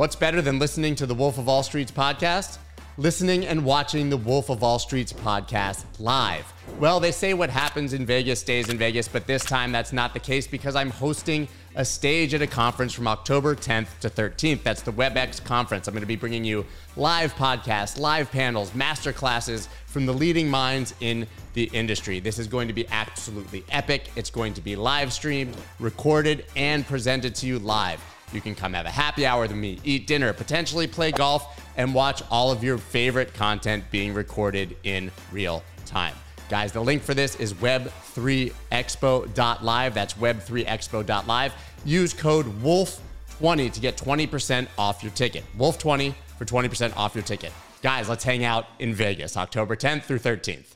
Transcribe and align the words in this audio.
What's 0.00 0.16
better 0.16 0.40
than 0.40 0.58
listening 0.58 0.94
to 0.94 1.04
the 1.04 1.14
Wolf 1.14 1.36
of 1.36 1.46
All 1.46 1.62
Streets 1.62 1.92
podcast? 1.92 2.56
Listening 2.96 3.44
and 3.44 3.62
watching 3.62 4.08
the 4.08 4.16
Wolf 4.16 4.48
of 4.48 4.62
All 4.62 4.78
Streets 4.78 5.12
podcast 5.12 5.84
live. 5.98 6.50
Well, 6.78 7.00
they 7.00 7.12
say 7.12 7.34
what 7.34 7.50
happens 7.50 7.92
in 7.92 8.06
Vegas 8.06 8.40
stays 8.40 8.70
in 8.70 8.78
Vegas, 8.78 9.08
but 9.08 9.26
this 9.26 9.44
time 9.44 9.72
that's 9.72 9.92
not 9.92 10.14
the 10.14 10.18
case 10.18 10.46
because 10.46 10.74
I'm 10.74 10.88
hosting 10.88 11.48
a 11.74 11.84
stage 11.84 12.32
at 12.32 12.40
a 12.40 12.46
conference 12.46 12.94
from 12.94 13.08
October 13.08 13.54
10th 13.54 13.98
to 14.00 14.08
13th. 14.08 14.62
That's 14.62 14.80
the 14.80 14.90
WebEx 14.90 15.44
conference. 15.44 15.86
I'm 15.86 15.92
going 15.92 16.00
to 16.00 16.06
be 16.06 16.16
bringing 16.16 16.44
you 16.44 16.64
live 16.96 17.34
podcasts, 17.34 18.00
live 18.00 18.32
panels, 18.32 18.74
master 18.74 19.12
classes 19.12 19.68
from 19.84 20.06
the 20.06 20.14
leading 20.14 20.48
minds 20.48 20.94
in 21.00 21.26
the 21.52 21.64
industry. 21.74 22.20
This 22.20 22.38
is 22.38 22.46
going 22.46 22.68
to 22.68 22.74
be 22.74 22.88
absolutely 22.88 23.64
epic. 23.68 24.08
It's 24.16 24.30
going 24.30 24.54
to 24.54 24.62
be 24.62 24.76
live 24.76 25.12
streamed, 25.12 25.58
recorded, 25.78 26.46
and 26.56 26.86
presented 26.86 27.34
to 27.34 27.46
you 27.46 27.58
live. 27.58 28.02
You 28.32 28.40
can 28.40 28.54
come 28.54 28.72
have 28.74 28.86
a 28.86 28.90
happy 28.90 29.26
hour 29.26 29.42
with 29.42 29.54
me, 29.54 29.78
eat 29.84 30.06
dinner, 30.06 30.32
potentially 30.32 30.86
play 30.86 31.12
golf, 31.12 31.62
and 31.76 31.94
watch 31.94 32.22
all 32.30 32.50
of 32.50 32.64
your 32.64 32.78
favorite 32.78 33.34
content 33.34 33.84
being 33.90 34.14
recorded 34.14 34.74
in 34.84 35.10
real 35.32 35.62
time. 35.86 36.14
Guys, 36.48 36.72
the 36.72 36.80
link 36.80 37.02
for 37.02 37.12
this 37.14 37.36
is 37.36 37.54
web3expo.live. 37.54 39.94
That's 39.94 40.14
web3expo.live. 40.14 41.54
Use 41.84 42.12
code 42.12 42.46
WOLF20 42.60 43.72
to 43.72 43.80
get 43.80 43.96
20% 43.96 44.66
off 44.76 45.02
your 45.02 45.12
ticket. 45.12 45.44
WOLF20 45.56 46.14
for 46.36 46.44
20% 46.44 46.96
off 46.96 47.14
your 47.14 47.24
ticket. 47.24 47.52
Guys, 47.82 48.08
let's 48.08 48.24
hang 48.24 48.44
out 48.44 48.66
in 48.78 48.92
Vegas, 48.92 49.36
October 49.36 49.76
10th 49.76 50.02
through 50.02 50.18
13th. 50.18 50.66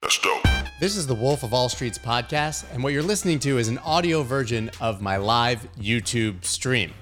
That's 0.00 0.18
dope. 0.20 0.55
This 0.78 0.98
is 0.98 1.06
the 1.06 1.14
Wolf 1.14 1.42
of 1.42 1.54
All 1.54 1.70
Streets 1.70 1.96
podcast, 1.96 2.66
and 2.70 2.82
what 2.82 2.92
you're 2.92 3.02
listening 3.02 3.38
to 3.38 3.56
is 3.56 3.68
an 3.68 3.78
audio 3.78 4.22
version 4.22 4.70
of 4.78 5.00
my 5.00 5.16
live 5.16 5.66
YouTube 5.78 6.44
stream. 6.44 6.92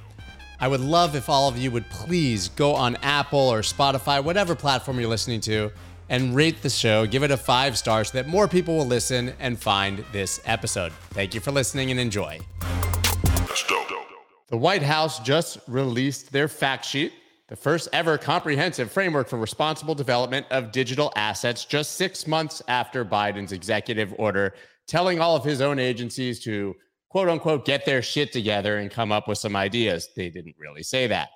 I 0.61 0.69
would 0.69 0.79
love 0.79 1.17
if 1.17 1.29
all 1.29 1.49
of 1.49 1.59
you 1.59 1.73
would 1.73 1.91
please 1.91 2.51
go 2.51 2.73
on 2.73 2.95
Apple 3.03 3.41
or 3.41 3.63
Spotify, 3.63 4.23
whatever 4.23 4.55
platform 4.55 5.01
you're 5.01 5.09
listening 5.09 5.41
to, 5.41 5.73
and 6.09 6.37
rate 6.37 6.63
the 6.63 6.71
show. 6.71 7.05
Give 7.05 7.25
it 7.25 7.33
a 7.33 7.37
five 7.37 7.77
star 7.77 8.05
so 8.05 8.17
that 8.17 8.29
more 8.29 8.47
people 8.47 8.77
will 8.77 8.87
listen 8.87 9.35
and 9.41 9.59
find 9.59 10.05
this 10.13 10.41
episode. 10.45 10.93
Thank 11.11 11.35
you 11.35 11.41
for 11.41 11.51
listening 11.51 11.91
and 11.91 11.99
enjoy. 11.99 12.39
The 14.51 14.57
White 14.57 14.85
House 14.85 15.19
just 15.19 15.59
released 15.67 16.31
their 16.31 16.47
fact 16.47 16.85
sheet, 16.85 17.13
the 17.49 17.57
first 17.57 17.89
ever 17.93 18.17
comprehensive 18.17 18.91
framework 18.91 19.29
for 19.29 19.39
responsible 19.39 19.95
development 19.95 20.47
of 20.51 20.73
digital 20.73 21.13
assets, 21.15 21.65
just 21.65 21.93
six 21.97 22.27
months 22.27 22.63
after 22.69 23.05
Biden's 23.05 23.53
executive 23.53 24.15
order 24.19 24.55
telling 24.87 25.21
all 25.21 25.37
of 25.37 25.45
his 25.45 25.61
own 25.61 25.79
agencies 25.79 26.41
to 26.45 26.75
quote 27.11 27.29
unquote 27.29 27.65
get 27.65 27.85
their 27.85 28.03
shit 28.03 28.33
together 28.33 28.79
and 28.79 28.91
come 28.91 29.13
up 29.13 29.29
with 29.29 29.39
some 29.39 29.57
ideas. 29.57 30.09
They 30.17 30.31
didn't 30.31 30.57
really 30.59 30.83
say 30.83 31.07
that. 31.07 31.31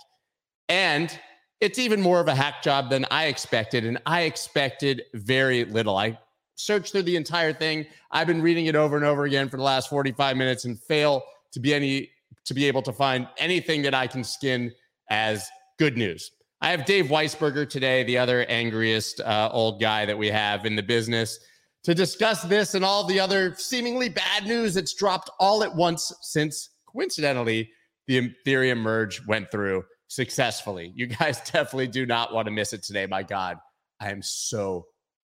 And 0.68 1.18
it's 1.60 1.78
even 1.78 2.00
more 2.00 2.20
of 2.20 2.28
a 2.28 2.34
hack 2.34 2.62
job 2.62 2.90
than 2.90 3.06
I 3.10 3.26
expected. 3.26 3.84
And 3.84 3.98
I 4.06 4.22
expected 4.22 5.02
very 5.14 5.64
little. 5.64 5.96
I 5.96 6.18
searched 6.56 6.92
through 6.92 7.02
the 7.02 7.16
entire 7.16 7.52
thing. 7.52 7.86
I've 8.10 8.26
been 8.26 8.42
reading 8.42 8.66
it 8.66 8.76
over 8.76 8.96
and 8.96 9.04
over 9.04 9.24
again 9.24 9.48
for 9.48 9.56
the 9.56 9.62
last 9.62 9.88
45 9.88 10.36
minutes 10.36 10.64
and 10.64 10.78
fail 10.78 11.22
to 11.52 11.60
be 11.60 11.74
any 11.74 12.10
to 12.44 12.54
be 12.54 12.66
able 12.66 12.82
to 12.82 12.92
find 12.92 13.28
anything 13.36 13.82
that 13.82 13.94
I 13.94 14.06
can 14.06 14.24
skin 14.24 14.72
as 15.10 15.48
good 15.78 15.96
news. 15.96 16.32
I 16.60 16.70
have 16.70 16.84
Dave 16.84 17.06
Weisberger 17.06 17.68
today, 17.68 18.02
the 18.02 18.18
other 18.18 18.44
angriest 18.48 19.20
uh, 19.20 19.48
old 19.52 19.80
guy 19.80 20.04
that 20.04 20.18
we 20.18 20.28
have 20.28 20.66
in 20.66 20.74
the 20.74 20.82
business, 20.82 21.38
to 21.84 21.94
discuss 21.94 22.42
this 22.42 22.74
and 22.74 22.84
all 22.84 23.04
the 23.04 23.20
other 23.20 23.54
seemingly 23.54 24.08
bad 24.08 24.44
news 24.44 24.74
that's 24.74 24.92
dropped 24.94 25.30
all 25.38 25.62
at 25.62 25.74
once 25.74 26.12
since 26.20 26.70
coincidentally 26.92 27.70
the 28.08 28.34
Ethereum 28.46 28.78
merge 28.78 29.24
went 29.26 29.50
through 29.50 29.84
successfully. 30.08 30.92
You 30.96 31.06
guys 31.06 31.40
definitely 31.52 31.86
do 31.86 32.06
not 32.06 32.34
want 32.34 32.46
to 32.46 32.52
miss 32.52 32.72
it 32.72 32.82
today. 32.82 33.06
My 33.06 33.22
God, 33.22 33.58
I 34.00 34.10
am 34.10 34.22
so 34.22 34.86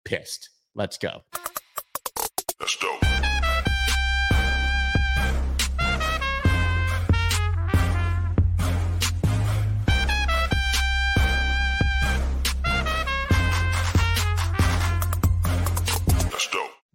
pissed. 0.04 0.50
Let's 0.74 0.98
go. 0.98 1.22
That's 2.60 2.76
dope. 2.76 3.07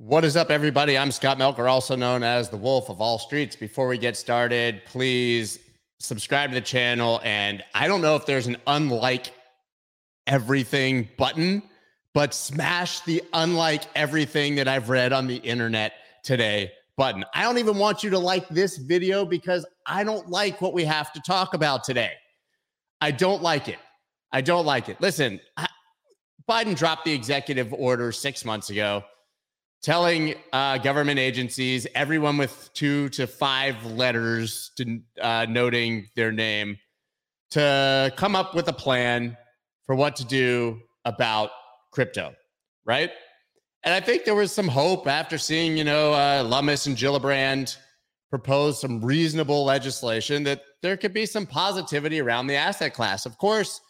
What 0.06 0.26
is 0.26 0.36
up, 0.36 0.52
everybody? 0.52 0.98
I'm 0.98 1.14
Scott 1.14 1.38
Melker, 1.38 1.72
also 1.72 1.96
known 1.96 2.24
as 2.24 2.50
the 2.50 2.58
Wolf 2.58 2.90
of 2.90 3.00
All 3.00 3.18
Streets. 3.18 3.56
Before 3.56 3.88
we 3.88 3.98
get 3.98 4.18
started, 4.18 4.82
please 4.86 5.60
subscribe 6.02 6.50
to 6.50 6.56
the 6.56 6.60
channel. 6.60 7.22
And 7.24 7.64
I 7.74 7.88
don't 7.88 8.02
know 8.02 8.18
if 8.18 8.26
there's 8.26 8.46
an 8.46 8.58
unlike 8.68 9.32
everything 10.28 11.08
button, 11.18 11.64
but 12.14 12.34
smash 12.34 13.00
the 13.00 13.24
unlike 13.32 13.84
everything 13.96 14.56
that 14.56 14.68
I've 14.68 14.90
read 14.90 15.14
on 15.14 15.26
the 15.26 15.38
internet 15.38 15.94
today 16.22 16.74
button. 16.98 17.24
I 17.34 17.44
don't 17.44 17.58
even 17.58 17.78
want 17.78 18.04
you 18.04 18.10
to 18.10 18.20
like 18.20 18.50
this 18.50 18.76
video 18.76 19.24
because 19.24 19.66
I 19.88 20.04
don't 20.04 20.30
like 20.30 20.60
what 20.60 20.74
we 20.74 20.84
have 20.84 21.14
to 21.14 21.22
talk 21.22 21.54
about 21.54 21.86
today. 21.86 22.12
I 23.00 23.12
don't 23.12 23.42
like 23.42 23.70
it. 23.70 23.80
I 24.34 24.42
don't 24.42 24.66
like 24.66 24.90
it. 24.90 25.00
Listen, 25.00 25.40
I- 25.56 25.70
Biden 26.46 26.76
dropped 26.76 27.06
the 27.06 27.14
executive 27.14 27.72
order 27.72 28.12
six 28.12 28.44
months 28.44 28.70
ago 28.70 29.06
telling 29.84 30.34
uh, 30.54 30.78
government 30.78 31.20
agencies, 31.20 31.86
everyone 31.94 32.38
with 32.38 32.72
two 32.74 33.10
to 33.10 33.28
five 33.28 33.86
letters 33.86 34.72
to, 34.78 35.02
uh, 35.22 35.46
noting 35.50 36.08
their 36.16 36.32
name, 36.32 36.78
to 37.52 38.12
come 38.16 38.36
up 38.36 38.56
with 38.56 38.68
a 38.70 38.74
plan 38.74 39.38
for 39.86 39.94
what 39.94 40.16
to 40.16 40.26
do 40.26 40.80
about 41.06 41.52
crypto, 41.92 42.34
right? 42.86 43.12
And 43.84 43.94
I 43.94 44.00
think 44.00 44.24
there 44.24 44.36
was 44.36 44.54
some 44.54 44.70
hope 44.70 45.06
after 45.06 45.38
seeing, 45.38 45.78
you 45.78 45.84
know, 45.84 46.14
uh, 46.14 46.44
Lummis 46.48 46.88
and 46.88 46.96
Gillibrand 46.96 47.76
propose 48.30 48.80
some 48.80 49.04
reasonable 49.04 49.66
legislation 49.66 50.44
that 50.44 50.64
there 50.82 50.96
could 50.96 51.14
be 51.14 51.26
some 51.26 51.46
positivity 51.46 52.22
around 52.22 52.48
the 52.48 52.56
asset 52.56 52.94
class. 52.94 53.26
Of 53.26 53.38
course, 53.38 53.82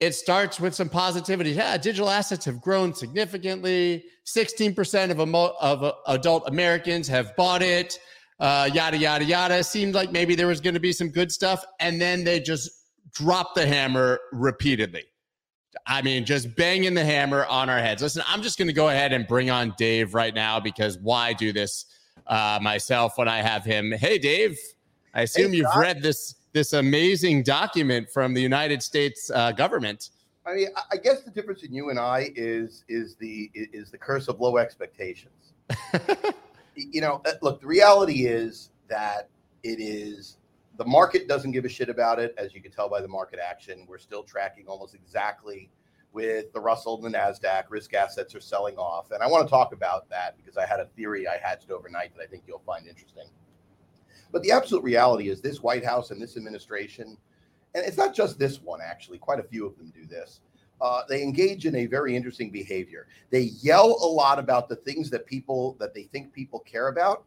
it 0.00 0.14
starts 0.14 0.60
with 0.60 0.74
some 0.74 0.88
positivity. 0.88 1.50
Yeah, 1.50 1.76
digital 1.76 2.08
assets 2.08 2.44
have 2.44 2.60
grown 2.60 2.94
significantly. 2.94 4.04
16% 4.26 5.10
of, 5.10 5.20
emo- 5.20 5.54
of 5.60 5.82
uh, 5.82 5.92
adult 6.06 6.48
Americans 6.48 7.08
have 7.08 7.34
bought 7.36 7.62
it. 7.62 7.98
Uh, 8.38 8.70
yada, 8.72 8.96
yada, 8.96 9.24
yada. 9.24 9.64
Seemed 9.64 9.94
like 9.94 10.12
maybe 10.12 10.36
there 10.36 10.46
was 10.46 10.60
going 10.60 10.74
to 10.74 10.80
be 10.80 10.92
some 10.92 11.08
good 11.08 11.32
stuff. 11.32 11.64
And 11.80 12.00
then 12.00 12.22
they 12.22 12.38
just 12.38 12.70
dropped 13.12 13.56
the 13.56 13.66
hammer 13.66 14.20
repeatedly. 14.32 15.04
I 15.86 16.02
mean, 16.02 16.24
just 16.24 16.54
banging 16.54 16.94
the 16.94 17.04
hammer 17.04 17.44
on 17.46 17.68
our 17.68 17.78
heads. 17.78 18.02
Listen, 18.02 18.22
I'm 18.28 18.42
just 18.42 18.58
going 18.58 18.68
to 18.68 18.74
go 18.74 18.88
ahead 18.88 19.12
and 19.12 19.26
bring 19.26 19.50
on 19.50 19.74
Dave 19.76 20.14
right 20.14 20.34
now 20.34 20.60
because 20.60 20.98
why 20.98 21.32
do 21.32 21.52
this 21.52 21.86
uh, 22.26 22.58
myself 22.62 23.18
when 23.18 23.28
I 23.28 23.38
have 23.38 23.64
him? 23.64 23.92
Hey, 23.92 24.18
Dave, 24.18 24.58
I 25.14 25.22
assume 25.22 25.52
you've 25.52 25.74
read 25.76 26.02
this 26.02 26.34
this 26.52 26.72
amazing 26.72 27.42
document 27.42 28.08
from 28.10 28.34
the 28.34 28.40
United 28.40 28.82
States 28.82 29.30
uh, 29.34 29.52
government. 29.52 30.10
I 30.46 30.54
mean, 30.54 30.68
I- 30.90 30.96
guess 30.96 31.22
the 31.22 31.30
difference 31.30 31.62
in 31.62 31.72
you 31.72 31.90
and 31.90 31.98
I 31.98 32.30
is 32.34 32.84
is 32.88 33.16
the 33.16 33.50
is 33.54 33.90
the 33.90 33.98
curse 33.98 34.28
of 34.28 34.40
low 34.40 34.56
expectations. 34.56 35.52
You 36.80 37.00
know, 37.00 37.20
uh, 37.26 37.32
look, 37.42 37.60
the 37.60 37.66
reality 37.66 38.26
is 38.26 38.70
that 38.88 39.28
it 39.64 39.80
is 39.80 40.36
the 40.76 40.84
market 40.84 41.26
doesn't 41.26 41.50
give 41.50 41.64
a 41.64 41.68
shit 41.68 41.88
about 41.88 42.20
it, 42.20 42.32
as 42.38 42.54
you 42.54 42.62
can 42.62 42.70
tell 42.70 42.88
by 42.88 43.00
the 43.00 43.08
market 43.08 43.40
action. 43.44 43.84
We're 43.88 43.98
still 43.98 44.22
tracking 44.22 44.66
almost 44.68 44.94
exactly 44.94 45.70
with 46.12 46.52
the 46.52 46.60
Russell 46.60 47.04
and 47.04 47.12
the 47.12 47.18
Nasdaq. 47.18 47.64
Risk 47.68 47.94
assets 47.94 48.32
are 48.36 48.40
selling 48.40 48.76
off, 48.76 49.10
and 49.10 49.24
I 49.24 49.26
want 49.26 49.44
to 49.44 49.50
talk 49.50 49.72
about 49.72 50.08
that 50.10 50.36
because 50.36 50.56
I 50.56 50.66
had 50.66 50.78
a 50.78 50.86
theory 50.96 51.26
I 51.26 51.38
hatched 51.42 51.72
overnight 51.72 52.14
that 52.16 52.22
I 52.22 52.26
think 52.26 52.44
you'll 52.46 52.62
find 52.64 52.86
interesting. 52.86 53.26
But 54.30 54.42
the 54.42 54.50
absolute 54.50 54.84
reality 54.84 55.28
is 55.28 55.40
this 55.40 55.62
White 55.62 55.84
House 55.84 56.10
and 56.10 56.20
this 56.20 56.36
administration, 56.36 57.16
and 57.74 57.84
it's 57.84 57.96
not 57.96 58.14
just 58.14 58.38
this 58.38 58.60
one, 58.62 58.80
actually, 58.82 59.18
quite 59.18 59.40
a 59.40 59.44
few 59.44 59.66
of 59.66 59.76
them 59.76 59.92
do 59.94 60.06
this. 60.06 60.40
Uh, 60.80 61.02
they 61.08 61.22
engage 61.22 61.66
in 61.66 61.74
a 61.74 61.86
very 61.86 62.14
interesting 62.14 62.50
behavior. 62.50 63.08
They 63.30 63.50
yell 63.62 63.98
a 64.00 64.06
lot 64.06 64.38
about 64.38 64.68
the 64.68 64.76
things 64.76 65.10
that 65.10 65.26
people 65.26 65.76
that 65.80 65.92
they 65.92 66.04
think 66.04 66.32
people 66.32 66.60
care 66.60 66.88
about, 66.88 67.24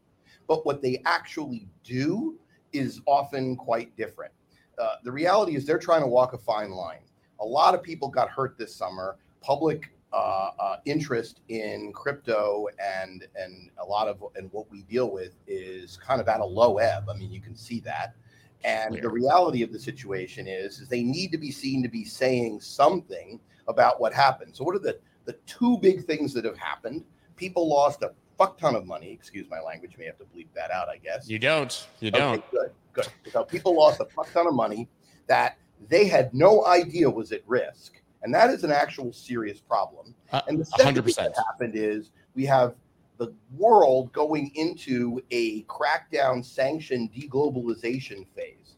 but 0.47 0.65
what 0.65 0.81
they 0.81 1.01
actually 1.05 1.67
do 1.83 2.37
is 2.71 3.01
often 3.05 3.55
quite 3.55 3.95
different. 3.97 4.31
Uh, 4.79 4.95
the 5.03 5.11
reality 5.11 5.55
is 5.55 5.65
they're 5.65 5.77
trying 5.77 6.01
to 6.01 6.07
walk 6.07 6.33
a 6.33 6.37
fine 6.37 6.71
line. 6.71 7.01
A 7.41 7.45
lot 7.45 7.75
of 7.75 7.83
people 7.83 8.07
got 8.07 8.29
hurt 8.29 8.57
this 8.57 8.73
summer. 8.73 9.17
Public 9.41 9.91
uh, 10.13 10.49
uh, 10.59 10.77
interest 10.85 11.39
in 11.49 11.91
crypto 11.93 12.67
and 12.79 13.25
and 13.35 13.69
a 13.81 13.85
lot 13.85 14.07
of 14.07 14.23
and 14.35 14.51
what 14.51 14.69
we 14.69 14.81
deal 14.83 15.09
with 15.11 15.33
is 15.47 15.97
kind 15.97 16.19
of 16.19 16.27
at 16.27 16.39
a 16.41 16.45
low 16.45 16.77
ebb. 16.77 17.09
I 17.09 17.13
mean, 17.17 17.31
you 17.31 17.41
can 17.41 17.55
see 17.55 17.79
that. 17.81 18.15
And 18.63 18.91
Clear. 18.91 19.01
the 19.01 19.09
reality 19.09 19.63
of 19.63 19.71
the 19.71 19.79
situation 19.79 20.47
is, 20.47 20.79
is 20.79 20.87
they 20.87 21.01
need 21.01 21.31
to 21.31 21.37
be 21.37 21.49
seen 21.49 21.81
to 21.81 21.89
be 21.89 22.05
saying 22.05 22.61
something 22.61 23.39
about 23.67 23.99
what 23.99 24.13
happened. 24.13 24.55
So, 24.55 24.63
what 24.63 24.75
are 24.75 24.79
the 24.79 24.99
the 25.25 25.33
two 25.47 25.77
big 25.79 26.05
things 26.05 26.33
that 26.33 26.45
have 26.45 26.57
happened? 26.57 27.03
People 27.37 27.67
lost 27.67 28.03
a 28.03 28.11
fuck 28.37 28.57
ton 28.57 28.75
of 28.75 28.85
money. 28.85 29.11
Excuse 29.11 29.47
my 29.49 29.59
language. 29.59 29.95
May 29.97 30.05
have 30.05 30.17
to 30.19 30.25
bleep 30.25 30.47
that 30.55 30.69
out. 30.71 30.89
I 30.89 30.97
guess. 30.97 31.27
You 31.29 31.39
don't. 31.39 31.87
You 32.01 32.09
Okay, 32.09 32.19
don't. 32.19 32.51
good. 32.51 32.71
Good. 32.93 33.07
So 33.31 33.43
people 33.43 33.75
lost 33.75 33.99
a 34.01 34.05
fuck 34.05 34.31
ton 34.31 34.45
of 34.45 34.53
money 34.53 34.87
that 35.27 35.57
they 35.87 36.05
had 36.05 36.33
no 36.33 36.65
idea 36.65 37.09
was 37.09 37.31
at 37.31 37.41
risk. 37.47 38.01
And 38.23 38.33
that 38.33 38.49
is 38.49 38.63
an 38.63 38.71
actual 38.71 39.11
serious 39.11 39.59
problem. 39.59 40.13
Uh, 40.31 40.41
And 40.47 40.59
the 40.59 40.65
second 40.65 40.95
100%. 40.95 41.15
that 41.15 41.35
happened 41.47 41.75
is 41.75 42.11
we 42.35 42.45
have 42.45 42.75
the 43.17 43.33
world 43.55 44.11
going 44.13 44.51
into 44.55 45.21
a 45.31 45.63
crackdown 45.63 46.43
sanction 46.43 47.09
deglobalization 47.15 48.25
phase. 48.35 48.75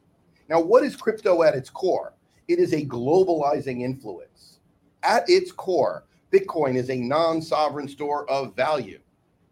Now, 0.50 0.60
what 0.60 0.84
is 0.84 0.96
crypto 0.96 1.44
at 1.44 1.56
its 1.56 1.70
core? 1.70 2.14
It 2.48 2.60
is 2.60 2.74
a 2.74 2.86
globalizing 2.86 3.82
influence. 3.82 4.60
At 5.02 5.30
its 5.30 5.52
core, 5.52 6.06
Bitcoin 6.32 6.76
is 6.76 6.90
a 6.90 6.98
non 6.98 7.42
sovereign 7.42 7.88
store 7.88 8.30
of 8.30 8.56
value. 8.56 9.00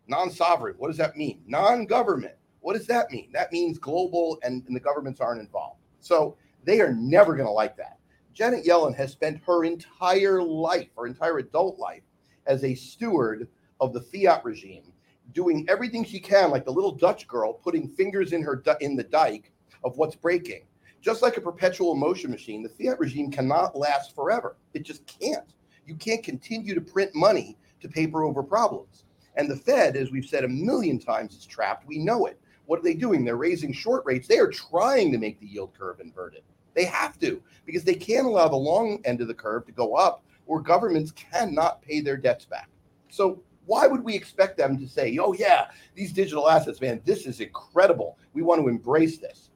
Non 0.07 0.29
sovereign, 0.29 0.75
what 0.77 0.87
does 0.87 0.97
that 0.97 1.15
mean? 1.15 1.41
Non 1.47 1.85
government. 1.85 2.33
What 2.59 2.75
does 2.75 2.87
that 2.87 3.11
mean? 3.11 3.29
That 3.33 3.51
means 3.51 3.77
global 3.77 4.39
and, 4.43 4.63
and 4.67 4.75
the 4.75 4.79
governments 4.79 5.21
aren't 5.21 5.39
involved. 5.41 5.79
So 5.99 6.35
they 6.63 6.81
are 6.81 6.93
never 6.93 7.35
going 7.35 7.47
to 7.47 7.51
like 7.51 7.77
that. 7.77 7.97
Janet 8.33 8.65
Yellen 8.65 8.95
has 8.95 9.11
spent 9.11 9.41
her 9.45 9.65
entire 9.65 10.41
life, 10.41 10.87
her 10.97 11.05
entire 11.05 11.39
adult 11.39 11.77
life, 11.77 12.03
as 12.45 12.63
a 12.63 12.73
steward 12.73 13.47
of 13.79 13.93
the 13.93 14.01
fiat 14.01 14.43
regime, 14.45 14.93
doing 15.33 15.65
everything 15.69 16.03
she 16.03 16.19
can, 16.19 16.49
like 16.49 16.65
the 16.65 16.71
little 16.71 16.93
Dutch 16.93 17.27
girl, 17.27 17.53
putting 17.53 17.87
fingers 17.87 18.31
in 18.31 18.41
her 18.41 18.63
in 18.79 18.95
the 18.95 19.03
dike 19.03 19.51
of 19.83 19.97
what's 19.97 20.15
breaking. 20.15 20.61
Just 21.01 21.21
like 21.21 21.37
a 21.37 21.41
perpetual 21.41 21.95
motion 21.95 22.31
machine, 22.31 22.63
the 22.63 22.69
fiat 22.69 22.99
regime 22.99 23.31
cannot 23.31 23.75
last 23.75 24.15
forever. 24.15 24.55
It 24.73 24.83
just 24.83 25.05
can't. 25.07 25.53
You 25.85 25.95
can't 25.95 26.23
continue 26.23 26.73
to 26.73 26.81
print 26.81 27.13
money 27.13 27.57
to 27.81 27.89
paper 27.89 28.23
over 28.23 28.43
problems. 28.43 29.03
And 29.35 29.49
the 29.49 29.55
Fed, 29.55 29.95
as 29.97 30.11
we've 30.11 30.25
said 30.25 30.43
a 30.43 30.49
million 30.49 30.99
times, 30.99 31.35
is 31.35 31.45
trapped. 31.45 31.87
We 31.87 31.97
know 31.97 32.27
it. 32.27 32.39
What 32.65 32.79
are 32.79 32.83
they 32.83 32.93
doing? 32.93 33.25
They're 33.25 33.35
raising 33.35 33.73
short 33.73 34.05
rates. 34.05 34.27
They 34.27 34.37
are 34.37 34.49
trying 34.49 35.11
to 35.11 35.17
make 35.17 35.39
the 35.39 35.47
yield 35.47 35.73
curve 35.77 35.99
inverted. 35.99 36.43
They 36.73 36.85
have 36.85 37.19
to 37.19 37.41
because 37.65 37.83
they 37.83 37.95
can't 37.95 38.27
allow 38.27 38.47
the 38.47 38.55
long 38.55 39.01
end 39.05 39.21
of 39.21 39.27
the 39.27 39.33
curve 39.33 39.65
to 39.65 39.71
go 39.71 39.95
up 39.95 40.23
or 40.47 40.61
governments 40.61 41.11
cannot 41.11 41.81
pay 41.81 42.01
their 42.01 42.17
debts 42.17 42.45
back. 42.45 42.69
So 43.09 43.41
why 43.65 43.87
would 43.87 44.03
we 44.03 44.15
expect 44.15 44.57
them 44.57 44.77
to 44.77 44.87
say, 44.87 45.17
oh, 45.17 45.33
yeah, 45.33 45.67
these 45.95 46.11
digital 46.11 46.49
assets, 46.49 46.81
man, 46.81 47.01
this 47.05 47.25
is 47.25 47.39
incredible. 47.39 48.17
We 48.33 48.41
want 48.41 48.61
to 48.61 48.67
embrace 48.67 49.17
this. 49.17 49.49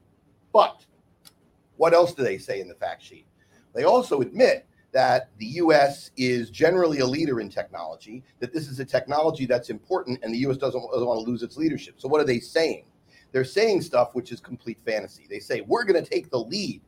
But 0.53 0.85
what 1.77 1.93
else 1.93 2.13
do 2.13 2.23
they 2.23 2.37
say 2.37 2.61
in 2.61 2.67
the 2.67 2.75
fact 2.75 3.03
sheet? 3.03 3.25
They 3.73 3.83
also 3.83 4.21
admit 4.21 4.65
that 4.93 5.29
the 5.39 5.45
US 5.45 6.11
is 6.15 6.49
generally 6.49 6.99
a 6.99 7.05
leader 7.05 7.41
in 7.41 7.49
technology, 7.49 8.23
that 8.39 8.53
this 8.53 8.69
is 8.69 8.79
a 8.79 8.85
technology 8.85 9.45
that's 9.45 9.69
important 9.69 10.19
and 10.23 10.33
the 10.33 10.37
US 10.47 10.55
doesn't, 10.55 10.81
doesn't 10.91 11.07
want 11.07 11.25
to 11.25 11.29
lose 11.29 11.43
its 11.43 11.57
leadership. 11.57 11.95
So, 11.97 12.07
what 12.07 12.21
are 12.21 12.25
they 12.25 12.39
saying? 12.39 12.85
They're 13.33 13.43
saying 13.43 13.81
stuff 13.81 14.15
which 14.15 14.31
is 14.31 14.39
complete 14.39 14.77
fantasy. 14.85 15.27
They 15.29 15.39
say, 15.39 15.59
we're 15.59 15.83
going 15.83 16.01
to 16.01 16.09
take 16.09 16.29
the 16.29 16.39
lead 16.39 16.81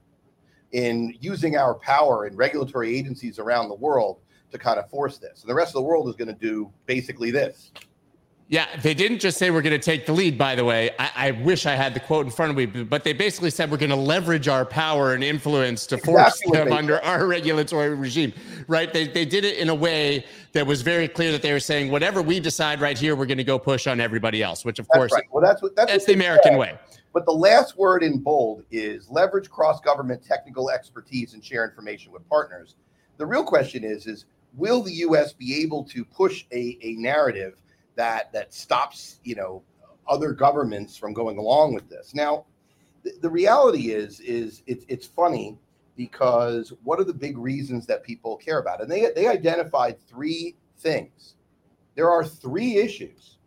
in 0.71 1.15
using 1.19 1.57
our 1.57 1.75
power 1.75 2.27
in 2.27 2.35
regulatory 2.35 2.95
agencies 2.95 3.39
around 3.39 3.69
the 3.69 3.75
world 3.75 4.19
to 4.51 4.57
kind 4.57 4.79
of 4.79 4.89
force 4.89 5.17
this. 5.17 5.41
And 5.41 5.49
the 5.49 5.55
rest 5.55 5.69
of 5.69 5.75
the 5.75 5.81
world 5.83 6.07
is 6.07 6.15
going 6.15 6.27
to 6.27 6.33
do 6.33 6.71
basically 6.85 7.31
this. 7.31 7.71
Yeah, 8.49 8.65
they 8.81 8.94
didn't 8.94 9.19
just 9.19 9.38
say 9.38 9.51
we're 9.51 9.61
going 9.61 9.77
to 9.77 9.85
take 9.85 10.05
the 10.05 10.13
lead, 10.13 10.38
by 10.38 10.55
the 10.55 10.63
way. 10.63 10.91
I, 10.97 11.11
I 11.15 11.31
wish 11.31 11.65
I 11.65 11.75
had 11.75 11.94
the 11.94 11.99
quote 11.99 12.25
in 12.25 12.31
front 12.31 12.49
of 12.49 12.55
me, 12.55 12.65
but 12.83 13.03
they 13.03 13.11
basically 13.11 13.49
said 13.49 13.69
we're 13.69 13.75
going 13.75 13.89
to 13.89 13.95
leverage 13.97 14.47
our 14.47 14.63
power 14.63 15.13
and 15.13 15.21
influence 15.21 15.85
to 15.88 15.97
force 15.97 16.39
Exactly 16.39 16.57
them 16.57 16.71
under 16.71 17.03
our 17.03 17.27
regulatory 17.27 17.94
regime, 17.94 18.31
right? 18.69 18.94
They, 18.94 19.07
they 19.07 19.25
did 19.25 19.44
it 19.44 19.57
in 19.57 19.67
a 19.67 19.75
way 19.75 20.25
that 20.53 20.65
was 20.65 20.81
very 20.81 21.09
clear 21.09 21.33
that 21.33 21.41
they 21.41 21.51
were 21.51 21.59
saying, 21.59 21.91
whatever 21.91 22.21
we 22.21 22.39
decide 22.39 22.79
right 22.79 22.97
here, 22.97 23.17
we're 23.17 23.25
going 23.25 23.38
to 23.38 23.44
go 23.44 23.59
push 23.59 23.85
on 23.85 23.99
everybody 23.99 24.41
else, 24.41 24.63
which, 24.63 24.79
of 24.79 24.88
That's 24.88 24.97
course, 24.97 25.11
right. 25.11 25.25
Well, 25.29 25.43
that's 25.43 25.61
what 25.61 25.75
that's, 25.75 25.91
that's 25.91 26.03
what 26.03 26.07
the 26.07 26.13
American 26.13 26.53
said. 26.53 26.59
way. 26.59 26.79
But 27.13 27.25
the 27.25 27.33
last 27.33 27.77
word 27.77 28.01
in 28.01 28.19
bold 28.19 28.63
is 28.71 29.09
leverage 29.09 29.50
cross 29.50 29.81
government 29.81 30.23
technical 30.23 30.69
expertise 30.69 31.33
and 31.33 31.43
share 31.43 31.65
information 31.65 32.13
with 32.13 32.27
partners. 32.29 32.75
The 33.17 33.25
real 33.25 33.43
question 33.43 33.83
is 33.83 34.07
is 34.07 34.25
will 34.55 34.81
the 34.83 34.93
US 34.93 35.33
be 35.33 35.61
able 35.61 35.83
to 35.85 36.05
push 36.05 36.45
a, 36.53 36.77
a 36.81 36.93
narrative 36.93 37.55
that 37.97 38.31
that 38.33 38.53
stops, 38.53 39.19
you 39.23 39.35
know, 39.35 39.61
other 40.07 40.31
governments 40.31 40.95
from 40.95 41.13
going 41.13 41.38
along 41.38 41.73
with 41.73 41.89
this? 41.89 42.15
Now, 42.15 42.45
the, 43.03 43.11
the 43.21 43.29
reality 43.29 43.91
is 43.91 44.19
is 44.21 44.63
it's 44.65 44.85
it's 44.88 45.05
funny 45.05 45.57
because 45.97 46.71
what 46.83 46.99
are 46.99 47.03
the 47.03 47.13
big 47.13 47.38
reasons 47.38 47.85
that 47.88 48.03
people 48.03 48.38
care 48.38 48.59
about? 48.59 48.81
And 48.81 48.89
they 48.89 49.11
they 49.13 49.27
identified 49.27 49.99
three 50.07 50.55
things. 50.77 51.35
There 51.95 52.09
are 52.09 52.23
three 52.23 52.77
issues 52.77 53.38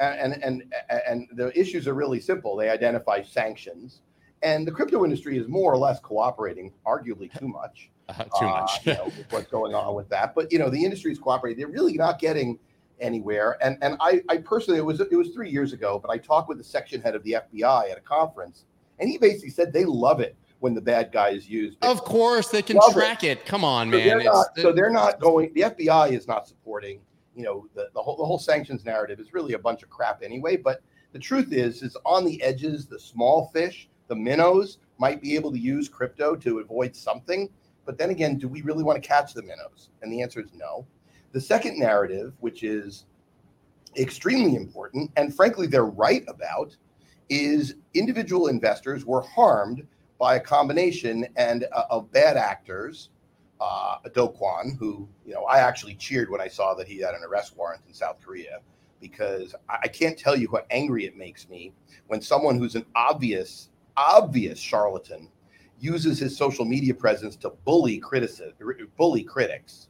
and 0.00 0.42
and 0.42 0.74
and 1.06 1.28
the 1.32 1.58
issues 1.58 1.86
are 1.86 1.94
really 1.94 2.20
simple. 2.20 2.56
They 2.56 2.70
identify 2.70 3.22
sanctions, 3.22 4.00
and 4.42 4.66
the 4.66 4.72
crypto 4.72 5.04
industry 5.04 5.38
is 5.38 5.46
more 5.46 5.72
or 5.72 5.76
less 5.76 6.00
cooperating, 6.00 6.72
arguably 6.86 7.36
too 7.38 7.48
much. 7.48 7.90
Uh, 8.10 8.24
too 8.24 8.44
uh, 8.44 8.60
much. 8.62 8.84
you 8.84 8.92
know, 8.94 9.04
with 9.04 9.26
what's 9.30 9.46
going 9.46 9.72
on 9.72 9.94
with 9.94 10.08
that. 10.08 10.34
But 10.34 10.50
you 10.50 10.58
know, 10.58 10.68
the 10.68 10.84
industry 10.84 11.12
is 11.12 11.18
cooperating. 11.20 11.60
They're 11.60 11.72
really 11.72 11.92
not 11.92 12.18
getting 12.18 12.58
anywhere. 13.00 13.56
And 13.62 13.78
and 13.82 13.96
I, 14.00 14.22
I 14.28 14.38
personally, 14.38 14.78
it 14.78 14.84
was 14.84 15.00
it 15.00 15.12
was 15.16 15.30
three 15.30 15.50
years 15.50 15.72
ago, 15.72 15.98
but 15.98 16.10
I 16.10 16.18
talked 16.18 16.48
with 16.48 16.58
the 16.58 16.64
section 16.64 17.00
head 17.00 17.14
of 17.14 17.22
the 17.24 17.36
FBI 17.52 17.90
at 17.90 17.98
a 17.98 18.00
conference, 18.00 18.64
and 18.98 19.08
he 19.08 19.18
basically 19.18 19.50
said 19.50 19.72
they 19.72 19.84
love 19.84 20.20
it 20.20 20.36
when 20.60 20.74
the 20.74 20.80
bad 20.80 21.10
guys 21.10 21.48
use. 21.48 21.74
Bitcoin. 21.76 21.90
of 21.90 22.04
course, 22.04 22.48
they 22.48 22.60
can 22.62 22.76
Love 22.76 22.90
it. 22.90 22.94
track 22.94 23.24
it. 23.24 23.46
Come 23.46 23.64
on, 23.64 23.90
So 23.90 23.96
man. 23.96 24.06
they're, 24.06 24.22
not, 24.24 24.46
so 24.58 24.72
they're 24.72 24.90
not 24.90 25.18
going. 25.18 25.52
The 25.54 25.62
FBI 25.62 26.12
is 26.12 26.28
not 26.28 26.46
supporting. 26.46 27.00
You 27.34 27.44
know, 27.44 27.66
the, 27.74 27.88
the 27.94 28.02
whole 28.02 28.16
the 28.16 28.24
whole 28.24 28.38
sanctions 28.38 28.84
narrative 28.84 29.18
is 29.20 29.32
really 29.32 29.54
a 29.54 29.58
bunch 29.58 29.82
of 29.82 29.88
crap 29.90 30.22
anyway. 30.22 30.56
But 30.56 30.82
the 31.12 31.18
truth 31.18 31.52
is, 31.52 31.82
is 31.82 31.96
on 32.04 32.24
the 32.24 32.42
edges, 32.42 32.86
the 32.86 32.98
small 32.98 33.46
fish, 33.54 33.88
the 34.08 34.14
minnows, 34.16 34.78
might 34.98 35.22
be 35.22 35.34
able 35.34 35.50
to 35.52 35.58
use 35.58 35.88
crypto 35.88 36.36
to 36.36 36.58
avoid 36.58 36.94
something. 36.94 37.48
But 37.86 37.96
then 37.96 38.10
again, 38.10 38.36
do 38.36 38.46
we 38.46 38.60
really 38.62 38.84
want 38.84 39.02
to 39.02 39.08
catch 39.08 39.32
the 39.32 39.42
minnows? 39.42 39.88
And 40.02 40.12
the 40.12 40.20
answer 40.20 40.40
is 40.40 40.52
no. 40.54 40.86
The 41.32 41.40
second 41.40 41.78
narrative, 41.78 42.32
which 42.40 42.62
is 42.62 43.04
extremely 43.96 44.56
important, 44.56 45.10
and 45.16 45.34
frankly, 45.34 45.66
they're 45.66 45.84
right 45.84 46.24
about, 46.28 46.76
is 47.28 47.76
individual 47.94 48.48
investors 48.48 49.04
were 49.04 49.22
harmed 49.22 49.86
by 50.18 50.36
a 50.36 50.40
combination 50.40 51.26
and 51.36 51.66
uh, 51.72 51.84
of 51.90 52.10
bad 52.12 52.36
actors 52.36 53.10
uh, 53.60 53.96
Do 54.14 54.28
Kwon, 54.28 54.76
who 54.78 55.08
you 55.24 55.34
know 55.34 55.44
I 55.44 55.58
actually 55.60 55.94
cheered 55.94 56.30
when 56.30 56.40
I 56.40 56.48
saw 56.48 56.74
that 56.74 56.88
he 56.88 56.98
had 56.98 57.14
an 57.14 57.22
arrest 57.22 57.56
warrant 57.56 57.82
in 57.86 57.94
South 57.94 58.18
Korea, 58.24 58.60
because 59.00 59.54
I, 59.68 59.78
I 59.84 59.88
can't 59.88 60.18
tell 60.18 60.36
you 60.36 60.48
how 60.50 60.62
angry 60.70 61.04
it 61.04 61.16
makes 61.16 61.48
me 61.48 61.72
when 62.08 62.20
someone 62.20 62.58
who's 62.58 62.74
an 62.74 62.86
obvious, 62.94 63.70
obvious 63.96 64.58
charlatan 64.58 65.28
uses 65.78 66.18
his 66.18 66.36
social 66.36 66.64
media 66.64 66.94
presence 66.94 67.36
to 67.36 67.50
bully 67.64 67.98
criticism, 67.98 68.54
bully 68.96 69.22
critics, 69.22 69.88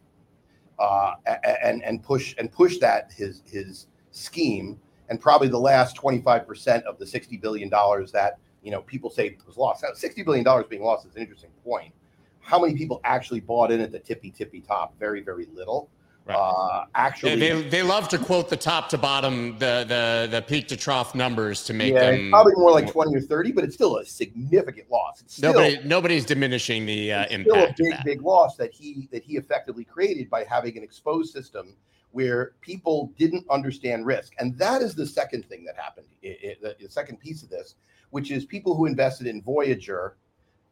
uh, 0.81 1.15
and 1.63 1.83
and 1.85 2.03
push 2.03 2.35
and 2.39 2.51
push 2.51 2.79
that 2.79 3.13
his 3.13 3.43
his 3.47 3.87
scheme, 4.11 4.79
and 5.09 5.21
probably 5.21 5.49
the 5.49 5.59
last 5.59 5.95
twenty 5.95 6.21
five 6.21 6.47
percent 6.47 6.85
of 6.87 6.99
the 6.99 7.07
sixty 7.07 7.37
billion 7.37 7.69
dollars 7.69 8.11
that 8.13 8.39
you 8.63 8.71
know 8.71 8.83
people 8.83 9.11
say 9.11 9.37
was 9.47 9.57
lost. 9.57 9.83
Now, 9.83 9.91
sixty 9.95 10.23
billion 10.23 10.45
dollars 10.45 10.67
being 10.69 10.83
lost 10.83 11.07
is 11.07 11.15
an 11.15 11.23
interesting 11.23 11.51
point 11.65 11.93
how 12.41 12.59
many 12.59 12.75
people 12.75 13.01
actually 13.05 13.41
bought 13.41 13.71
in 13.71 13.81
at 13.81 13.93
the 13.93 13.99
tippy 13.99 14.31
tippy 14.31 14.61
top? 14.61 14.99
Very, 14.99 15.21
very 15.21 15.47
little. 15.55 15.89
Right. 16.31 16.39
Uh, 16.39 16.85
actually, 16.95 17.47
Yeah, 17.47 17.55
they, 17.55 17.69
they 17.69 17.83
love 17.83 18.09
to 18.09 18.19
quote 18.19 18.49
the 18.49 18.57
top 18.57 18.89
to 18.91 18.99
bottom, 18.99 19.59
the 19.59 19.85
the 19.89 20.29
the 20.31 20.43
peak 20.43 20.69
to 20.69 20.77
trough 20.77 21.15
numbers 21.15 21.65
to 21.65 21.73
make 21.73 21.93
yeah, 21.95 22.11
them 22.13 22.31
probably 22.31 22.53
more 22.57 22.71
like 22.71 22.91
20 22.91 23.15
or 23.17 23.21
30, 23.21 23.53
but 23.53 23.65
it's 23.65 23.75
still 23.75 23.97
a 23.99 24.05
significant 24.05 24.91
loss. 24.91 25.21
It's 25.23 25.37
still, 25.37 25.53
Nobody 25.53 25.81
nobody's 25.85 26.25
diminishing 26.25 26.87
the 26.87 27.13
uh, 27.13 27.27
it's 27.31 27.43
still 27.43 27.65
a 27.65 27.75
big, 27.77 27.91
that. 27.93 28.05
big 28.05 28.23
loss 28.23 28.57
that 28.57 28.73
he 28.73 29.09
that 29.13 29.25
he 29.25 29.37
effectively 29.37 29.85
created 29.85 30.31
by 30.31 30.45
having 30.45 30.77
an 30.77 30.85
exposed 30.85 31.33
system 31.33 31.77
where 32.13 32.53
people 32.61 33.13
didn't 33.19 33.45
understand 33.51 34.05
risk. 34.05 34.33
And 34.39 34.57
that 34.59 34.83
is 34.83 34.95
the 34.95 35.07
second 35.07 35.47
thing 35.49 35.65
that 35.65 35.77
happened. 35.77 36.09
It, 36.23 36.39
it- 36.43 36.63
the, 36.63 36.77
the 36.85 36.91
second 36.91 37.19
piece 37.21 37.43
of 37.43 37.49
this, 37.51 37.77
which 38.11 38.31
is 38.31 38.45
people 38.45 38.75
who 38.77 38.87
invested 38.87 39.27
in 39.27 39.43
Voyager, 39.43 40.17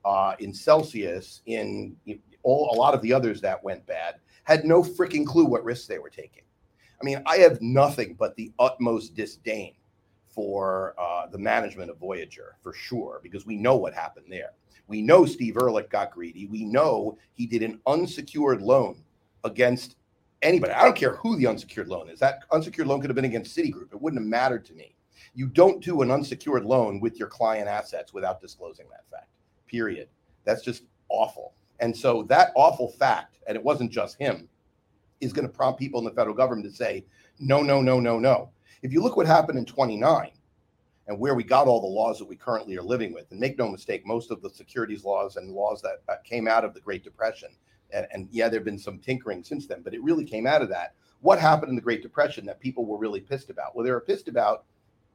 uh, 0.05 0.35
in 0.41 0.53
Celsius, 0.53 1.43
in 1.47 1.97
all 2.43 2.71
a 2.73 2.77
lot 2.77 2.95
of 2.95 3.03
the 3.03 3.12
others 3.12 3.41
that 3.41 3.62
went 3.62 3.87
bad, 3.87 4.17
had 4.49 4.64
no 4.64 4.83
freaking 4.83 5.26
clue 5.26 5.45
what 5.45 5.62
risks 5.62 5.87
they 5.87 5.99
were 5.99 6.09
taking. 6.09 6.43
I 6.99 7.05
mean, 7.05 7.23
I 7.26 7.37
have 7.37 7.61
nothing 7.61 8.17
but 8.19 8.35
the 8.37 8.50
utmost 8.59 9.14
disdain 9.14 9.75
for 10.26 10.95
uh, 10.99 11.26
the 11.26 11.37
management 11.37 11.90
of 11.90 11.99
Voyager 11.99 12.57
for 12.62 12.73
sure, 12.73 13.21
because 13.23 13.45
we 13.45 13.57
know 13.57 13.76
what 13.76 13.93
happened 13.93 14.25
there. 14.31 14.52
We 14.87 15.02
know 15.02 15.26
Steve 15.26 15.59
Ehrlich 15.59 15.90
got 15.90 16.12
greedy. 16.12 16.47
We 16.47 16.64
know 16.64 17.19
he 17.35 17.47
did 17.47 17.62
an 17.62 17.78
unsecured 17.87 18.62
loan 18.62 18.97
against 19.45 19.97
anybody. 20.40 20.73
I 20.73 20.85
don't 20.85 20.97
care 20.97 21.17
who 21.17 21.37
the 21.37 21.47
unsecured 21.47 21.88
loan 21.88 22.09
is. 22.09 22.19
That 22.21 22.45
unsecured 22.50 22.88
loan 22.88 23.02
could 23.02 23.11
have 23.11 23.17
been 23.17 23.26
against 23.26 23.55
Citigroup. 23.55 23.93
It 23.93 24.00
wouldn't 24.00 24.23
have 24.23 24.28
mattered 24.28 24.64
to 24.64 24.73
me. 24.73 24.97
You 25.35 25.49
don't 25.49 25.85
do 25.85 26.00
an 26.00 26.11
unsecured 26.11 26.64
loan 26.64 27.00
with 27.00 27.19
your 27.19 27.28
client 27.28 27.69
assets 27.69 28.14
without 28.14 28.40
disclosing 28.40 28.87
that 28.88 29.05
fact. 29.11 29.28
Period. 29.67 30.09
That's 30.45 30.62
just 30.62 30.85
awful. 31.11 31.52
And 31.80 31.97
so 31.97 32.25
that 32.25 32.52
awful 32.54 32.90
fact, 32.92 33.38
and 33.47 33.56
it 33.56 33.62
wasn't 33.62 33.92
just 33.92 34.18
him, 34.18 34.49
is 35.20 35.32
going 35.32 35.47
to 35.47 35.52
prompt 35.52 35.78
people 35.78 35.99
in 35.99 36.04
the 36.04 36.12
federal 36.12 36.35
government 36.35 36.68
to 36.70 36.76
say, 36.76 37.04
no, 37.38 37.62
no, 37.62 37.80
no, 37.80 38.00
no, 38.00 38.18
no. 38.18 38.50
If 38.82 38.92
you 38.92 39.02
look 39.02 39.16
what 39.16 39.26
happened 39.26 39.58
in 39.58 39.64
29, 39.64 40.30
and 41.08 41.18
where 41.18 41.35
we 41.35 41.42
got 41.42 41.66
all 41.66 41.80
the 41.80 41.87
laws 41.87 42.18
that 42.18 42.28
we 42.28 42.37
currently 42.37 42.76
are 42.76 42.82
living 42.82 43.12
with. 43.12 43.30
And 43.30 43.40
make 43.40 43.58
no 43.58 43.68
mistake, 43.68 44.06
most 44.06 44.30
of 44.30 44.42
the 44.42 44.50
securities 44.50 45.04
laws 45.04 45.37
and 45.37 45.50
laws 45.50 45.82
that, 45.82 46.02
that 46.06 46.23
came 46.23 46.47
out 46.47 46.64
of 46.64 46.75
the 46.75 46.80
Great 46.80 47.02
Depression, 47.02 47.49
and, 47.90 48.06
and 48.12 48.28
yeah, 48.30 48.49
there 48.49 48.61
have 48.61 48.66
been 48.66 48.78
some 48.78 48.99
tinkering 48.99 49.42
since 49.42 49.66
then, 49.66 49.80
but 49.82 49.94
it 49.94 50.02
really 50.02 50.25
came 50.25 50.47
out 50.47 50.61
of 50.61 50.68
that. 50.68 50.94
What 51.20 51.40
happened 51.40 51.70
in 51.70 51.76
the 51.76 51.82
Great 51.82 52.02
Depression 52.02 52.44
that 52.47 52.61
people 52.61 52.85
were 52.85 52.99
really 52.99 53.20
pissed 53.20 53.49
about? 53.49 53.75
Well, 53.75 53.85
they 53.85 53.90
were 53.90 54.02
pissed 54.02 54.28
about 54.28 54.64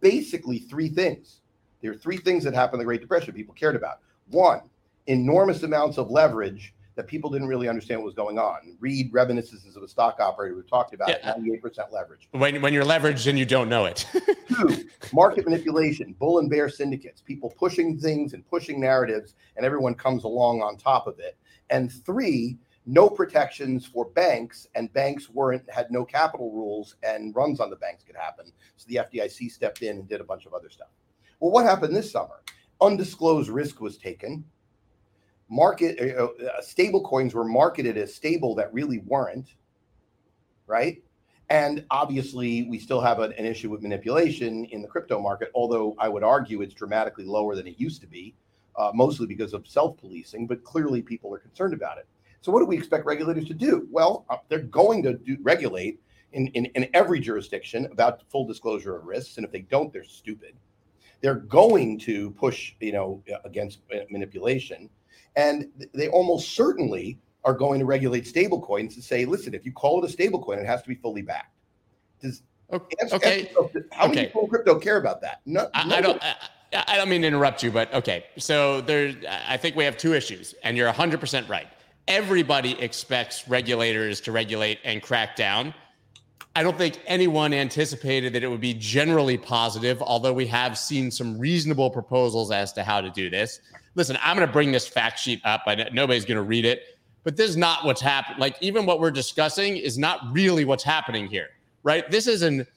basically 0.01 0.57
three 0.57 0.89
things. 0.89 1.41
There 1.81 1.91
are 1.91 1.95
three 1.95 2.17
things 2.17 2.43
that 2.43 2.55
happened 2.55 2.75
in 2.75 2.79
the 2.79 2.85
Great 2.85 3.01
Depression 3.01 3.33
people 3.33 3.53
cared 3.53 3.75
about. 3.75 3.99
One, 4.29 4.61
enormous 5.07 5.63
amounts 5.63 5.97
of 5.97 6.09
leverage 6.09 6.73
that 6.95 7.07
people 7.07 7.29
didn't 7.29 7.47
really 7.47 7.67
understand 7.67 7.99
what 7.99 8.05
was 8.05 8.13
going 8.13 8.37
on. 8.37 8.77
Read 8.79 9.09
Reminiscences 9.11 9.75
of 9.75 9.81
a 9.81 9.87
Stock 9.87 10.19
Operator, 10.19 10.55
we 10.55 10.61
talked 10.63 10.93
about 10.93 11.09
Yeah. 11.09 11.33
98% 11.33 11.91
leverage. 11.91 12.29
When 12.31 12.61
when 12.61 12.71
you're 12.71 12.85
leveraged 12.85 13.27
and 13.27 13.37
you 13.39 13.45
don't 13.45 13.67
know 13.67 13.85
it. 13.85 14.05
Two, 14.47 14.85
market 15.11 15.45
manipulation, 15.45 16.13
bull 16.19 16.37
and 16.39 16.49
bear 16.49 16.69
syndicates, 16.69 17.19
people 17.21 17.49
pushing 17.57 17.97
things 17.97 18.33
and 18.33 18.45
pushing 18.47 18.79
narratives, 18.79 19.33
and 19.57 19.65
everyone 19.65 19.95
comes 19.95 20.23
along 20.23 20.61
on 20.61 20.77
top 20.77 21.07
of 21.07 21.17
it. 21.19 21.35
And 21.71 21.91
three, 21.91 22.59
no 22.85 23.09
protections 23.09 23.87
for 23.87 24.05
banks, 24.05 24.67
and 24.75 24.91
banks 24.93 25.29
weren't 25.31 25.67
had 25.71 25.89
no 25.89 26.05
capital 26.05 26.51
rules, 26.51 26.95
and 27.01 27.35
runs 27.35 27.59
on 27.59 27.71
the 27.71 27.75
banks 27.77 28.03
could 28.03 28.15
happen. 28.15 28.51
So 28.75 28.85
the 28.87 28.97
FDIC 28.97 29.49
stepped 29.49 29.81
in 29.81 29.97
and 29.99 30.07
did 30.07 30.21
a 30.21 30.25
bunch 30.25 30.45
of 30.45 30.53
other 30.53 30.69
stuff. 30.69 30.89
Well, 31.39 31.49
what 31.51 31.65
happened 31.65 31.95
this 31.95 32.11
summer? 32.11 32.43
Undisclosed 32.81 33.49
risk 33.49 33.81
was 33.81 33.97
taken. 33.97 34.43
Market 35.53 36.17
uh, 36.17 36.25
uh, 36.25 36.61
stable 36.61 37.03
coins 37.03 37.35
were 37.35 37.43
marketed 37.43 37.95
as 37.95 38.15
stable 38.15 38.55
that 38.55 38.73
really 38.73 38.97
weren't, 39.05 39.53
right? 40.65 41.03
And 41.51 41.85
obviously, 41.91 42.63
we 42.63 42.79
still 42.79 42.99
have 42.99 43.19
an, 43.19 43.33
an 43.33 43.45
issue 43.45 43.69
with 43.69 43.83
manipulation 43.83 44.65
in 44.65 44.81
the 44.81 44.87
crypto 44.87 45.19
market, 45.19 45.51
although 45.53 45.95
I 45.99 46.09
would 46.09 46.23
argue 46.23 46.63
it's 46.63 46.73
dramatically 46.73 47.25
lower 47.25 47.55
than 47.55 47.67
it 47.67 47.79
used 47.79 48.01
to 48.01 48.07
be, 48.07 48.33
uh, 48.75 48.89
mostly 48.95 49.27
because 49.27 49.53
of 49.53 49.67
self 49.67 49.95
policing, 49.97 50.47
but 50.47 50.63
clearly 50.63 51.03
people 51.03 51.31
are 51.31 51.37
concerned 51.37 51.75
about 51.75 51.99
it. 51.99 52.07
So, 52.41 52.51
what 52.51 52.59
do 52.59 52.65
we 52.65 52.75
expect 52.75 53.05
regulators 53.05 53.45
to 53.45 53.53
do? 53.53 53.87
Well, 53.91 54.25
uh, 54.31 54.37
they're 54.49 54.59
going 54.59 55.03
to 55.03 55.13
do, 55.13 55.37
regulate 55.43 55.99
in, 56.31 56.47
in, 56.47 56.65
in 56.65 56.89
every 56.95 57.19
jurisdiction 57.19 57.85
about 57.91 58.23
full 58.31 58.47
disclosure 58.47 58.95
of 58.95 59.05
risks. 59.05 59.37
And 59.37 59.45
if 59.45 59.51
they 59.51 59.61
don't, 59.61 59.93
they're 59.93 60.03
stupid. 60.03 60.55
They're 61.21 61.35
going 61.35 61.99
to 61.99 62.31
push, 62.31 62.73
you 62.79 62.91
know, 62.91 63.23
against 63.45 63.81
uh, 63.93 63.99
manipulation. 64.09 64.89
And 65.35 65.69
they 65.93 66.09
almost 66.09 66.55
certainly 66.55 67.19
are 67.43 67.53
going 67.53 67.79
to 67.79 67.85
regulate 67.85 68.25
stablecoins 68.25 68.93
to 68.95 69.01
say, 69.01 69.25
listen, 69.25 69.53
if 69.53 69.65
you 69.65 69.71
call 69.71 70.03
it 70.03 70.11
a 70.11 70.15
stablecoin, 70.15 70.59
it 70.59 70.65
has 70.65 70.81
to 70.83 70.87
be 70.89 70.95
fully 70.95 71.21
backed. 71.21 71.55
Does 72.21 72.41
Okay. 72.71 72.95
ask- 73.01 73.13
ask 73.13 73.23
okay. 73.23 73.41
yourself, 73.43 73.71
how 73.91 74.07
many 74.07 74.19
Okay. 74.21 74.27
people 74.27 74.43
in 74.43 74.49
crypto 74.49 74.79
care 74.79 74.97
about 74.97 75.21
that? 75.21 75.41
No, 75.45 75.69
I, 75.73 75.97
I 75.97 76.01
don't. 76.01 76.23
I, 76.23 76.35
I 76.87 76.97
don't 76.97 77.09
mean 77.09 77.21
to 77.21 77.27
interrupt 77.27 77.61
you, 77.61 77.69
but 77.71 77.93
okay. 77.93 78.25
So 78.37 78.81
there, 78.81 79.13
I 79.47 79.57
think 79.57 79.75
we 79.75 79.83
have 79.83 79.95
two 79.97 80.13
issues, 80.13 80.55
and 80.63 80.75
you're 80.75 80.91
100% 80.91 81.47
right. 81.47 81.67
Everybody 82.07 82.79
expects 82.81 83.47
regulators 83.47 84.19
to 84.21 84.31
regulate 84.31 84.79
and 84.83 85.01
crack 85.01 85.35
down. 85.35 85.73
I 86.55 86.61
don't 86.61 86.77
think 86.77 86.99
anyone 87.07 87.51
anticipated 87.51 88.33
that 88.33 88.43
it 88.43 88.47
would 88.47 88.61
be 88.61 88.75
generally 88.75 89.37
positive, 89.37 90.01
although 90.03 90.33
we 90.33 90.45
have 90.47 90.77
seen 90.77 91.09
some 91.09 91.39
reasonable 91.39 91.89
proposals 91.89 92.51
as 92.51 92.71
to 92.73 92.83
how 92.83 93.01
to 93.01 93.09
do 93.09 93.29
this. 93.29 93.59
Listen, 93.95 94.17
I'm 94.21 94.35
going 94.35 94.47
to 94.47 94.53
bring 94.53 94.71
this 94.71 94.87
fact 94.87 95.17
sheet 95.19 95.41
up. 95.45 95.63
I 95.65 95.89
nobody's 95.91 96.25
going 96.25 96.37
to 96.37 96.43
read 96.43 96.65
it, 96.65 96.99
but 97.23 97.37
this 97.37 97.49
is 97.49 97.57
not 97.57 97.85
what's 97.85 98.01
happening. 98.01 98.39
Like 98.39 98.55
even 98.61 98.85
what 98.85 98.99
we're 98.99 99.11
discussing 99.11 99.77
is 99.77 99.97
not 99.97 100.19
really 100.31 100.63
what's 100.63 100.83
happening 100.83 101.27
here, 101.27 101.49
right? 101.81 102.09
This 102.11 102.27
is 102.27 102.43
an 102.43 102.67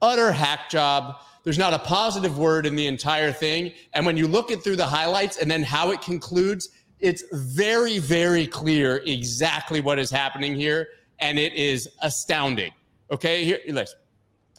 utter 0.00 0.32
hack 0.32 0.70
job. 0.70 1.16
There's 1.44 1.58
not 1.58 1.74
a 1.74 1.78
positive 1.78 2.38
word 2.38 2.64
in 2.64 2.74
the 2.74 2.86
entire 2.86 3.32
thing. 3.32 3.72
And 3.92 4.06
when 4.06 4.16
you 4.16 4.26
look 4.26 4.50
it 4.50 4.62
through 4.62 4.76
the 4.76 4.86
highlights 4.86 5.38
and 5.38 5.50
then 5.50 5.62
how 5.62 5.90
it 5.90 6.00
concludes, 6.00 6.70
it's 7.00 7.24
very, 7.32 7.98
very 7.98 8.46
clear 8.46 9.02
exactly 9.04 9.80
what 9.80 9.98
is 9.98 10.10
happening 10.10 10.54
here. 10.54 10.88
And 11.22 11.38
it 11.38 11.54
is 11.54 11.88
astounding. 12.02 12.72
Okay, 13.10 13.44
here, 13.44 13.60
listen. 13.68 13.98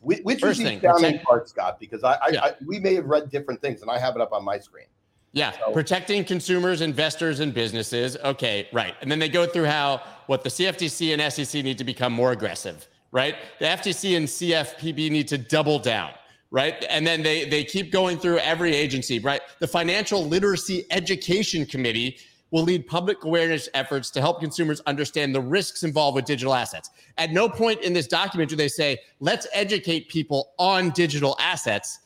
Which, 0.02 0.20
which 0.24 0.40
First 0.40 0.60
is 0.62 0.66
the 0.66 0.76
astounding 0.76 1.04
protect- 1.12 1.26
part, 1.26 1.50
Scott? 1.50 1.80
Because 1.80 2.04
I, 2.04 2.14
I, 2.14 2.28
Yeah. 2.32 2.44
I, 2.46 2.52
we 2.66 2.80
may 2.80 2.96
have 2.96 3.06
read 3.06 3.30
different 3.30 3.62
things, 3.62 3.82
and 3.82 3.92
I 3.92 4.00
have 4.00 4.16
it 4.16 4.22
up 4.22 4.32
on 4.32 4.44
my 4.44 4.58
screen. 4.60 4.86
Yeah, 5.34 5.52
So- 5.52 5.72
protecting 5.74 6.24
consumers, 6.24 6.82
investors, 6.82 7.42
and 7.42 7.54
businesses. 7.54 8.16
Okay, 8.24 8.70
right. 8.72 8.96
And 9.02 9.12
then 9.12 9.20
they 9.20 9.30
go 9.30 9.46
through 9.46 9.66
how 9.66 10.02
what 10.28 10.44
the 10.44 10.50
CFTC 10.50 11.14
and 11.14 11.34
SEC 11.34 11.64
need 11.64 11.78
to 11.80 11.84
become 11.84 12.14
more 12.14 12.32
aggressive, 12.32 12.88
right? 13.12 13.36
The 13.60 13.66
FTC 13.66 14.16
and 14.16 14.26
CFPB 14.28 15.12
need 15.12 15.28
to 15.30 15.38
double 15.38 15.80
down, 15.80 16.12
right? 16.52 16.86
And 16.90 17.06
then 17.06 17.24
they 17.24 17.46
they 17.50 17.64
keep 17.66 17.92
going 17.92 18.18
through 18.20 18.38
every 18.40 18.74
agency, 18.76 19.20
right? 19.20 19.42
The 19.60 19.68
Financial 19.68 20.24
Literacy 20.24 20.86
Education 20.92 21.66
Committee 21.66 22.18
will 22.54 22.64
lead 22.64 22.86
public 22.86 23.24
awareness 23.24 23.68
efforts 23.74 24.12
to 24.12 24.22
help 24.22 24.40
consumers 24.40 24.80
understand 24.82 25.34
the 25.34 25.42
risks 25.42 25.82
involved 25.82 26.14
with 26.16 26.24
digital 26.24 26.54
assets. 26.54 26.92
At 27.18 27.32
no 27.32 27.50
point 27.50 27.82
in 27.82 27.94
this 27.94 28.06
document 28.06 28.48
do 28.48 28.56
they 28.56 28.68
say, 28.68 29.00
let's 29.20 29.48
educate 29.54 30.08
people 30.08 30.52
on 30.60 30.92
digital 30.92 31.36
assets. 31.40 31.98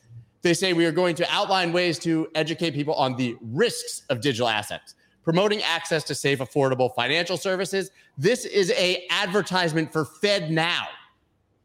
They 0.43 0.53
say 0.53 0.71
we 0.71 0.85
are 0.85 0.93
going 0.93 1.15
to 1.15 1.29
outline 1.29 1.73
ways 1.73 1.99
to 1.99 2.29
educate 2.33 2.71
people 2.71 2.93
on 2.93 3.17
the 3.17 3.35
risks 3.41 4.03
of 4.09 4.21
digital 4.21 4.47
assets, 4.47 4.95
promoting 5.21 5.61
access 5.63 6.05
to 6.05 6.15
safe, 6.15 6.39
affordable 6.39 6.95
financial 6.95 7.35
services. 7.35 7.91
This 8.17 8.45
is 8.45 8.71
a 8.71 9.05
advertisement 9.09 9.91
for 9.91 10.05
FedNow. 10.05 10.85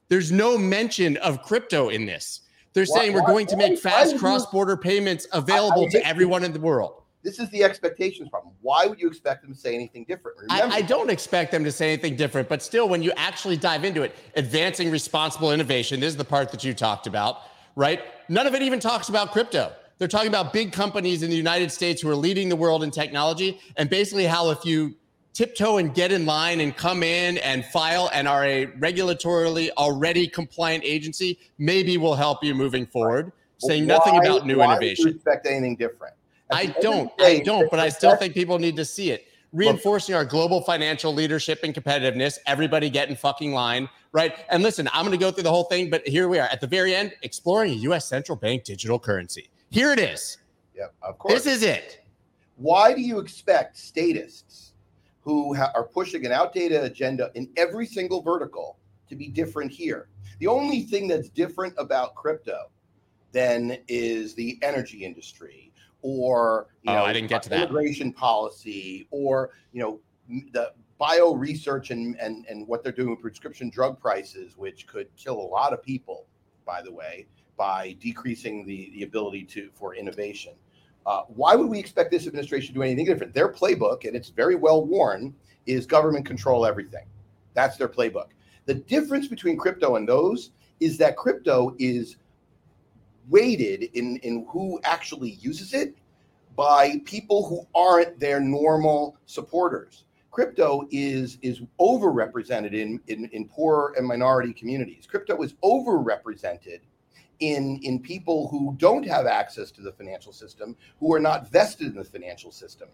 There's 0.08 0.32
no 0.32 0.58
mention 0.58 1.18
of 1.18 1.40
crypto 1.42 1.90
in 1.90 2.04
this. 2.04 2.40
They're 2.72 2.84
Why- 2.86 2.98
saying 2.98 3.12
we're 3.12 3.20
why- 3.22 3.28
going 3.30 3.46
to 3.46 3.56
make 3.56 3.78
fast 3.78 4.18
cross-border 4.18 4.76
payments 4.76 5.28
available 5.32 5.88
to 5.90 6.04
everyone 6.04 6.42
in 6.42 6.52
the 6.52 6.58
world. 6.58 7.01
This 7.22 7.38
is 7.38 7.48
the 7.50 7.62
expectations 7.62 8.28
problem. 8.28 8.54
Why 8.62 8.86
would 8.86 9.00
you 9.00 9.06
expect 9.06 9.42
them 9.42 9.52
to 9.52 9.58
say 9.58 9.74
anything 9.74 10.04
different? 10.08 10.38
I, 10.50 10.56
Remember, 10.56 10.74
I 10.74 10.82
don't 10.82 11.10
expect 11.10 11.52
them 11.52 11.62
to 11.64 11.70
say 11.70 11.92
anything 11.92 12.16
different, 12.16 12.48
but 12.48 12.62
still, 12.62 12.88
when 12.88 13.02
you 13.02 13.12
actually 13.16 13.56
dive 13.56 13.84
into 13.84 14.02
it, 14.02 14.16
advancing 14.34 14.90
responsible 14.90 15.52
innovation, 15.52 16.00
this 16.00 16.08
is 16.08 16.16
the 16.16 16.24
part 16.24 16.50
that 16.50 16.64
you 16.64 16.74
talked 16.74 17.06
about, 17.06 17.42
right? 17.76 18.00
None 18.28 18.46
of 18.46 18.54
it 18.54 18.62
even 18.62 18.80
talks 18.80 19.08
about 19.08 19.30
crypto. 19.30 19.72
They're 19.98 20.08
talking 20.08 20.28
about 20.28 20.52
big 20.52 20.72
companies 20.72 21.22
in 21.22 21.30
the 21.30 21.36
United 21.36 21.70
States 21.70 22.02
who 22.02 22.08
are 22.10 22.16
leading 22.16 22.48
the 22.48 22.56
world 22.56 22.82
in 22.82 22.90
technology, 22.90 23.60
and 23.76 23.88
basically 23.88 24.24
how 24.24 24.50
if 24.50 24.64
you 24.64 24.96
tiptoe 25.32 25.76
and 25.78 25.94
get 25.94 26.10
in 26.10 26.26
line 26.26 26.60
and 26.60 26.76
come 26.76 27.04
in 27.04 27.38
and 27.38 27.64
file 27.66 28.10
and 28.12 28.26
are 28.26 28.44
a 28.44 28.66
regulatorily 28.66 29.70
already 29.78 30.26
compliant 30.26 30.82
agency, 30.84 31.38
maybe 31.58 31.98
will 31.98 32.16
help 32.16 32.42
you 32.42 32.54
moving 32.54 32.84
forward. 32.84 33.30
Saying 33.58 33.86
nothing 33.86 34.16
about 34.16 34.44
new 34.44 34.58
why 34.58 34.72
innovation. 34.72 35.04
Would 35.04 35.12
you 35.12 35.16
expect 35.16 35.46
anything 35.46 35.76
different? 35.76 36.14
I 36.52 36.66
the 36.66 36.68
end 36.68 36.76
of 36.76 36.82
don't. 36.82 37.12
I 37.20 37.38
don't. 37.40 37.70
But 37.70 37.80
I 37.80 37.88
still 37.88 38.16
think 38.16 38.34
people 38.34 38.58
need 38.58 38.76
to 38.76 38.84
see 38.84 39.10
it. 39.10 39.26
Reinforcing 39.52 40.14
our 40.14 40.24
global 40.24 40.62
financial 40.62 41.12
leadership 41.12 41.60
and 41.62 41.74
competitiveness. 41.74 42.38
Everybody 42.46 42.88
get 42.88 43.10
in 43.10 43.16
fucking 43.16 43.52
line, 43.52 43.88
right? 44.12 44.34
And 44.48 44.62
listen, 44.62 44.88
I'm 44.92 45.04
going 45.04 45.16
to 45.16 45.22
go 45.22 45.30
through 45.30 45.42
the 45.42 45.50
whole 45.50 45.64
thing, 45.64 45.90
but 45.90 46.06
here 46.08 46.28
we 46.28 46.38
are 46.38 46.48
at 46.48 46.60
the 46.62 46.66
very 46.66 46.94
end, 46.94 47.12
exploring 47.22 47.72
a 47.72 47.74
U.S. 47.74 48.06
central 48.06 48.36
bank 48.36 48.64
digital 48.64 48.98
currency. 48.98 49.50
Here 49.70 49.92
it 49.92 49.98
is. 49.98 50.38
Yeah, 50.74 50.86
of 51.02 51.18
course. 51.18 51.34
This 51.34 51.56
is 51.56 51.62
it. 51.62 52.02
Why 52.56 52.94
do 52.94 53.00
you 53.02 53.18
expect 53.18 53.76
statists 53.76 54.72
who 55.20 55.54
ha- 55.54 55.72
are 55.74 55.84
pushing 55.84 56.24
an 56.24 56.32
outdated 56.32 56.84
agenda 56.84 57.30
in 57.34 57.48
every 57.56 57.86
single 57.86 58.22
vertical 58.22 58.78
to 59.08 59.16
be 59.16 59.28
different 59.28 59.70
here? 59.70 60.08
The 60.38 60.46
only 60.46 60.82
thing 60.82 61.08
that's 61.08 61.28
different 61.28 61.74
about 61.76 62.14
crypto 62.14 62.70
then 63.32 63.78
is 63.88 64.34
the 64.34 64.58
energy 64.62 65.04
industry 65.04 65.71
or 66.02 66.66
you 66.82 66.90
Oh, 66.90 66.96
know 66.96 67.04
I 67.04 67.12
didn't 67.12 67.28
get 67.28 67.42
to 67.44 67.48
that. 67.50 67.62
immigration 67.70 68.12
policy 68.12 69.06
or 69.10 69.50
you 69.72 69.80
know 69.82 70.00
the 70.52 70.72
bio 70.98 71.34
research 71.34 71.90
and, 71.90 72.16
and 72.20 72.44
and 72.48 72.66
what 72.68 72.82
they're 72.82 72.92
doing 72.92 73.10
with 73.10 73.20
prescription 73.20 73.70
drug 73.70 73.98
prices 74.00 74.56
which 74.56 74.86
could 74.86 75.08
kill 75.16 75.40
a 75.40 75.48
lot 75.48 75.72
of 75.72 75.82
people 75.82 76.26
by 76.66 76.80
the 76.82 76.92
way 76.92 77.26
by 77.56 77.96
decreasing 78.00 78.64
the 78.66 78.90
the 78.94 79.02
ability 79.02 79.44
to 79.44 79.70
for 79.74 79.94
innovation 79.94 80.52
uh, 81.06 81.22
why 81.28 81.54
would 81.56 81.68
we 81.68 81.78
expect 81.78 82.10
this 82.10 82.26
administration 82.26 82.68
to 82.68 82.74
do 82.74 82.82
anything 82.82 83.04
different? 83.04 83.34
Their 83.34 83.48
playbook, 83.48 84.04
and 84.06 84.14
it's 84.14 84.28
very 84.28 84.54
well 84.54 84.84
worn, 84.84 85.34
is 85.66 85.84
government 85.86 86.24
control 86.24 86.64
everything. 86.64 87.06
That's 87.54 87.76
their 87.76 87.88
playbook. 87.88 88.28
The 88.66 88.74
difference 88.74 89.26
between 89.26 89.56
crypto 89.56 89.96
and 89.96 90.08
those 90.08 90.52
is 90.80 90.96
that 90.98 91.16
crypto 91.16 91.74
is 91.78 92.16
weighted 93.28 93.84
in, 93.94 94.16
in 94.18 94.46
who 94.50 94.80
actually 94.84 95.30
uses 95.30 95.74
it 95.74 95.96
by 96.56 97.00
people 97.04 97.46
who 97.48 97.66
aren't 97.74 98.18
their 98.18 98.40
normal 98.40 99.16
supporters. 99.26 100.04
Crypto 100.30 100.88
is 100.90 101.38
is 101.42 101.60
overrepresented 101.78 102.72
in, 102.72 103.00
in, 103.08 103.26
in 103.32 103.46
poor 103.46 103.94
and 103.96 104.06
minority 104.06 104.52
communities. 104.54 105.06
Crypto 105.06 105.42
is 105.42 105.52
overrepresented 105.62 106.80
in 107.40 107.78
in 107.82 107.98
people 107.98 108.48
who 108.48 108.74
don't 108.78 109.06
have 109.06 109.26
access 109.26 109.70
to 109.72 109.82
the 109.82 109.92
financial 109.92 110.32
system, 110.32 110.74
who 111.00 111.12
are 111.14 111.20
not 111.20 111.50
vested 111.50 111.88
in 111.88 111.96
the 111.96 112.04
financial 112.04 112.50
system. 112.50 112.88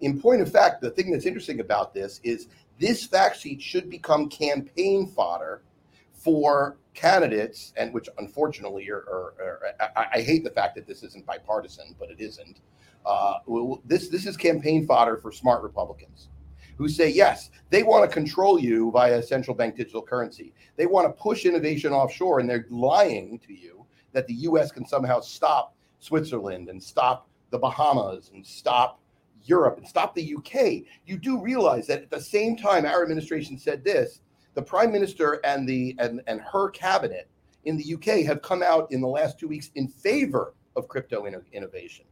In 0.00 0.20
point 0.20 0.40
of 0.40 0.50
fact, 0.50 0.80
the 0.80 0.90
thing 0.90 1.10
that's 1.10 1.26
interesting 1.26 1.60
about 1.60 1.94
this 1.94 2.20
is 2.22 2.48
this 2.78 3.04
fact 3.04 3.38
sheet 3.38 3.60
should 3.60 3.90
become 3.90 4.28
campaign 4.28 5.06
fodder 5.06 5.62
for 6.12 6.76
candidates, 6.94 7.72
and 7.76 7.92
which 7.92 8.08
unfortunately 8.18 8.88
are, 8.88 9.04
are, 9.08 9.34
are 9.40 9.60
I, 9.96 10.06
I, 10.14 10.20
hate 10.22 10.44
the 10.44 10.50
fact 10.50 10.76
that 10.76 10.86
this 10.86 11.02
isn't 11.02 11.26
bipartisan, 11.26 11.94
but 11.98 12.10
it 12.10 12.20
isn't. 12.20 12.60
Uh, 13.04 13.34
this 13.84 14.08
this 14.08 14.26
is 14.26 14.36
campaign 14.36 14.86
fodder 14.86 15.16
for 15.16 15.30
smart 15.32 15.62
Republicans 15.62 16.28
who 16.76 16.88
say 16.88 17.08
yes, 17.08 17.50
they 17.70 17.82
want 17.82 18.08
to 18.08 18.12
control 18.12 18.58
you 18.58 18.90
via 18.90 19.22
central 19.22 19.56
bank 19.56 19.76
digital 19.76 20.02
currency. 20.02 20.52
They 20.76 20.86
want 20.86 21.06
to 21.06 21.22
push 21.22 21.44
innovation 21.44 21.92
offshore, 21.92 22.40
and 22.40 22.50
they're 22.50 22.66
lying 22.70 23.38
to 23.46 23.54
you 23.54 23.86
that 24.12 24.26
the 24.26 24.34
U.S. 24.34 24.72
can 24.72 24.86
somehow 24.86 25.20
stop 25.20 25.76
Switzerland 26.00 26.68
and 26.68 26.82
stop 26.82 27.28
the 27.50 27.58
Bahamas 27.58 28.30
and 28.34 28.44
stop 28.44 29.00
Europe 29.44 29.78
and 29.78 29.86
stop 29.86 30.14
the 30.14 30.34
UK. 30.36 30.86
You 31.06 31.18
do 31.18 31.40
realize 31.40 31.86
that 31.86 32.02
at 32.02 32.10
the 32.10 32.20
same 32.20 32.56
time 32.56 32.86
our 32.86 33.02
administration 33.02 33.58
said 33.58 33.84
this, 33.84 34.20
the 34.54 34.62
prime 34.62 34.92
minister 34.92 35.40
and 35.44 35.68
the 35.68 35.94
and, 35.98 36.22
and 36.26 36.40
her 36.40 36.70
cabinet 36.70 37.28
in 37.64 37.76
the 37.76 37.94
UK 37.94 38.24
have 38.26 38.42
come 38.42 38.62
out 38.62 38.90
in 38.90 39.00
the 39.00 39.08
last 39.08 39.38
two 39.38 39.48
weeks 39.48 39.70
in 39.74 39.88
favor 39.88 40.54
of 40.76 40.88
crypto 40.88 41.26
innovation. 41.52 42.04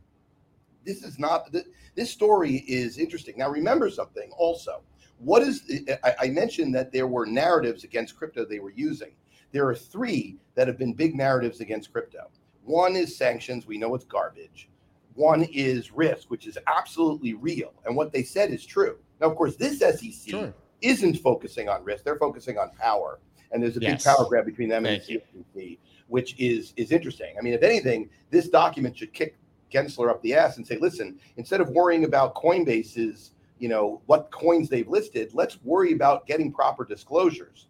This 0.85 1.05
is 1.05 1.19
not 1.19 1.55
this 1.95 2.11
story 2.11 2.65
is 2.69 2.99
interesting. 2.99 3.37
Now 3.39 3.51
remember 3.51 3.91
something 3.91 4.31
also. 4.37 4.83
What 5.19 5.43
is 5.43 5.63
I, 6.05 6.15
I 6.21 6.29
mentioned 6.29 6.75
that 6.75 6.93
there 6.93 7.07
were 7.07 7.27
narratives 7.27 7.85
against 7.85 8.17
crypto 8.17 8.45
they 8.45 8.59
were 8.59 8.73
using. 8.73 9.13
There 9.53 9.69
are 9.69 9.75
three 9.75 10.39
that 10.55 10.67
have 10.67 10.79
been 10.79 10.95
big 10.95 11.15
narratives 11.15 11.61
against 11.61 11.93
crypto. 11.93 12.31
One 12.65 12.97
is 12.97 13.17
sanctions. 13.17 13.67
We 13.67 13.79
know 13.79 13.95
it's 13.95 14.05
garbage. 14.05 14.69
One 15.15 15.43
is 15.53 15.93
risk, 15.93 16.31
which 16.31 16.47
is 16.47 16.57
absolutely 16.67 17.35
real. 17.35 17.73
And 17.85 17.95
what 17.95 18.13
they 18.13 18.23
said 18.23 18.51
is 18.51 18.65
true. 18.65 18.99
Now, 19.21 19.29
of 19.29 19.37
course, 19.37 19.57
this 19.57 19.81
SEC 19.81 20.31
sure. 20.31 20.55
Isn't 20.83 21.17
focusing 21.19 21.69
on 21.69 21.85
risk. 21.85 22.05
They're 22.05 22.19
focusing 22.19 22.59
on 22.59 22.71
power. 22.71 23.21
And 23.51 23.63
there's 23.63 23.77
a 23.77 23.81
yes. 23.81 24.05
big 24.05 24.15
power 24.15 24.27
grab 24.29 24.47
between 24.47 24.69
them 24.69 24.85
Thank 24.85 25.09
and 25.09 25.45
the 25.55 25.79
which 26.09 26.35
is 26.39 26.75
is 26.77 26.93
interesting. 26.93 27.35
I 27.39 27.43
mean, 27.43 27.55
if 27.55 27.63
anything, 27.63 28.11
this 28.31 28.49
document 28.49 28.97
should 28.97 29.13
kick 29.13 29.37
Gensler 29.73 30.11
up 30.11 30.21
the 30.23 30.35
ass 30.35 30.59
and 30.59 30.67
say, 30.67 30.77
listen, 30.77 31.19
instead 31.37 31.61
of 31.61 31.71
worrying 31.71 32.05
about 32.05 32.35
Coinbase's, 32.35 33.33
you 33.59 33.69
know, 33.69 34.03
what 34.07 34.31
coins 34.31 34.69
they've 34.69 34.89
listed, 34.89 35.31
let's 35.33 35.63
worry 35.63 35.93
about 35.93 36.27
getting 36.27 36.53
proper 36.53 36.85
disclosures. 36.85 37.69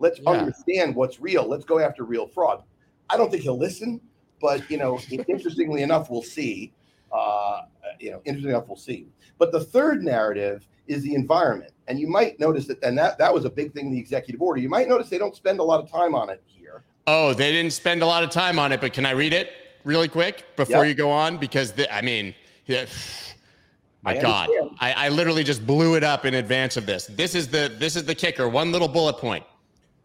Let's 0.00 0.18
yeah. 0.18 0.30
understand 0.30 0.96
what's 0.96 1.20
real. 1.20 1.46
Let's 1.46 1.64
go 1.64 1.78
after 1.78 2.04
real 2.04 2.26
fraud. 2.26 2.62
I 3.10 3.16
don't 3.16 3.30
think 3.30 3.42
he'll 3.42 3.58
listen, 3.58 4.00
but 4.40 4.68
you 4.70 4.78
know, 4.78 4.98
interestingly 5.28 5.82
enough, 5.82 6.10
we'll 6.10 6.22
see. 6.22 6.72
Uh, 7.12 7.62
you 8.00 8.10
know, 8.10 8.20
interesting 8.24 8.50
enough, 8.50 8.66
we'll 8.66 8.76
see. 8.76 9.06
But 9.38 9.52
the 9.52 9.60
third 9.60 10.02
narrative 10.02 10.66
is 10.88 11.02
the 11.02 11.14
environment, 11.14 11.73
and 11.88 11.98
you 11.98 12.06
might 12.06 12.38
notice 12.40 12.66
that, 12.66 12.82
and 12.82 12.96
that 12.98 13.18
that 13.18 13.32
was 13.32 13.44
a 13.44 13.50
big 13.50 13.72
thing 13.72 13.86
in 13.86 13.92
the 13.92 13.98
executive 13.98 14.40
order. 14.40 14.60
You 14.60 14.68
might 14.68 14.88
notice 14.88 15.08
they 15.08 15.18
don't 15.18 15.36
spend 15.36 15.60
a 15.60 15.62
lot 15.62 15.82
of 15.82 15.90
time 15.90 16.14
on 16.14 16.30
it 16.30 16.42
here. 16.46 16.82
Oh, 17.06 17.34
they 17.34 17.52
didn't 17.52 17.72
spend 17.72 18.02
a 18.02 18.06
lot 18.06 18.24
of 18.24 18.30
time 18.30 18.58
on 18.58 18.72
it, 18.72 18.80
but 18.80 18.92
can 18.92 19.04
I 19.04 19.10
read 19.10 19.32
it 19.32 19.50
really 19.84 20.08
quick 20.08 20.44
before 20.56 20.84
yep. 20.84 20.88
you 20.88 20.94
go 20.94 21.10
on? 21.10 21.36
Because 21.36 21.72
the, 21.72 21.92
I 21.94 22.00
mean, 22.00 22.34
yeah, 22.66 22.86
my 24.02 24.18
I 24.18 24.20
God, 24.20 24.48
I, 24.80 24.92
I 24.92 25.08
literally 25.10 25.44
just 25.44 25.66
blew 25.66 25.96
it 25.96 26.04
up 26.04 26.24
in 26.24 26.34
advance 26.34 26.76
of 26.76 26.86
this. 26.86 27.06
This 27.06 27.34
is 27.34 27.48
the 27.48 27.74
this 27.78 27.96
is 27.96 28.04
the 28.04 28.14
kicker. 28.14 28.48
One 28.48 28.72
little 28.72 28.88
bullet 28.88 29.18
point. 29.18 29.44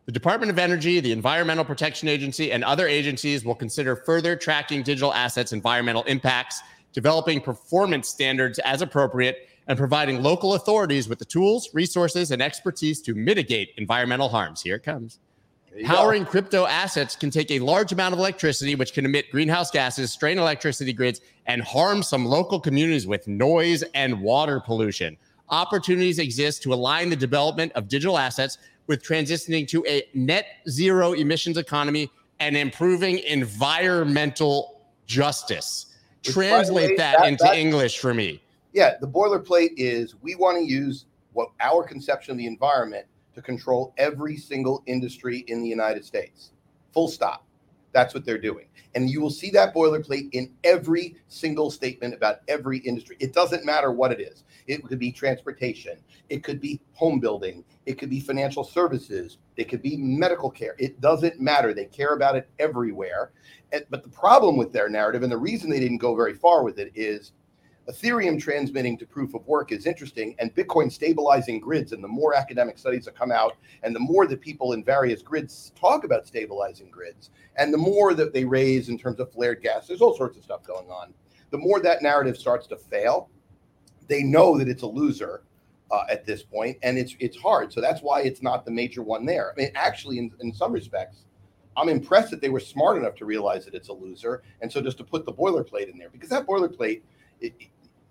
The 0.05 0.13
Department 0.13 0.51
of 0.51 0.57
Energy, 0.57 0.99
the 0.99 1.11
Environmental 1.11 1.63
Protection 1.63 2.07
Agency, 2.07 2.51
and 2.51 2.63
other 2.63 2.87
agencies 2.87 3.45
will 3.45 3.53
consider 3.53 3.95
further 3.95 4.35
tracking 4.35 4.81
digital 4.81 5.13
assets' 5.13 5.53
environmental 5.53 6.01
impacts 6.03 6.63
developing 6.93 7.39
performance 7.39 8.09
standards 8.09 8.59
as 8.59 8.81
appropriate, 8.81 9.48
and 9.69 9.77
providing 9.77 10.23
local 10.23 10.55
authorities 10.55 11.07
with 11.07 11.19
the 11.19 11.25
tools, 11.25 11.69
resources, 11.73 12.31
and 12.31 12.41
expertise 12.41 13.01
to 13.03 13.13
mitigate 13.13 13.71
environmental 13.77 14.27
harms. 14.27 14.63
Here 14.63 14.75
it 14.75 14.83
comes. 14.83 15.19
Powering 15.85 16.23
go. 16.23 16.29
crypto 16.29 16.65
assets 16.65 17.15
can 17.15 17.29
take 17.29 17.51
a 17.51 17.59
large 17.59 17.91
amount 17.91 18.13
of 18.13 18.19
electricity, 18.19 18.73
which 18.73 18.93
can 18.93 19.05
emit 19.05 19.29
greenhouse 19.31 19.69
gases, 19.69 20.11
strain 20.11 20.39
electricity 20.39 20.91
grids, 20.91 21.21
and 21.45 21.61
harm 21.61 22.01
some 22.01 22.25
local 22.25 22.59
communities 22.59 23.05
with 23.05 23.27
noise 23.27 23.83
and 23.93 24.19
water 24.19 24.59
pollution. 24.59 25.15
Opportunities 25.49 26.17
exist 26.17 26.63
to 26.63 26.73
align 26.73 27.11
the 27.11 27.15
development 27.15 27.71
of 27.73 27.87
digital 27.87 28.17
assets 28.17 28.57
with 28.87 29.03
transitioning 29.03 29.67
to 29.67 29.85
a 29.85 30.01
net 30.15 30.47
zero 30.67 31.13
emissions 31.13 31.57
economy 31.57 32.09
and 32.39 32.57
improving 32.57 33.19
environmental 33.19 34.81
justice. 35.05 35.85
Translate 36.23 36.97
that, 36.97 37.19
that, 37.19 37.27
into 37.27 37.43
that, 37.43 37.55
English 37.55 37.99
for 37.99 38.15
me. 38.15 38.41
Yeah, 38.79 38.95
the 39.01 39.09
boilerplate 39.09 39.71
is 39.75 40.15
we 40.21 40.35
want 40.35 40.57
to 40.57 40.63
use 40.63 41.05
what 41.33 41.49
our 41.59 41.83
conception 41.83 42.31
of 42.31 42.37
the 42.37 42.47
environment 42.47 43.05
to 43.35 43.41
control 43.41 43.93
every 43.97 44.37
single 44.37 44.83
industry 44.85 45.43
in 45.49 45.61
the 45.61 45.67
United 45.67 46.05
States. 46.05 46.53
Full 46.93 47.09
stop. 47.09 47.45
That's 47.91 48.13
what 48.13 48.23
they're 48.23 48.37
doing. 48.37 48.67
And 48.95 49.09
you 49.09 49.19
will 49.19 49.31
see 49.31 49.49
that 49.49 49.75
boilerplate 49.75 50.29
in 50.31 50.53
every 50.63 51.17
single 51.27 51.71
statement 51.71 52.13
about 52.13 52.37
every 52.47 52.77
industry. 52.77 53.17
It 53.19 53.33
doesn't 53.33 53.65
matter 53.65 53.91
what 53.91 54.13
it 54.13 54.21
is. 54.21 54.45
It 54.67 54.81
could 54.85 54.97
be 54.97 55.11
transportation, 55.11 55.97
it 56.29 56.41
could 56.45 56.61
be 56.61 56.79
home 56.93 57.19
building, 57.19 57.65
it 57.85 57.97
could 57.97 58.09
be 58.09 58.21
financial 58.21 58.63
services, 58.63 59.39
it 59.57 59.65
could 59.65 59.81
be 59.81 59.97
medical 59.97 60.49
care. 60.49 60.75
It 60.79 61.01
doesn't 61.01 61.41
matter. 61.41 61.73
They 61.73 61.83
care 61.83 62.13
about 62.13 62.37
it 62.37 62.47
everywhere. 62.59 63.33
But 63.89 64.03
the 64.03 64.09
problem 64.09 64.55
with 64.55 64.71
their 64.71 64.87
narrative, 64.87 65.23
and 65.23 65.31
the 65.31 65.37
reason 65.37 65.69
they 65.69 65.81
didn't 65.81 65.97
go 65.97 66.15
very 66.15 66.33
far 66.33 66.63
with 66.63 66.79
it, 66.79 66.93
is 66.95 67.33
Ethereum 67.89 68.39
transmitting 68.39 68.97
to 68.97 69.05
proof 69.05 69.33
of 69.33 69.45
work 69.47 69.71
is 69.71 69.85
interesting, 69.85 70.35
and 70.37 70.53
Bitcoin 70.53 70.91
stabilizing 70.91 71.59
grids. 71.59 71.91
And 71.91 72.03
the 72.03 72.07
more 72.07 72.35
academic 72.35 72.77
studies 72.77 73.05
that 73.05 73.15
come 73.15 73.31
out, 73.31 73.57
and 73.83 73.95
the 73.95 73.99
more 73.99 74.27
that 74.27 74.41
people 74.41 74.73
in 74.73 74.83
various 74.83 75.21
grids 75.21 75.71
talk 75.75 76.03
about 76.03 76.27
stabilizing 76.27 76.89
grids, 76.89 77.31
and 77.55 77.73
the 77.73 77.77
more 77.77 78.13
that 78.13 78.33
they 78.33 78.45
raise 78.45 78.89
in 78.89 78.97
terms 78.97 79.19
of 79.19 79.31
flared 79.31 79.61
gas, 79.61 79.87
there's 79.87 80.01
all 80.01 80.15
sorts 80.15 80.37
of 80.37 80.43
stuff 80.43 80.63
going 80.63 80.89
on. 80.89 81.13
The 81.49 81.57
more 81.57 81.79
that 81.79 82.03
narrative 82.03 82.37
starts 82.37 82.67
to 82.67 82.77
fail, 82.77 83.29
they 84.07 84.23
know 84.23 84.57
that 84.57 84.67
it's 84.67 84.83
a 84.83 84.87
loser 84.87 85.41
uh, 85.91 86.03
at 86.09 86.25
this 86.25 86.43
point, 86.43 86.77
and 86.83 86.97
it's 86.97 87.15
it's 87.19 87.37
hard. 87.37 87.73
So 87.73 87.81
that's 87.81 88.01
why 88.01 88.21
it's 88.21 88.43
not 88.43 88.65
the 88.65 88.71
major 88.71 89.01
one 89.01 89.25
there. 89.25 89.51
I 89.51 89.61
mean, 89.61 89.71
actually, 89.75 90.19
in, 90.19 90.31
in 90.41 90.53
some 90.53 90.71
respects, 90.71 91.25
I'm 91.75 91.89
impressed 91.89 92.29
that 92.31 92.41
they 92.41 92.49
were 92.49 92.59
smart 92.59 92.97
enough 92.97 93.15
to 93.15 93.25
realize 93.25 93.65
that 93.65 93.73
it's 93.73 93.89
a 93.89 93.93
loser, 93.93 94.43
and 94.61 94.71
so 94.71 94.81
just 94.81 94.97
to 94.99 95.03
put 95.03 95.25
the 95.25 95.33
boilerplate 95.33 95.91
in 95.91 95.97
there 95.97 96.09
because 96.09 96.29
that 96.29 96.45
boilerplate, 96.45 97.01
it, 97.41 97.53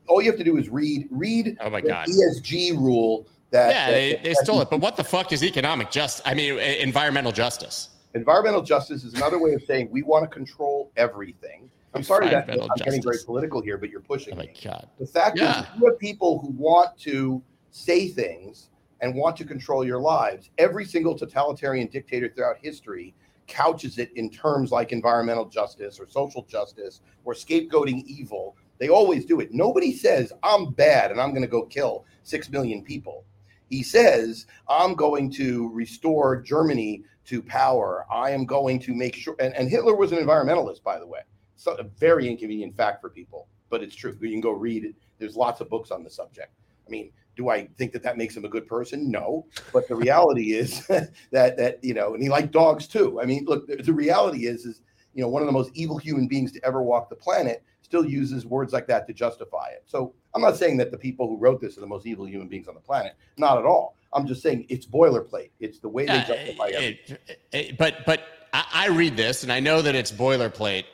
all 0.09 0.23
you 0.23 0.31
have 0.31 0.39
to 0.39 0.45
do 0.45 0.57
is 0.57 0.69
read 0.69 1.09
read 1.11 1.57
oh 1.61 1.71
my 1.71 1.81
God. 1.81 2.09
ESG 2.09 2.77
rule. 2.77 3.27
That 3.51 3.71
yeah, 3.71 3.87
that, 3.87 3.93
they, 3.93 4.21
they 4.23 4.35
stole 4.35 4.61
it. 4.61 4.69
But 4.69 4.81
what 4.81 4.97
the 4.97 5.05
fuck 5.05 5.33
is 5.33 5.43
economic 5.43 5.91
justice? 5.91 6.23
I 6.27 6.35
mean, 6.35 6.59
environmental 6.59 7.33
justice. 7.33 7.89
Environmental 8.15 8.63
justice 8.63 9.05
is 9.05 9.15
another 9.15 9.39
way 9.39 9.55
of 9.55 9.63
saying 9.63 9.89
we 9.91 10.03
want 10.03 10.25
to 10.25 10.29
control 10.29 10.93
everything. 10.97 11.71
I'm 11.95 12.03
sorry 12.03 12.29
that 12.29 12.51
I'm 12.51 12.59
justice. 12.59 12.85
getting 12.85 13.03
very 13.03 13.19
political 13.25 13.63
here, 13.63 13.79
but 13.79 13.89
you're 13.89 14.01
pushing 14.01 14.35
oh 14.35 14.37
my 14.37 14.47
me. 14.47 14.55
God. 14.63 14.89
The 14.99 15.07
fact 15.07 15.39
yeah. 15.39 15.61
is, 15.61 15.67
you 15.79 15.87
have 15.87 15.99
people 15.99 16.39
who 16.41 16.49
want 16.49 16.99
to 17.01 17.43
say 17.71 18.09
things 18.09 18.69
and 19.01 19.15
want 19.15 19.37
to 19.39 19.45
control 19.45 19.85
your 19.85 20.01
lives. 20.01 20.51
Every 20.59 20.85
single 20.85 21.17
totalitarian 21.17 21.89
dictator 21.89 22.29
throughout 22.29 22.57
history 22.61 23.15
couches 23.47 23.99
it 23.99 24.13
in 24.15 24.31
terms 24.31 24.71
like 24.71 24.93
environmental 24.93 25.47
justice 25.47 25.99
or 25.99 26.07
social 26.07 26.45
justice 26.45 27.01
or 27.25 27.35
scapegoating 27.35 28.05
evil. 28.05 28.57
They 28.79 28.89
always 28.89 29.25
do 29.25 29.41
it. 29.41 29.53
Nobody 29.53 29.93
says, 29.93 30.33
I'm 30.43 30.73
bad 30.73 31.11
and 31.11 31.21
I'm 31.21 31.31
going 31.31 31.43
to 31.43 31.49
go 31.49 31.65
kill 31.65 32.05
six 32.23 32.51
million 32.51 32.83
people. 32.83 33.25
He 33.69 33.83
says, 33.83 34.47
I'm 34.69 34.95
going 34.95 35.31
to 35.33 35.71
restore 35.73 36.41
Germany 36.41 37.05
to 37.27 37.43
power. 37.43 38.07
I 38.11 38.31
am 38.31 38.47
going 38.47 38.79
to 38.81 38.95
make 38.95 39.15
sure. 39.15 39.37
And, 39.41 39.55
and 39.55 39.69
Hitler 39.69 39.95
was 39.95 40.13
an 40.13 40.19
environmentalist, 40.19 40.83
by 40.83 40.99
the 40.99 41.07
way. 41.07 41.21
So 41.57 41.75
a 41.75 41.83
very 41.83 42.29
inconvenient 42.29 42.77
fact 42.77 43.01
for 43.01 43.11
people, 43.11 43.49
but 43.69 43.83
it's 43.83 43.95
true. 43.95 44.17
You 44.21 44.31
can 44.31 44.41
go 44.41 44.53
read 44.53 44.85
it. 44.85 44.95
There's 45.19 45.37
lots 45.37 45.61
of 45.61 45.69
books 45.69 45.91
on 45.91 46.05
the 46.05 46.11
subject. 46.11 46.53
I 46.87 46.91
mean, 46.91 47.11
do 47.37 47.49
I 47.49 47.69
think 47.77 47.93
that 47.93 48.03
that 48.03 48.17
makes 48.17 48.37
him 48.37 48.45
a 48.45 48.49
good 48.49 48.67
person? 48.67 49.11
No, 49.11 49.47
but 49.73 49.89
the 49.89 49.97
reality 49.97 50.53
is 50.55 50.87
that 50.87 51.13
that 51.33 51.83
you 51.83 51.95
know, 51.95 52.15
and 52.15 52.23
he 52.23 52.29
liked 52.29 52.53
dogs 52.53 52.87
too. 52.87 53.21
I 53.21 53.27
mean, 53.27 53.45
look, 53.47 53.67
the, 53.67 53.77
the 53.77 53.93
reality 53.93 54.47
is 54.47 54.65
is 54.65 54.83
you 55.15 55.23
know 55.23 55.29
one 55.29 55.43
of 55.43 55.47
the 55.47 55.53
most 55.53 55.71
evil 55.75 55.99
human 55.99 56.29
beings 56.29 56.53
to 56.53 56.65
ever 56.65 56.83
walk 56.83 57.11
the 57.11 57.17
planet 57.17 57.63
still 57.89 58.05
uses 58.05 58.45
words 58.45 58.73
like 58.73 58.87
that 58.87 59.07
to 59.07 59.13
justify 59.13 59.69
it. 59.69 59.83
So 59.87 60.15
I'm 60.35 60.43
not 60.43 60.57
saying 60.57 60.77
that 60.77 60.91
the 60.91 60.99
people 60.99 61.27
who 61.27 61.37
wrote 61.39 61.61
this 61.61 61.77
are 61.79 61.81
the 61.81 61.87
most 61.87 62.07
evil 62.07 62.27
human 62.27 62.49
beings 62.49 62.69
on 62.69 62.75
the 62.75 62.81
planet. 62.81 63.15
Not 63.39 63.59
at 63.59 63.65
all. 63.65 63.97
I'm 64.13 64.27
just 64.27 64.43
saying 64.43 64.67
it's 64.69 64.87
boilerplate. 64.87 65.51
It's 65.61 65.79
the 65.79 65.89
way 65.89 66.07
they 66.07 66.19
justify 66.21 66.69
it. 66.69 67.21
it 67.53 67.79
but 67.79 68.05
but 68.07 68.23
I, 68.53 68.65
I 68.73 68.89
read 68.89 69.17
this 69.17 69.43
and 69.43 69.53
I 69.53 69.61
know 69.61 69.83
that 69.83 69.95
it's 69.95 70.13
boilerplate 70.13 70.85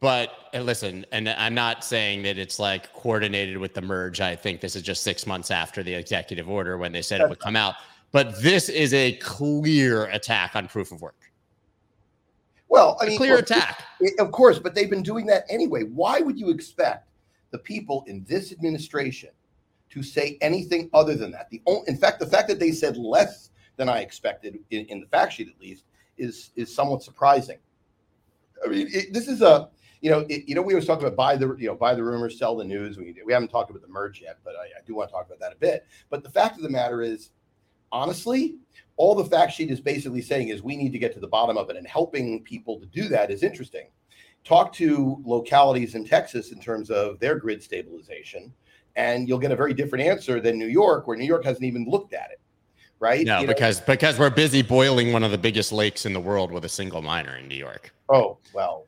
but 0.00 0.50
uh, 0.54 0.60
listen, 0.60 1.06
and 1.12 1.28
I'm 1.28 1.54
not 1.54 1.82
saying 1.82 2.22
that 2.22 2.38
it's 2.38 2.58
like 2.58 2.92
coordinated 2.92 3.56
with 3.56 3.74
the 3.74 3.80
merge. 3.80 4.20
I 4.20 4.36
think 4.36 4.60
this 4.60 4.76
is 4.76 4.82
just 4.82 5.02
six 5.02 5.26
months 5.26 5.50
after 5.50 5.82
the 5.82 5.94
executive 5.94 6.48
order 6.48 6.76
when 6.76 6.92
they 6.92 7.02
said 7.02 7.20
it 7.20 7.28
would 7.28 7.40
come 7.40 7.56
out. 7.56 7.74
But 8.12 8.40
this 8.40 8.68
is 8.68 8.94
a 8.94 9.12
clear 9.14 10.06
attack 10.06 10.56
on 10.56 10.68
proof 10.68 10.92
of 10.92 11.00
work. 11.00 11.27
Well, 12.68 12.98
I 13.00 13.06
mean, 13.06 13.16
clear 13.16 13.38
attack. 13.38 13.82
It, 14.00 14.18
of 14.20 14.30
course, 14.30 14.58
but 14.58 14.74
they've 14.74 14.90
been 14.90 15.02
doing 15.02 15.26
that 15.26 15.44
anyway. 15.48 15.84
Why 15.84 16.20
would 16.20 16.38
you 16.38 16.50
expect 16.50 17.08
the 17.50 17.58
people 17.58 18.04
in 18.06 18.24
this 18.28 18.52
administration 18.52 19.30
to 19.90 20.02
say 20.02 20.36
anything 20.40 20.90
other 20.92 21.14
than 21.14 21.30
that? 21.32 21.48
The 21.50 21.62
only, 21.66 21.88
in 21.88 21.96
fact, 21.96 22.20
the 22.20 22.26
fact 22.26 22.48
that 22.48 22.58
they 22.58 22.72
said 22.72 22.96
less 22.96 23.50
than 23.76 23.88
I 23.88 24.00
expected 24.00 24.58
in, 24.70 24.84
in 24.86 25.00
the 25.00 25.06
fact 25.06 25.34
sheet, 25.34 25.48
at 25.48 25.60
least, 25.60 25.84
is 26.18 26.50
is 26.56 26.74
somewhat 26.74 27.02
surprising. 27.02 27.58
I 28.64 28.68
mean, 28.68 28.88
it, 28.92 29.14
this 29.14 29.28
is 29.28 29.40
a 29.40 29.70
you 30.00 30.10
know 30.10 30.26
it, 30.28 30.46
you 30.46 30.54
know 30.54 30.62
we 30.62 30.74
always 30.74 30.86
talk 30.86 31.00
about 31.00 31.16
buy 31.16 31.36
the 31.36 31.56
you 31.56 31.68
know 31.68 31.74
buy 31.74 31.94
the 31.94 32.04
rumors, 32.04 32.38
sell 32.38 32.56
the 32.56 32.64
news. 32.64 32.98
We 32.98 33.16
we 33.24 33.32
haven't 33.32 33.48
talked 33.48 33.70
about 33.70 33.82
the 33.82 33.88
merge 33.88 34.20
yet, 34.20 34.38
but 34.44 34.54
I, 34.56 34.64
I 34.64 34.84
do 34.86 34.94
want 34.94 35.08
to 35.08 35.12
talk 35.12 35.26
about 35.26 35.40
that 35.40 35.52
a 35.52 35.56
bit. 35.56 35.86
But 36.10 36.22
the 36.22 36.30
fact 36.30 36.56
of 36.56 36.62
the 36.62 36.70
matter 36.70 37.02
is, 37.02 37.30
honestly, 37.90 38.56
all 38.98 39.14
the 39.14 39.24
fact 39.24 39.52
sheet 39.52 39.70
is 39.70 39.80
basically 39.80 40.20
saying 40.20 40.48
is 40.48 40.62
we 40.62 40.76
need 40.76 40.92
to 40.92 40.98
get 40.98 41.14
to 41.14 41.20
the 41.20 41.26
bottom 41.26 41.56
of 41.56 41.70
it, 41.70 41.76
and 41.76 41.86
helping 41.86 42.42
people 42.42 42.78
to 42.78 42.86
do 42.86 43.08
that 43.08 43.30
is 43.30 43.42
interesting. 43.42 43.86
Talk 44.44 44.72
to 44.74 45.22
localities 45.24 45.94
in 45.94 46.04
Texas 46.04 46.52
in 46.52 46.60
terms 46.60 46.90
of 46.90 47.18
their 47.20 47.36
grid 47.36 47.62
stabilization, 47.62 48.52
and 48.96 49.26
you'll 49.26 49.38
get 49.38 49.52
a 49.52 49.56
very 49.56 49.72
different 49.72 50.04
answer 50.04 50.40
than 50.40 50.58
New 50.58 50.66
York, 50.66 51.06
where 51.06 51.16
New 51.16 51.26
York 51.26 51.44
hasn't 51.44 51.64
even 51.64 51.86
looked 51.88 52.12
at 52.12 52.30
it 52.30 52.40
right? 53.00 53.24
No, 53.24 53.40
You 53.40 53.46
know, 53.46 53.52
because 53.52 53.80
because 53.80 54.18
we're 54.18 54.28
busy 54.30 54.60
boiling 54.60 55.12
one 55.12 55.22
of 55.22 55.30
the 55.30 55.38
biggest 55.38 55.72
lakes 55.72 56.04
in 56.04 56.12
the 56.12 56.20
world 56.20 56.50
with 56.50 56.64
a 56.64 56.68
single 56.68 57.00
miner 57.00 57.36
in 57.36 57.46
New 57.46 57.54
York. 57.54 57.92
oh 58.08 58.38
well, 58.52 58.86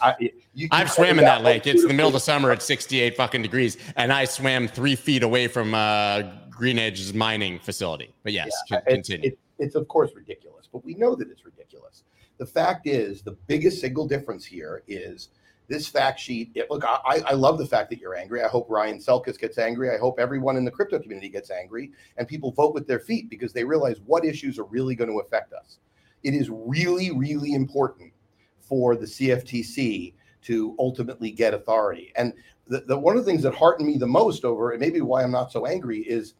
I, 0.00 0.30
I've 0.70 0.90
swam 0.90 1.18
in 1.18 1.24
that 1.24 1.42
lake. 1.42 1.66
It's 1.66 1.82
the 1.82 1.88
middle 1.88 2.08
of 2.08 2.12
the 2.12 2.20
summer 2.20 2.50
at 2.50 2.62
68 2.62 3.16
fucking 3.16 3.42
degrees, 3.42 3.76
and 3.96 4.12
I 4.12 4.24
swam 4.24 4.68
three 4.68 4.96
feet 4.96 5.22
away 5.22 5.48
from 5.48 5.74
uh, 5.74 6.22
Greenidge's 6.58 7.14
mining 7.14 7.58
facility. 7.60 8.12
But 8.24 8.32
yes, 8.32 8.50
Yeah, 8.70 8.78
con- 8.80 8.84
it's, 8.88 9.08
continue. 9.08 9.30
it- 9.30 9.38
it's 9.60 9.74
of 9.74 9.88
course 9.88 10.10
ridiculous, 10.14 10.68
but 10.72 10.84
we 10.84 10.94
know 10.94 11.14
that 11.16 11.30
it's 11.30 11.44
ridiculous. 11.44 12.04
The 12.38 12.46
fact 12.46 12.86
is, 12.86 13.22
the 13.22 13.32
biggest 13.48 13.80
single 13.80 14.06
difference 14.06 14.44
here 14.44 14.82
is 14.86 15.30
this 15.66 15.88
fact 15.88 16.20
sheet. 16.20 16.50
It, 16.54 16.70
look, 16.70 16.84
I, 16.84 16.98
I- 17.04 17.22
I 17.28 17.32
love 17.32 17.58
the 17.58 17.66
fact 17.66 17.90
that 17.90 17.98
you're 18.00 18.14
angry. 18.16 18.42
I 18.42 18.48
hope 18.48 18.70
Ryan 18.70 18.98
Selkis 18.98 19.38
gets 19.38 19.58
angry. 19.58 19.90
I 19.90 19.98
hope 19.98 20.18
everyone 20.20 20.56
in 20.56 20.64
the 20.64 20.70
crypto 20.70 20.98
community 21.00 21.28
gets 21.28 21.50
angry 21.50 21.90
and 22.16 22.28
people 22.28 22.52
vote 22.52 22.74
with 22.74 22.86
their 22.86 23.00
feet 23.00 23.28
because 23.30 23.52
they 23.52 23.64
realize 23.64 24.00
what 24.06 24.24
issues 24.24 24.58
are 24.58 24.64
really 24.64 24.94
going 24.94 25.10
to 25.10 25.18
affect 25.20 25.52
us. 25.52 25.78
It 26.22 26.34
is 26.34 26.50
really, 26.50 27.10
really 27.10 27.54
important 27.54 28.12
for 28.60 28.94
the 28.96 29.06
CFTC 29.06 30.14
to 30.42 30.76
ultimately 30.78 31.30
get 31.32 31.52
authority. 31.54 32.12
And 32.16 32.32
the, 32.68 32.80
the 32.82 32.96
one 32.98 33.16
of 33.16 33.24
the 33.24 33.30
things 33.30 33.42
that 33.42 33.54
heartened 33.54 33.88
me 33.88 33.96
the 33.98 34.06
most 34.06 34.44
over, 34.44 34.70
and 34.70 34.80
maybe 34.80 35.00
why 35.00 35.22
I'm 35.24 35.32
not 35.32 35.50
so 35.50 35.66
angry, 35.66 35.98
is 36.00 36.34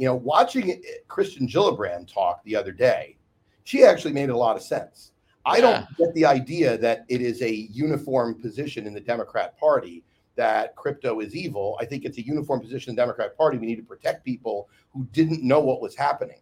you 0.00 0.06
know, 0.06 0.14
watching 0.14 0.70
eh, 0.70 0.78
Kirsten 1.08 1.46
Gillibrand 1.46 2.10
talk 2.10 2.42
the 2.44 2.56
other 2.56 2.72
day, 2.72 3.18
she 3.64 3.84
actually 3.84 4.14
made 4.14 4.30
a 4.30 4.36
lot 4.36 4.56
of 4.56 4.62
sense. 4.62 5.12
I 5.44 5.60
don't 5.60 5.86
get 5.98 6.14
the 6.14 6.24
idea 6.24 6.78
that 6.78 7.04
it 7.08 7.20
is 7.20 7.42
a 7.42 7.52
uniform 7.52 8.40
position 8.40 8.86
in 8.86 8.94
the 8.94 9.00
Democrat 9.00 9.58
Party 9.58 10.02
that 10.36 10.74
crypto 10.74 11.20
is 11.20 11.36
evil. 11.36 11.76
I 11.80 11.84
think 11.84 12.06
it's 12.06 12.16
a 12.16 12.24
uniform 12.24 12.60
position 12.60 12.90
in 12.90 12.96
the 12.96 13.02
Democrat 13.02 13.36
Party. 13.36 13.58
We 13.58 13.66
need 13.66 13.76
to 13.76 13.82
protect 13.82 14.24
people 14.24 14.70
who 14.90 15.06
didn't 15.12 15.42
know 15.42 15.60
what 15.60 15.82
was 15.82 15.94
happening, 15.94 16.40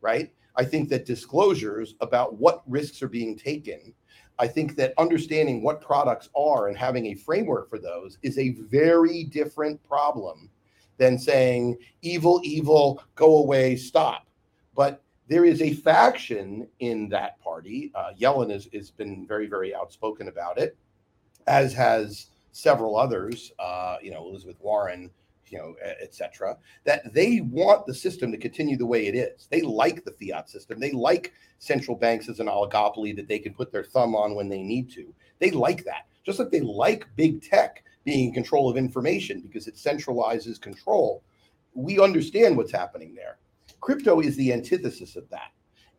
right? 0.00 0.32
I 0.54 0.64
think 0.64 0.88
that 0.90 1.04
disclosures 1.04 1.96
about 2.00 2.38
what 2.38 2.62
risks 2.68 3.02
are 3.02 3.08
being 3.08 3.36
taken, 3.36 3.92
I 4.38 4.46
think 4.46 4.76
that 4.76 4.94
understanding 4.98 5.62
what 5.62 5.80
products 5.80 6.28
are 6.36 6.68
and 6.68 6.76
having 6.76 7.06
a 7.06 7.14
framework 7.14 7.68
for 7.68 7.80
those 7.80 8.18
is 8.22 8.38
a 8.38 8.50
very 8.50 9.24
different 9.24 9.82
problem 9.82 10.48
than 10.98 11.18
saying 11.18 11.78
evil, 12.02 12.40
evil, 12.44 13.02
go 13.14 13.38
away, 13.38 13.76
stop. 13.76 14.26
But 14.74 15.02
there 15.28 15.44
is 15.44 15.62
a 15.62 15.74
faction 15.74 16.66
in 16.80 17.08
that 17.10 17.40
party. 17.40 17.92
Uh, 17.94 18.10
Yellen 18.18 18.50
has, 18.50 18.68
has 18.72 18.90
been 18.90 19.26
very, 19.26 19.46
very 19.46 19.74
outspoken 19.74 20.28
about 20.28 20.58
it, 20.58 20.76
as 21.46 21.72
has 21.72 22.26
several 22.52 22.96
others. 22.96 23.52
Uh, 23.58 23.96
you 24.02 24.10
know, 24.10 24.26
Elizabeth 24.26 24.56
Warren, 24.60 25.10
you 25.46 25.58
know, 25.58 25.74
etc. 26.00 26.56
That 26.84 27.12
they 27.12 27.40
want 27.40 27.86
the 27.86 27.94
system 27.94 28.32
to 28.32 28.38
continue 28.38 28.76
the 28.76 28.86
way 28.86 29.06
it 29.06 29.14
is. 29.14 29.48
They 29.50 29.62
like 29.62 30.04
the 30.04 30.12
fiat 30.12 30.48
system. 30.48 30.80
They 30.80 30.92
like 30.92 31.32
central 31.58 31.96
banks 31.96 32.28
as 32.28 32.40
an 32.40 32.46
oligopoly 32.46 33.14
that 33.16 33.28
they 33.28 33.38
can 33.38 33.54
put 33.54 33.72
their 33.72 33.84
thumb 33.84 34.14
on 34.16 34.34
when 34.34 34.48
they 34.48 34.62
need 34.62 34.90
to. 34.92 35.12
They 35.38 35.50
like 35.50 35.84
that, 35.84 36.06
just 36.24 36.38
like 36.38 36.50
they 36.50 36.60
like 36.60 37.06
big 37.16 37.42
tech 37.42 37.84
being 38.08 38.28
in 38.28 38.32
control 38.32 38.70
of 38.70 38.78
information 38.78 39.38
because 39.38 39.66
it 39.68 39.74
centralizes 39.74 40.58
control. 40.58 41.22
We 41.74 42.00
understand 42.00 42.56
what's 42.56 42.72
happening 42.72 43.14
there. 43.14 43.36
Crypto 43.82 44.20
is 44.20 44.34
the 44.36 44.50
antithesis 44.50 45.14
of 45.14 45.28
that. 45.28 45.50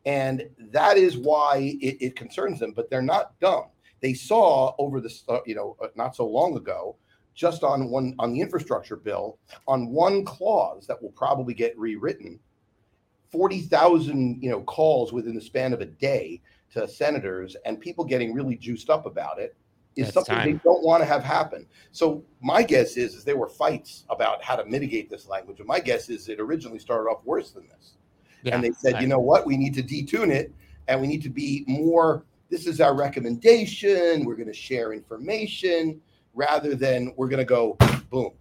And 0.08 0.50
that 0.72 0.98
is 0.98 1.18
why 1.18 1.78
it, 1.80 1.98
it 2.02 2.16
concerns 2.16 2.60
them, 2.60 2.74
but 2.76 2.90
they're 2.90 3.04
not 3.04 3.40
dumb. 3.40 3.66
They 4.02 4.16
saw 4.16 4.74
over 4.80 5.00
the, 5.00 5.14
uh, 5.28 5.42
you 5.46 5.54
know, 5.54 5.78
uh, 5.84 5.90
not 5.96 6.16
so 6.16 6.26
long 6.26 6.58
ago, 6.58 6.96
just 7.36 7.64
on 7.64 7.92
one, 7.92 8.16
on 8.18 8.34
the 8.34 8.42
infrastructure 8.42 8.96
bill, 8.96 9.38
on 9.68 9.92
one 9.92 10.26
clause 10.26 10.88
that 10.88 11.00
will 11.00 11.12
probably 11.12 11.54
get 11.54 11.78
rewritten, 11.78 12.40
40,000, 13.32 14.42
you 14.42 14.50
know, 14.50 14.62
calls 14.62 15.14
within 15.14 15.36
the 15.36 15.42
span 15.42 15.74
of 15.74 15.82
a 15.82 15.86
day 15.86 16.42
to 16.74 16.88
senators 16.88 17.56
and 17.66 17.80
people 17.80 18.04
getting 18.04 18.34
really 18.34 18.56
juiced 18.56 18.90
up 18.90 19.06
about 19.06 19.38
it 19.38 19.56
is 20.00 20.08
That's 20.08 20.14
something 20.28 20.36
time. 20.36 20.54
they 20.54 20.60
don't 20.64 20.84
want 20.84 21.02
to 21.02 21.06
have 21.06 21.24
happen. 21.24 21.66
So 21.92 22.24
my 22.42 22.64
guess 22.64 22.98
is, 22.98 23.14
is 23.16 23.24
there 23.24 23.38
were 23.38 23.48
fights 23.50 24.06
about 24.10 24.44
how 24.44 24.56
to 24.56 24.66
mitigate 24.66 25.10
this 25.10 25.28
language. 25.28 25.60
And 25.60 25.68
my 25.68 25.80
guess 25.80 26.10
is 26.10 26.30
it 26.30 26.40
originally 26.40 26.80
started 26.80 27.10
off 27.10 27.24
worse 27.26 27.52
than 27.52 27.68
this. 27.68 27.94
Yeah, 28.44 28.56
and 28.56 28.64
they 28.64 28.72
said, 28.72 28.96
I- 28.96 29.02
you 29.02 29.08
know 29.08 29.20
what, 29.20 29.46
we 29.46 29.58
need 29.58 29.74
to 29.76 29.84
detune 29.84 30.32
it 30.32 30.54
and 30.88 31.00
we 31.00 31.08
need 31.08 31.22
to 31.24 31.30
be 31.30 31.64
more, 31.68 32.26
this 32.50 32.66
is 32.66 32.82
our 32.82 32.96
recommendation. 32.96 34.26
We're 34.26 34.36
going 34.36 34.48
to 34.48 34.54
share 34.54 34.94
information 34.94 36.02
rather 36.34 36.74
than 36.76 37.14
we're 37.18 37.28
going 37.30 37.40
to 37.40 37.46
go 37.46 37.78
boom. 38.10 38.32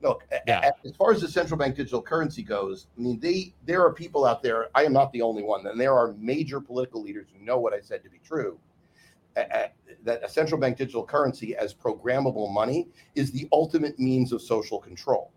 Look, 0.00 0.24
Yeah. 0.48 0.70
as 0.84 0.96
far 0.96 1.12
as 1.12 1.20
the 1.20 1.28
central 1.28 1.56
bank 1.56 1.76
digital 1.76 2.02
currency 2.02 2.42
goes, 2.42 2.88
I 2.98 3.00
mean, 3.00 3.20
they 3.20 3.54
there 3.64 3.84
are 3.84 3.92
people 3.92 4.24
out 4.24 4.42
there. 4.42 4.68
I 4.74 4.82
am 4.84 4.92
not 4.92 5.12
the 5.12 5.22
only 5.22 5.44
one, 5.44 5.64
and 5.68 5.80
there 5.80 5.94
are 5.94 6.14
major 6.18 6.60
political 6.60 7.00
leaders 7.00 7.28
who 7.32 7.44
know 7.44 7.58
what 7.58 7.72
I 7.72 7.78
said 7.80 8.02
to 8.02 8.10
be 8.10 8.18
true. 8.18 8.58
That 10.04 10.22
a 10.24 10.28
central 10.28 10.60
bank 10.60 10.76
digital 10.76 11.04
currency 11.04 11.56
as 11.56 11.74
programmable 11.74 12.52
money 12.52 12.88
is 13.14 13.30
the 13.30 13.48
ultimate 13.52 13.98
means 13.98 14.32
of 14.32 14.42
social 14.42 14.78
control, 14.78 15.30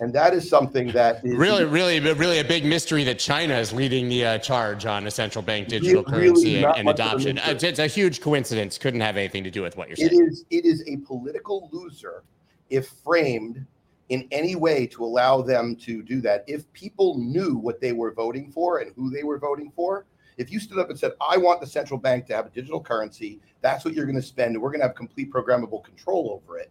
and 0.00 0.12
that 0.14 0.32
is 0.32 0.48
something 0.48 0.88
that 0.92 1.24
is 1.24 1.34
Really, 1.34 1.64
really, 1.64 2.00
really 2.00 2.38
a 2.38 2.44
big 2.44 2.64
mystery 2.64 3.04
that 3.04 3.18
China 3.18 3.54
is 3.54 3.72
leading 3.72 4.08
the 4.08 4.24
uh, 4.24 4.38
charge 4.38 4.86
on 4.86 5.06
a 5.06 5.10
central 5.10 5.42
bank 5.42 5.68
digital 5.68 6.02
Really 6.04 6.28
currency 6.28 6.56
and, 6.64 6.76
and 6.76 6.84
much 6.86 7.00
of 7.00 7.06
a 7.06 7.08
adoption. 7.08 7.38
It's, 7.44 7.64
it's 7.64 7.78
a 7.78 7.86
huge 7.86 8.20
coincidence. 8.20 8.78
Couldn't 8.78 9.00
have 9.02 9.16
anything 9.16 9.44
to 9.44 9.50
do 9.50 9.62
with 9.62 9.76
what 9.76 9.88
you're 9.88 10.06
It 10.06 10.12
saying. 10.12 10.28
is 10.28 10.44
it 10.50 10.64
is 10.64 10.82
a 10.86 10.96
political 10.98 11.68
loser 11.72 12.24
if 12.70 12.88
framed 13.04 13.66
in 14.08 14.26
any 14.32 14.56
way 14.56 14.86
to 14.86 15.04
allow 15.04 15.40
them 15.42 15.76
to 15.76 16.02
do 16.02 16.20
that. 16.20 16.44
If 16.48 16.70
people 16.72 17.18
knew 17.18 17.56
what 17.56 17.80
they 17.80 17.92
were 17.92 18.12
voting 18.12 18.50
for 18.50 18.78
and 18.78 18.92
who 18.96 19.10
they 19.10 19.22
were 19.22 19.38
voting 19.38 19.70
for, 19.76 20.06
if 20.36 20.50
you 20.50 20.58
stood 20.58 20.78
up 20.78 20.88
and 20.88 20.98
said, 20.98 21.12
"I 21.20 21.36
want 21.36 21.60
the 21.60 21.66
central 21.66 22.00
bank 22.00 22.26
to 22.26 22.34
have 22.34 22.46
a 22.46 22.50
digital 22.50 22.80
currency, 22.80 23.40
that's 23.60 23.84
what 23.84 23.94
you're 23.94 24.06
going 24.06 24.16
to 24.16 24.22
spend, 24.22 24.54
and 24.54 24.62
we're 24.62 24.70
going 24.70 24.80
to 24.80 24.86
have 24.86 24.96
complete 24.96 25.32
programmable 25.32 25.82
control 25.84 26.40
over 26.42 26.58
it," 26.58 26.70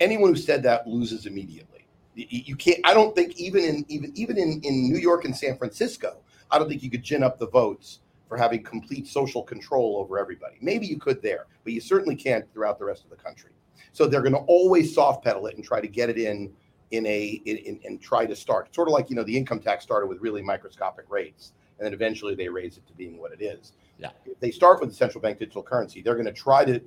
anyone 0.00 0.30
who 0.30 0.36
said 0.36 0.62
that 0.62 0.86
loses 0.86 1.26
immediately. 1.26 1.86
You, 2.14 2.54
can't. 2.54 2.78
I 2.84 2.94
don't 2.94 3.14
think 3.14 3.36
even 3.36 3.64
in 3.64 3.84
even 3.88 4.12
even 4.14 4.38
in 4.38 4.60
in 4.62 4.88
New 4.88 4.98
York 4.98 5.24
and 5.24 5.36
San 5.36 5.56
Francisco, 5.58 6.18
I 6.50 6.58
don't 6.58 6.68
think 6.68 6.82
you 6.82 6.90
could 6.90 7.02
gin 7.02 7.22
up 7.24 7.38
the 7.38 7.48
votes 7.48 8.00
for 8.28 8.36
having 8.36 8.62
complete 8.62 9.06
social 9.08 9.42
control 9.42 9.98
over 9.98 10.18
everybody. 10.18 10.56
Maybe 10.60 10.86
you 10.86 10.98
could 10.98 11.20
there, 11.22 11.46
but 11.64 11.72
you 11.72 11.80
certainly 11.80 12.16
can't 12.16 12.50
throughout 12.52 12.78
the 12.78 12.84
rest 12.84 13.04
of 13.04 13.10
the 13.10 13.16
country. 13.16 13.50
So 13.92 14.06
they're 14.06 14.22
going 14.22 14.32
to 14.32 14.40
always 14.46 14.94
soft 14.94 15.24
pedal 15.24 15.46
it 15.46 15.56
and 15.56 15.64
try 15.64 15.80
to 15.80 15.88
get 15.88 16.08
it 16.08 16.18
in 16.18 16.52
in 16.92 17.04
a 17.06 17.42
in, 17.44 17.56
in, 17.58 17.80
and 17.84 18.00
try 18.00 18.26
to 18.26 18.36
start 18.36 18.72
sort 18.74 18.88
of 18.88 18.92
like 18.92 19.10
you 19.10 19.16
know 19.16 19.24
the 19.24 19.36
income 19.36 19.58
tax 19.58 19.82
started 19.82 20.06
with 20.06 20.20
really 20.20 20.42
microscopic 20.42 21.06
rates 21.08 21.52
and 21.78 21.86
then 21.86 21.92
eventually 21.92 22.34
they 22.34 22.48
raise 22.48 22.76
it 22.76 22.86
to 22.86 22.92
being 22.92 23.18
what 23.18 23.32
it 23.32 23.42
is. 23.42 23.72
Yeah. 23.98 24.10
If 24.26 24.40
they 24.40 24.50
start 24.50 24.80
with 24.80 24.90
the 24.90 24.94
central 24.94 25.20
bank 25.22 25.38
digital 25.38 25.62
currency, 25.62 26.02
they're 26.02 26.14
going 26.14 26.26
to 26.26 26.32
try 26.32 26.64
to 26.64 26.80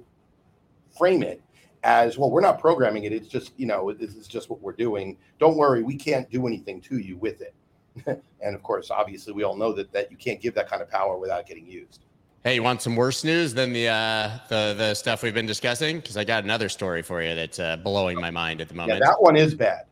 frame 0.98 1.24
it 1.24 1.41
as 1.84 2.17
well. 2.17 2.30
We're 2.30 2.41
not 2.41 2.60
programming 2.60 3.04
it. 3.06 3.13
It's 3.13 3.28
just 3.28 3.54
you 3.58 3.65
know 3.65 3.91
this 3.93 4.15
is 4.15 4.28
just 4.28 4.50
what 4.50 4.62
we're 4.62 4.74
doing. 4.74 5.17
Don't 5.39 5.58
worry, 5.58 5.84
we 5.84 5.96
can't 5.96 6.30
do 6.30 6.48
anything 6.48 6.82
to 6.82 6.98
you 6.98 7.17
with 7.17 7.41
it. 7.41 7.54
and 8.41 8.56
of 8.56 8.63
course, 8.63 8.91
obviously, 8.91 9.34
we 9.34 9.43
all 9.43 9.56
know 9.56 9.72
that 9.74 9.91
that 9.93 10.12
you 10.12 10.17
can't 10.17 10.41
give 10.41 10.54
that 10.56 10.70
kind 10.70 10.82
of 10.82 10.89
power 10.89 11.17
without 11.17 11.48
getting 11.48 11.65
used. 11.65 12.06
Hey, 12.43 12.56
you 12.56 12.63
want 12.63 12.82
some 12.82 12.96
worse 12.96 13.24
news 13.24 13.54
than 13.54 13.74
the 13.74 13.88
uh, 13.88 14.38
the 14.50 14.76
the 14.78 14.93
stuff 14.93 15.24
we've 15.24 15.34
been 15.34 15.46
discussing? 15.46 15.98
Because 15.98 16.17
I 16.17 16.24
got 16.24 16.43
another 16.43 16.70
story 16.70 17.02
for 17.02 17.22
you 17.22 17.36
that's 17.36 17.60
uh, 17.60 17.78
blowing 17.78 18.20
my 18.20 18.32
mind 18.32 18.62
at 18.62 18.67
the 18.67 18.76
Yeah, 18.76 18.82
moment. 18.82 19.04
that 19.04 19.22
one 19.22 19.36
is 19.36 19.56
bad. 19.56 19.86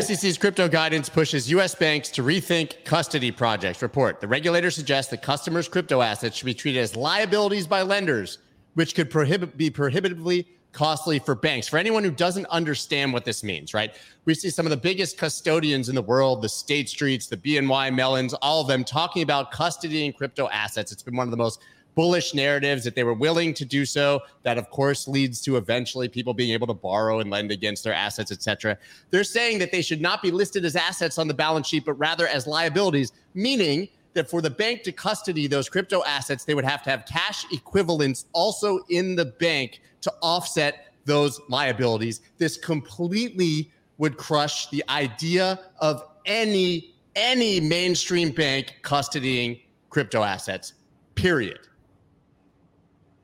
SEC's 0.00 0.38
crypto 0.38 0.68
guidance 0.68 1.08
pushes 1.08 1.50
U.S. 1.50 1.74
banks 1.74 2.08
to 2.10 2.22
rethink 2.22 2.84
custody 2.84 3.30
projects. 3.30 3.82
Report: 3.82 4.20
The 4.20 4.28
regulator 4.28 4.70
suggests 4.70 5.10
that 5.10 5.22
customers' 5.22 5.68
crypto 5.68 6.00
assets 6.00 6.36
should 6.36 6.46
be 6.46 6.54
treated 6.54 6.80
as 6.80 6.96
liabilities 6.96 7.66
by 7.66 7.82
lenders, 7.82 8.38
which 8.74 8.94
could 8.94 9.08
be 9.56 9.70
prohibitively 9.70 10.46
costly 10.72 11.18
for 11.18 11.34
banks. 11.34 11.68
For 11.68 11.76
anyone 11.76 12.02
who 12.02 12.10
doesn't 12.10 12.46
understand 12.46 13.12
what 13.12 13.26
this 13.26 13.44
means, 13.44 13.74
right? 13.74 13.94
We 14.24 14.34
see 14.34 14.48
some 14.48 14.64
of 14.64 14.70
the 14.70 14.76
biggest 14.76 15.18
custodians 15.18 15.90
in 15.90 15.94
the 15.94 16.02
world, 16.02 16.40
the 16.40 16.48
State 16.48 16.88
Streets, 16.88 17.26
the 17.26 17.36
BNY 17.36 17.94
Mellons, 17.94 18.32
all 18.34 18.62
of 18.62 18.68
them 18.68 18.84
talking 18.84 19.22
about 19.22 19.50
custody 19.50 20.06
and 20.06 20.16
crypto 20.16 20.48
assets. 20.48 20.90
It's 20.90 21.02
been 21.02 21.16
one 21.16 21.26
of 21.26 21.30
the 21.30 21.36
most 21.36 21.60
bullish 21.94 22.34
narratives 22.34 22.84
that 22.84 22.94
they 22.94 23.04
were 23.04 23.14
willing 23.14 23.54
to 23.54 23.64
do 23.64 23.84
so. 23.84 24.20
That, 24.42 24.58
of 24.58 24.70
course, 24.70 25.06
leads 25.08 25.40
to 25.42 25.56
eventually 25.56 26.08
people 26.08 26.34
being 26.34 26.52
able 26.52 26.66
to 26.68 26.74
borrow 26.74 27.20
and 27.20 27.30
lend 27.30 27.50
against 27.50 27.84
their 27.84 27.94
assets, 27.94 28.32
etc. 28.32 28.78
They're 29.10 29.24
saying 29.24 29.58
that 29.58 29.72
they 29.72 29.82
should 29.82 30.00
not 30.00 30.22
be 30.22 30.30
listed 30.30 30.64
as 30.64 30.76
assets 30.76 31.18
on 31.18 31.28
the 31.28 31.34
balance 31.34 31.66
sheet, 31.66 31.84
but 31.84 31.94
rather 31.94 32.26
as 32.26 32.46
liabilities, 32.46 33.12
meaning 33.34 33.88
that 34.14 34.28
for 34.28 34.40
the 34.42 34.50
bank 34.50 34.82
to 34.82 34.92
custody 34.92 35.46
those 35.46 35.68
crypto 35.68 36.02
assets, 36.04 36.44
they 36.44 36.54
would 36.54 36.64
have 36.64 36.82
to 36.82 36.90
have 36.90 37.06
cash 37.06 37.46
equivalents 37.50 38.26
also 38.32 38.80
in 38.88 39.16
the 39.16 39.24
bank 39.24 39.80
to 40.02 40.12
offset 40.22 40.92
those 41.04 41.40
liabilities. 41.48 42.20
This 42.38 42.56
completely 42.56 43.70
would 43.98 44.16
crush 44.16 44.68
the 44.70 44.84
idea 44.88 45.60
of 45.80 46.04
any 46.26 46.94
any 47.14 47.60
mainstream 47.60 48.30
bank 48.30 48.78
custodying 48.82 49.60
crypto 49.90 50.22
assets. 50.22 50.72
Period. 51.14 51.68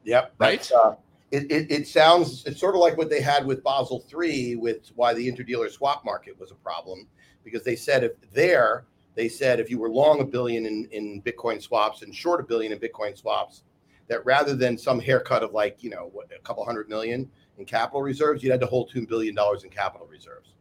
Yep. 0.09 0.35
Right? 0.39 0.73
Uh, 0.73 0.95
it, 1.31 1.51
it, 1.53 1.71
it 1.71 1.87
sounds 1.87 2.43
it's 2.47 2.59
sort 2.59 2.75
of 2.75 2.81
like 2.81 2.97
what 2.97 3.11
they 3.11 3.21
had 3.21 3.45
with 3.45 3.63
Basel 3.63 4.01
three, 4.09 4.57
with 4.57 4.91
why 4.95 5.13
the 5.13 5.31
interdealer 5.31 5.71
swap 5.71 6.03
market 6.03 6.41
was 6.41 6.51
a 6.51 6.55
problem, 6.55 7.07
because 7.45 7.63
they 7.63 7.77
said 7.77 8.03
if 8.03 8.13
there 8.33 8.87
they 9.17 9.29
said 9.29 9.61
if 9.61 9.69
you 9.69 9.79
were 9.79 9.91
long 9.91 10.21
a 10.21 10.25
billion 10.25 10.65
in, 10.65 10.89
in 10.93 11.21
Bitcoin 11.21 11.61
swaps 11.61 12.01
and 12.01 12.15
short 12.15 12.41
a 12.41 12.43
billion 12.43 12.73
in 12.73 12.79
Bitcoin 12.79 13.19
swaps, 13.19 13.65
that 14.07 14.25
rather 14.25 14.55
than 14.57 14.79
some 14.79 14.99
haircut 14.99 15.43
of 15.43 15.53
like 15.53 15.83
you 15.83 15.91
know 15.91 16.09
what 16.15 16.31
a 16.35 16.41
couple 16.41 16.65
hundred 16.65 16.89
million 16.89 17.31
in 17.59 17.67
capital 17.67 18.01
reserves, 18.01 18.43
you 18.43 18.51
had 18.51 18.61
to 18.61 18.67
hold 18.67 18.89
two 18.89 19.07
billion 19.07 19.35
dollars 19.35 19.63
in 19.63 19.69
capital 19.69 20.07
reserves. 20.07 20.55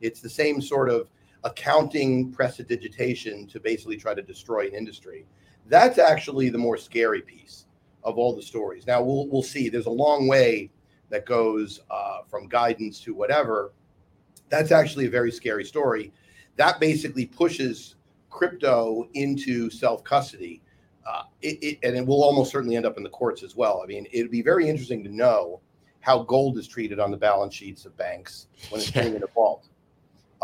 It's 0.00 0.20
the 0.20 0.30
same 0.30 0.62
sort 0.62 0.88
of 0.88 1.10
accounting 1.42 2.32
prestidigitation 2.32 3.46
to 3.48 3.60
basically 3.60 3.98
try 3.98 4.14
to 4.14 4.22
destroy 4.22 4.68
an 4.68 4.74
industry. 4.74 5.26
That's 5.66 5.98
actually 5.98 6.48
the 6.48 6.56
more 6.56 6.78
scary 6.78 7.20
piece 7.20 7.66
of 8.04 8.18
all 8.18 8.34
the 8.34 8.42
stories. 8.42 8.86
Now 8.86 9.02
we'll 9.02 9.28
we'll 9.28 9.42
see. 9.42 9.68
There's 9.68 9.86
a 9.86 9.90
long 9.90 10.26
way 10.28 10.70
that 11.10 11.26
goes 11.26 11.80
uh, 11.90 12.18
from 12.28 12.48
guidance 12.48 13.00
to 13.00 13.14
whatever. 13.14 13.72
That's 14.48 14.72
actually 14.72 15.06
a 15.06 15.10
very 15.10 15.32
scary 15.32 15.64
story. 15.64 16.12
That 16.56 16.80
basically 16.80 17.26
pushes 17.26 17.96
crypto 18.30 19.08
into 19.14 19.70
self 19.70 20.04
custody. 20.04 20.60
Uh, 21.06 21.24
it, 21.42 21.58
it, 21.62 21.78
and 21.82 21.96
it 21.96 22.06
will 22.06 22.22
almost 22.22 22.50
certainly 22.50 22.76
end 22.76 22.86
up 22.86 22.96
in 22.96 23.02
the 23.02 23.10
courts 23.10 23.42
as 23.42 23.54
well. 23.54 23.82
I 23.82 23.86
mean, 23.86 24.06
it'd 24.10 24.30
be 24.30 24.42
very 24.42 24.68
interesting 24.68 25.04
to 25.04 25.14
know 25.14 25.60
how 26.00 26.22
gold 26.22 26.58
is 26.58 26.66
treated 26.66 26.98
on 26.98 27.10
the 27.10 27.16
balance 27.16 27.54
sheets 27.54 27.84
of 27.84 27.96
banks 27.96 28.46
when 28.70 28.80
it's 28.80 28.92
sitting 28.92 29.14
in 29.14 29.22
a 29.22 29.26
vault. 29.28 29.68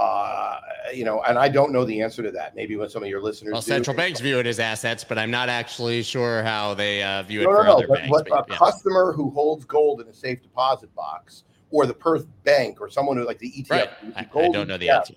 Uh, 0.00 0.58
you 0.94 1.04
know, 1.04 1.22
and 1.24 1.38
I 1.38 1.50
don't 1.50 1.72
know 1.72 1.84
the 1.84 2.00
answer 2.00 2.22
to 2.22 2.30
that. 2.30 2.56
Maybe 2.56 2.74
when 2.74 2.88
some 2.88 3.02
of 3.02 3.10
your 3.10 3.20
listeners, 3.20 3.52
well, 3.52 3.60
do. 3.60 3.66
central 3.66 3.94
banks 3.94 4.18
view 4.18 4.38
it 4.38 4.46
as 4.46 4.58
assets, 4.58 5.04
but 5.04 5.18
I'm 5.18 5.30
not 5.30 5.50
actually 5.50 6.02
sure 6.02 6.42
how 6.42 6.72
they 6.72 7.02
uh, 7.02 7.22
view 7.24 7.42
it 7.42 7.44
no, 7.44 7.50
no, 7.50 7.62
no. 7.62 7.86
But, 7.86 7.98
banks. 7.98 8.08
but 8.10 8.28
but 8.30 8.48
a 8.48 8.52
yeah. 8.52 8.56
customer 8.56 9.12
who 9.12 9.28
holds 9.28 9.66
gold 9.66 10.00
in 10.00 10.08
a 10.08 10.14
safe 10.14 10.40
deposit 10.42 10.94
box, 10.94 11.44
or 11.70 11.84
the 11.84 11.92
Perth 11.92 12.26
Bank, 12.44 12.80
or 12.80 12.88
someone 12.88 13.18
who 13.18 13.26
like 13.26 13.38
the 13.40 13.52
ETF, 13.52 13.70
right, 13.70 13.90
the 14.00 14.18
I, 14.18 14.44
I 14.44 14.48
don't 14.48 14.68
know 14.68 14.78
the 14.78 14.88
answer. 14.88 15.14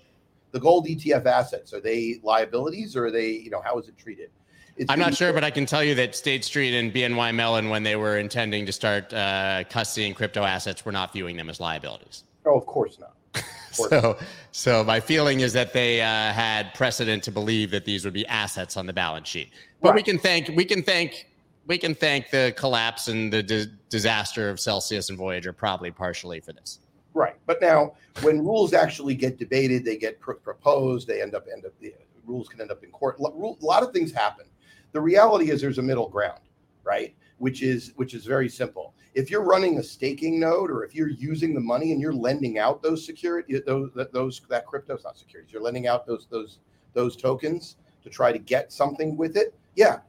The 0.50 0.60
gold 0.60 0.86
ETF 0.86 1.24
assets 1.24 1.72
are 1.72 1.80
they 1.80 2.20
liabilities, 2.22 2.94
or 2.94 3.06
are 3.06 3.10
they, 3.10 3.30
you 3.30 3.48
know, 3.48 3.62
how 3.64 3.78
is 3.78 3.88
it 3.88 3.96
treated? 3.96 4.28
It's 4.76 4.90
I'm 4.90 4.98
not 4.98 5.14
sure, 5.14 5.32
but 5.32 5.44
I 5.44 5.50
can 5.50 5.64
tell 5.64 5.82
you 5.82 5.94
that 5.94 6.14
State 6.14 6.44
Street 6.44 6.74
and 6.78 6.92
BNY 6.92 7.34
Mellon, 7.34 7.70
when 7.70 7.84
they 7.84 7.96
were 7.96 8.18
intending 8.18 8.66
to 8.66 8.72
start 8.72 9.14
uh, 9.14 9.64
custodying 9.70 10.14
crypto 10.14 10.42
assets, 10.42 10.84
were 10.84 10.92
not 10.92 11.12
viewing 11.12 11.36
them 11.38 11.48
as 11.48 11.58
liabilities. 11.58 12.24
Oh, 12.44 12.58
of 12.58 12.66
course 12.66 12.98
not. 12.98 13.13
So, 13.74 14.16
so 14.52 14.84
my 14.84 15.00
feeling 15.00 15.40
is 15.40 15.52
that 15.54 15.72
they 15.72 16.00
uh, 16.00 16.32
had 16.32 16.72
precedent 16.74 17.24
to 17.24 17.32
believe 17.32 17.72
that 17.72 17.84
these 17.84 18.04
would 18.04 18.14
be 18.14 18.24
assets 18.28 18.76
on 18.76 18.86
the 18.86 18.92
balance 18.92 19.26
sheet. 19.26 19.50
But 19.82 19.96
we 19.96 20.02
can 20.04 20.16
thank 20.16 20.48
we 20.54 20.64
can 20.64 20.80
thank 20.80 21.28
we 21.66 21.76
can 21.76 21.92
thank 21.92 22.30
the 22.30 22.54
collapse 22.56 23.08
and 23.08 23.32
the 23.32 23.42
di- 23.42 23.66
disaster 23.88 24.48
of 24.48 24.60
Celsius 24.60 25.08
and 25.08 25.18
Voyager 25.18 25.52
probably 25.52 25.90
partially 25.90 26.38
for 26.38 26.52
this. 26.52 26.78
Right, 27.14 27.34
but 27.46 27.60
now 27.60 27.94
when 28.22 28.38
rules 28.44 28.74
actually 28.74 29.16
get 29.16 29.38
debated, 29.38 29.84
they 29.84 29.96
get 29.96 30.20
pr- 30.20 30.34
proposed. 30.34 31.08
They 31.08 31.20
end 31.20 31.34
up 31.34 31.46
end 31.52 31.64
up 31.64 31.72
the 31.80 31.94
rules 32.24 32.48
can 32.48 32.60
end 32.60 32.70
up 32.70 32.82
in 32.84 32.90
court. 32.90 33.18
A 33.18 33.22
lot 33.22 33.82
of 33.82 33.92
things 33.92 34.12
happen. 34.12 34.46
The 34.92 35.00
reality 35.00 35.50
is 35.50 35.60
there's 35.60 35.78
a 35.78 35.82
middle 35.82 36.08
ground, 36.08 36.40
right? 36.84 37.14
Which 37.38 37.62
is 37.62 37.92
which 37.96 38.14
is 38.14 38.24
very 38.24 38.48
simple. 38.48 38.94
If 39.14 39.30
you're 39.30 39.44
running 39.44 39.78
a 39.78 39.82
staking 39.82 40.40
node, 40.40 40.70
or 40.70 40.84
if 40.84 40.94
you're 40.94 41.08
using 41.08 41.54
the 41.54 41.60
money 41.60 41.92
and 41.92 42.00
you're 42.00 42.12
lending 42.12 42.58
out 42.58 42.82
those 42.82 43.04
security 43.04 43.60
those 43.64 43.90
that 43.94 44.12
those 44.12 44.40
that 44.48 44.66
crypto's 44.66 45.04
not 45.04 45.16
securities, 45.16 45.52
you're 45.52 45.62
lending 45.62 45.86
out 45.86 46.06
those 46.06 46.26
those 46.30 46.58
those 46.92 47.16
tokens 47.16 47.76
to 48.02 48.10
try 48.10 48.32
to 48.32 48.38
get 48.38 48.72
something 48.72 49.16
with 49.16 49.36
it. 49.36 49.54
Yeah, 49.76 50.00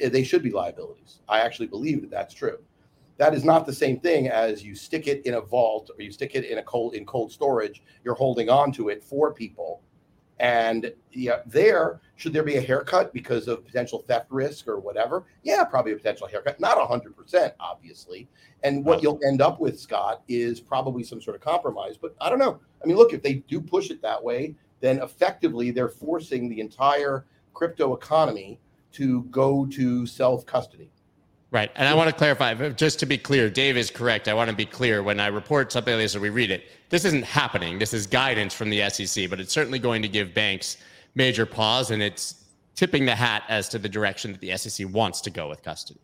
eh, 0.00 0.08
they 0.08 0.24
should 0.24 0.42
be 0.42 0.50
liabilities. 0.50 1.20
I 1.28 1.40
actually 1.40 1.66
believe 1.66 2.00
that 2.02 2.10
that's 2.10 2.34
true 2.34 2.58
that 3.16 3.34
is 3.34 3.44
not 3.44 3.66
the 3.66 3.72
same 3.72 4.00
thing 4.00 4.28
as 4.28 4.62
you 4.64 4.74
stick 4.74 5.06
it 5.06 5.24
in 5.24 5.34
a 5.34 5.40
vault 5.40 5.90
or 5.96 6.02
you 6.02 6.10
stick 6.10 6.34
it 6.34 6.44
in 6.44 6.58
a 6.58 6.62
cold 6.62 6.94
in 6.94 7.04
cold 7.06 7.30
storage 7.30 7.82
you're 8.04 8.14
holding 8.14 8.48
on 8.48 8.72
to 8.72 8.88
it 8.88 9.02
for 9.02 9.32
people 9.32 9.80
and 10.40 10.92
yeah 11.12 11.40
there 11.46 12.00
should 12.16 12.32
there 12.32 12.42
be 12.42 12.56
a 12.56 12.60
haircut 12.60 13.12
because 13.12 13.48
of 13.48 13.64
potential 13.64 14.04
theft 14.06 14.26
risk 14.30 14.68
or 14.68 14.78
whatever? 14.78 15.24
Yeah 15.42 15.64
probably 15.64 15.92
a 15.92 15.96
potential 15.96 16.26
haircut. 16.26 16.60
Not 16.60 16.78
100% 16.78 17.52
obviously. 17.60 18.28
And 18.62 18.84
what 18.84 19.02
you'll 19.02 19.20
end 19.26 19.40
up 19.42 19.60
with 19.60 19.78
scott 19.78 20.22
is 20.28 20.60
probably 20.60 21.02
some 21.02 21.20
sort 21.20 21.36
of 21.36 21.42
compromise 21.42 21.96
but 21.96 22.14
i 22.20 22.28
don't 22.28 22.38
know. 22.38 22.60
I 22.82 22.86
mean 22.86 22.96
look 22.96 23.12
if 23.12 23.22
they 23.22 23.34
do 23.34 23.60
push 23.60 23.90
it 23.90 24.02
that 24.02 24.22
way 24.22 24.54
then 24.80 25.00
effectively 25.02 25.70
they're 25.70 25.88
forcing 25.88 26.48
the 26.48 26.60
entire 26.60 27.26
crypto 27.52 27.94
economy 27.94 28.58
to 28.92 29.22
go 29.24 29.66
to 29.66 30.06
self 30.06 30.44
custody 30.46 30.90
Right. 31.54 31.70
And 31.76 31.86
I 31.86 31.94
want 31.94 32.10
to 32.10 32.16
clarify, 32.16 32.52
just 32.70 32.98
to 32.98 33.06
be 33.06 33.16
clear, 33.16 33.48
Dave 33.48 33.76
is 33.76 33.88
correct. 33.88 34.26
I 34.26 34.34
want 34.34 34.50
to 34.50 34.56
be 34.56 34.66
clear 34.66 35.04
when 35.04 35.20
I 35.20 35.28
report 35.28 35.70
something 35.70 35.94
like 35.94 36.02
this 36.02 36.16
or 36.16 36.20
we 36.20 36.28
read 36.28 36.50
it. 36.50 36.64
This 36.88 37.04
isn't 37.04 37.22
happening. 37.22 37.78
This 37.78 37.94
is 37.94 38.08
guidance 38.08 38.52
from 38.52 38.70
the 38.70 38.90
SEC, 38.90 39.30
but 39.30 39.38
it's 39.38 39.52
certainly 39.52 39.78
going 39.78 40.02
to 40.02 40.08
give 40.08 40.34
banks 40.34 40.78
major 41.14 41.46
pause 41.46 41.92
and 41.92 42.02
it's 42.02 42.44
tipping 42.74 43.06
the 43.06 43.14
hat 43.14 43.44
as 43.48 43.68
to 43.68 43.78
the 43.78 43.88
direction 43.88 44.32
that 44.32 44.40
the 44.40 44.56
SEC 44.56 44.88
wants 44.90 45.20
to 45.20 45.30
go 45.30 45.48
with 45.48 45.62
custody. 45.62 46.00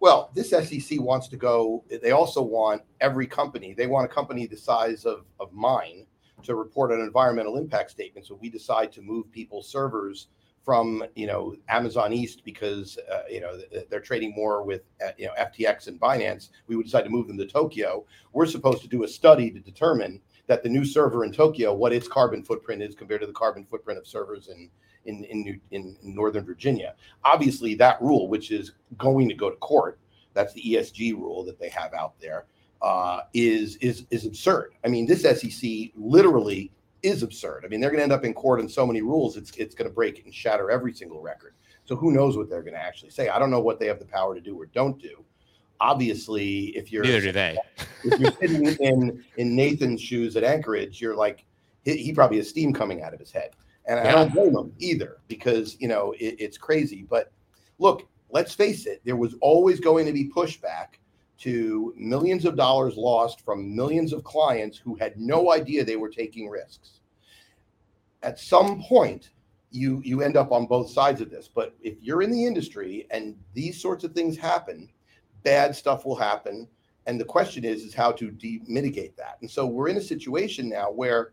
Well, 0.00 0.30
this 0.34 0.48
SEC 0.48 0.98
wants 0.98 1.28
to 1.28 1.36
go. 1.36 1.84
They 1.90 2.12
also 2.12 2.40
want 2.40 2.80
every 3.02 3.26
company. 3.26 3.74
They 3.74 3.86
want 3.86 4.06
a 4.10 4.14
company 4.14 4.46
the 4.46 4.56
size 4.56 5.04
of 5.04 5.26
of 5.38 5.52
mine 5.52 6.06
to 6.44 6.54
report 6.54 6.90
an 6.90 7.00
environmental 7.00 7.58
impact 7.58 7.90
statement. 7.90 8.26
So 8.26 8.38
we 8.40 8.48
decide 8.48 8.92
to 8.92 9.02
move 9.02 9.30
people's 9.30 9.68
servers 9.68 10.28
from 10.66 11.04
you 11.14 11.28
know 11.28 11.54
Amazon 11.68 12.12
East 12.12 12.44
because 12.44 12.98
uh, 13.10 13.22
you 13.30 13.40
know 13.40 13.56
they're 13.88 14.00
trading 14.00 14.34
more 14.34 14.64
with 14.64 14.82
uh, 15.02 15.12
you 15.16 15.26
know 15.26 15.32
FTX 15.38 15.86
and 15.86 15.98
Binance. 15.98 16.50
We 16.66 16.74
would 16.74 16.84
decide 16.84 17.04
to 17.04 17.08
move 17.08 17.28
them 17.28 17.38
to 17.38 17.46
Tokyo. 17.46 18.04
We're 18.32 18.46
supposed 18.46 18.82
to 18.82 18.88
do 18.88 19.04
a 19.04 19.08
study 19.08 19.50
to 19.52 19.60
determine 19.60 20.20
that 20.48 20.64
the 20.64 20.68
new 20.68 20.84
server 20.84 21.24
in 21.24 21.32
Tokyo, 21.32 21.72
what 21.72 21.92
its 21.92 22.08
carbon 22.08 22.42
footprint 22.42 22.82
is 22.82 22.96
compared 22.96 23.20
to 23.20 23.28
the 23.28 23.32
carbon 23.32 23.64
footprint 23.64 23.98
of 23.98 24.08
servers 24.08 24.48
in 24.48 24.68
in 25.04 25.24
in, 25.24 25.42
New, 25.42 25.60
in, 25.70 25.96
in 26.02 26.14
Northern 26.14 26.44
Virginia. 26.44 26.96
Obviously, 27.24 27.76
that 27.76 28.02
rule, 28.02 28.28
which 28.28 28.50
is 28.50 28.72
going 28.98 29.28
to 29.28 29.34
go 29.34 29.48
to 29.48 29.56
court, 29.56 30.00
that's 30.34 30.52
the 30.52 30.62
ESG 30.62 31.14
rule 31.14 31.44
that 31.44 31.60
they 31.60 31.68
have 31.68 31.94
out 31.94 32.18
there, 32.20 32.46
uh, 32.82 33.20
is 33.32 33.76
is 33.76 34.04
is 34.10 34.26
absurd. 34.26 34.72
I 34.84 34.88
mean, 34.88 35.06
this 35.06 35.22
SEC 35.22 35.92
literally 35.94 36.72
is 37.06 37.22
absurd. 37.22 37.64
I 37.64 37.68
mean, 37.68 37.80
they're 37.80 37.90
going 37.90 37.98
to 37.98 38.04
end 38.04 38.12
up 38.12 38.24
in 38.24 38.34
court 38.34 38.60
on 38.60 38.68
so 38.68 38.86
many 38.86 39.00
rules, 39.00 39.36
it's 39.36 39.50
it's 39.56 39.74
going 39.74 39.88
to 39.88 39.94
break 39.94 40.24
and 40.24 40.34
shatter 40.34 40.70
every 40.70 40.92
single 40.92 41.20
record. 41.20 41.54
So 41.84 41.94
who 41.94 42.10
knows 42.10 42.36
what 42.36 42.50
they're 42.50 42.62
going 42.62 42.74
to 42.74 42.82
actually 42.82 43.10
say? 43.10 43.28
I 43.28 43.38
don't 43.38 43.50
know 43.50 43.60
what 43.60 43.78
they 43.78 43.86
have 43.86 43.98
the 43.98 44.06
power 44.06 44.34
to 44.34 44.40
do 44.40 44.60
or 44.60 44.66
don't 44.66 45.00
do. 45.00 45.24
Obviously, 45.80 46.76
if 46.76 46.90
you're 46.90 47.04
Neither 47.04 47.20
do 47.20 47.32
they. 47.32 47.56
if 48.04 48.18
you're 48.18 48.32
sitting 48.32 48.66
in 48.80 49.24
in 49.36 49.54
Nathan's 49.54 50.00
shoes 50.00 50.36
at 50.36 50.44
Anchorage, 50.44 51.00
you're 51.00 51.14
like 51.14 51.44
he, 51.84 51.96
he 51.96 52.12
probably 52.12 52.38
has 52.38 52.48
steam 52.48 52.72
coming 52.72 53.02
out 53.02 53.14
of 53.14 53.20
his 53.20 53.30
head, 53.30 53.50
and 53.86 54.00
I 54.00 54.12
don't 54.12 54.32
blame 54.32 54.56
him 54.56 54.72
either 54.78 55.18
because 55.28 55.76
you 55.78 55.88
know 55.88 56.12
it, 56.18 56.36
it's 56.38 56.58
crazy. 56.58 57.06
But 57.08 57.30
look, 57.78 58.08
let's 58.30 58.54
face 58.54 58.86
it, 58.86 59.02
there 59.04 59.16
was 59.16 59.34
always 59.40 59.78
going 59.80 60.06
to 60.06 60.12
be 60.12 60.28
pushback 60.28 60.98
to 61.38 61.92
millions 61.96 62.44
of 62.44 62.56
dollars 62.56 62.96
lost 62.96 63.42
from 63.42 63.74
millions 63.74 64.12
of 64.12 64.24
clients 64.24 64.78
who 64.78 64.94
had 64.96 65.18
no 65.18 65.52
idea 65.52 65.84
they 65.84 65.96
were 65.96 66.08
taking 66.08 66.48
risks. 66.48 66.95
At 68.26 68.38
some 68.38 68.82
point, 68.82 69.30
you 69.70 70.02
you 70.04 70.20
end 70.20 70.36
up 70.36 70.52
on 70.52 70.66
both 70.66 70.90
sides 70.90 71.20
of 71.20 71.30
this. 71.30 71.48
But 71.48 71.74
if 71.80 71.94
you're 72.02 72.22
in 72.22 72.30
the 72.30 72.44
industry 72.44 73.06
and 73.10 73.36
these 73.54 73.80
sorts 73.80 74.04
of 74.04 74.12
things 74.12 74.36
happen, 74.36 74.90
bad 75.44 75.74
stuff 75.74 76.04
will 76.04 76.16
happen. 76.16 76.68
And 77.06 77.20
the 77.20 77.24
question 77.24 77.64
is 77.64 77.84
is 77.84 77.94
how 77.94 78.12
to 78.12 78.30
de- 78.32 78.62
mitigate 78.66 79.16
that. 79.16 79.38
And 79.40 79.50
so 79.50 79.64
we're 79.64 79.88
in 79.88 79.96
a 79.96 80.02
situation 80.02 80.68
now 80.68 80.90
where 80.90 81.32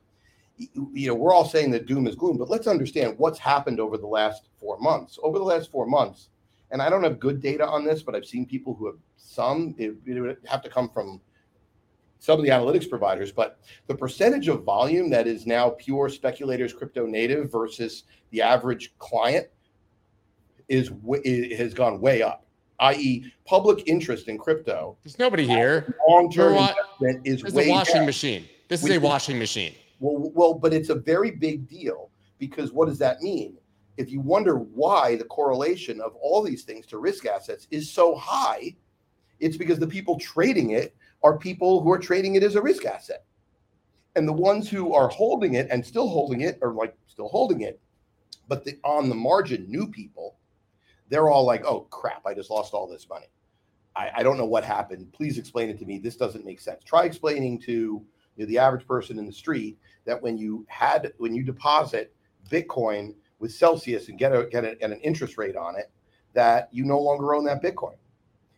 you 0.58 1.08
know 1.08 1.16
we're 1.16 1.34
all 1.34 1.50
saying 1.50 1.72
that 1.72 1.88
doom 1.88 2.06
is 2.06 2.16
gloom 2.16 2.38
but 2.38 2.48
let's 2.48 2.68
understand 2.68 3.18
what's 3.18 3.40
happened 3.40 3.80
over 3.80 3.98
the 3.98 4.08
last 4.08 4.50
four 4.60 4.78
months. 4.80 5.18
Over 5.24 5.40
the 5.40 5.46
last 5.46 5.72
four 5.72 5.88
months 5.88 6.30
and 6.74 6.82
i 6.82 6.90
don't 6.90 7.04
have 7.04 7.20
good 7.20 7.40
data 7.40 7.66
on 7.66 7.86
this 7.86 8.04
but 8.04 8.16
i've 8.16 8.26
seen 8.26 8.46
people 8.46 8.76
who 8.76 8.88
have 8.88 8.98
some 9.16 9.74
it, 9.78 9.96
it 10.06 10.20
would 10.20 10.38
have 10.46 10.62
to 10.62 10.70
come 10.70 10.90
from 10.90 11.22
some 12.24 12.40
of 12.40 12.46
the 12.46 12.52
analytics 12.52 12.90
providers 12.90 13.32
but 13.34 13.60
the 13.88 13.96
percentage 13.96 14.48
of 14.48 14.64
volume 14.64 15.10
that 15.10 15.28
is 15.28 15.46
now 15.46 15.70
pure 15.72 16.08
speculators 16.08 16.74
crypto 16.74 17.06
native 17.06 17.52
versus 17.52 18.04
the 18.32 18.42
average 18.42 18.94
client 18.98 19.46
is 20.70 20.90
has 21.58 21.74
gone 21.74 22.00
way 22.00 22.22
up 22.22 22.46
i.e 22.80 23.26
public 23.46 23.86
interest 23.90 24.30
in 24.30 24.38
crypto 24.38 24.96
There's 25.04 25.20
nobody 25.20 25.46
here. 25.46 25.98
long-term 26.08 26.54
We're 26.54 26.60
wa- 26.60 26.74
investment 27.02 27.28
is 27.28 27.54
way 27.54 27.68
a 27.68 27.72
washing 27.72 27.96
down. 27.96 28.06
machine. 28.06 28.46
This 28.70 28.84
is 28.84 28.90
a 28.90 28.94
is- 28.94 29.02
washing 29.02 29.38
machine. 29.38 29.76
Well, 30.00 30.32
well, 30.34 30.54
but 30.54 30.74
it's 30.74 30.90
a 30.90 30.96
very 30.96 31.32
big 31.32 31.68
deal 31.68 32.10
because 32.40 32.72
what 32.72 32.88
does 32.88 32.98
that 33.00 33.22
mean? 33.22 33.58
if 33.98 34.10
you 34.12 34.20
wonder 34.20 34.56
why 34.56 35.16
the 35.16 35.24
correlation 35.26 36.02
of 36.02 36.16
all 36.16 36.42
these 36.42 36.64
things 36.64 36.88
to 36.88 36.98
risk 36.98 37.28
assets 37.28 37.68
is 37.70 37.92
so 37.92 38.16
high, 38.16 38.76
it's 39.40 39.56
because 39.56 39.78
the 39.78 39.86
people 39.86 40.18
trading 40.18 40.72
it 40.72 40.96
are 41.24 41.38
people 41.38 41.82
who 41.82 41.92
are 41.92 42.00
trading 42.00 42.36
it 42.36 42.44
as 42.44 42.56
a 42.56 42.62
risk 42.62 42.86
asset. 42.86 43.24
And 44.16 44.28
the 44.28 44.34
ones 44.34 44.70
who 44.70 44.94
are 44.94 45.08
holding 45.08 45.56
it 45.56 45.68
and 45.72 45.84
still 45.86 46.08
holding 46.08 46.42
it 46.42 46.60
are 46.62 46.74
like 46.74 46.96
still 47.08 47.30
holding 47.30 47.62
it, 47.62 47.80
but 48.48 48.64
the 48.64 48.78
on 48.84 49.10
the 49.10 49.16
margin 49.16 49.66
new 49.70 49.88
people, 49.88 50.36
they're 51.10 51.30
all 51.30 51.46
like, 51.46 51.66
oh 51.66 51.82
crap, 51.90 52.26
I 52.26 52.34
just 52.34 52.52
lost 52.52 52.74
all 52.74 52.88
this 52.88 53.10
money. 53.10 53.28
I, 53.96 54.10
I 54.18 54.24
don't 54.24 54.38
know 54.38 54.46
what 54.46 54.64
happened. 54.64 55.12
Please 55.14 55.38
explain 55.38 55.70
it 55.70 55.80
to 55.80 55.86
me. 55.86 56.00
This 56.00 56.16
doesn't 56.16 56.46
make 56.46 56.60
sense. 56.60 56.84
Try 56.84 57.06
explaining 57.06 57.60
to 57.62 57.72
you 57.72 58.06
know, 58.38 58.46
the 58.46 58.58
average 58.58 58.88
person 58.88 59.18
in 59.18 59.26
the 59.26 59.32
street 59.32 59.78
that 60.06 60.22
when 60.22 60.38
you 60.38 60.66
had 60.68 61.14
when 61.18 61.34
you 61.34 61.44
deposit 61.44 62.14
Bitcoin 62.50 63.16
with 63.40 63.52
Celsius 63.52 64.10
and 64.10 64.20
get 64.20 64.36
a 64.36 64.46
get, 64.52 64.66
a, 64.66 64.76
get 64.76 64.92
an 64.92 65.00
interest 65.00 65.38
rate 65.38 65.56
on 65.56 65.76
it, 65.76 65.92
that 66.34 66.70
you 66.72 66.86
no 66.86 67.00
longer 67.00 67.34
own 67.34 67.46
that 67.46 67.64
Bitcoin. 67.64 67.96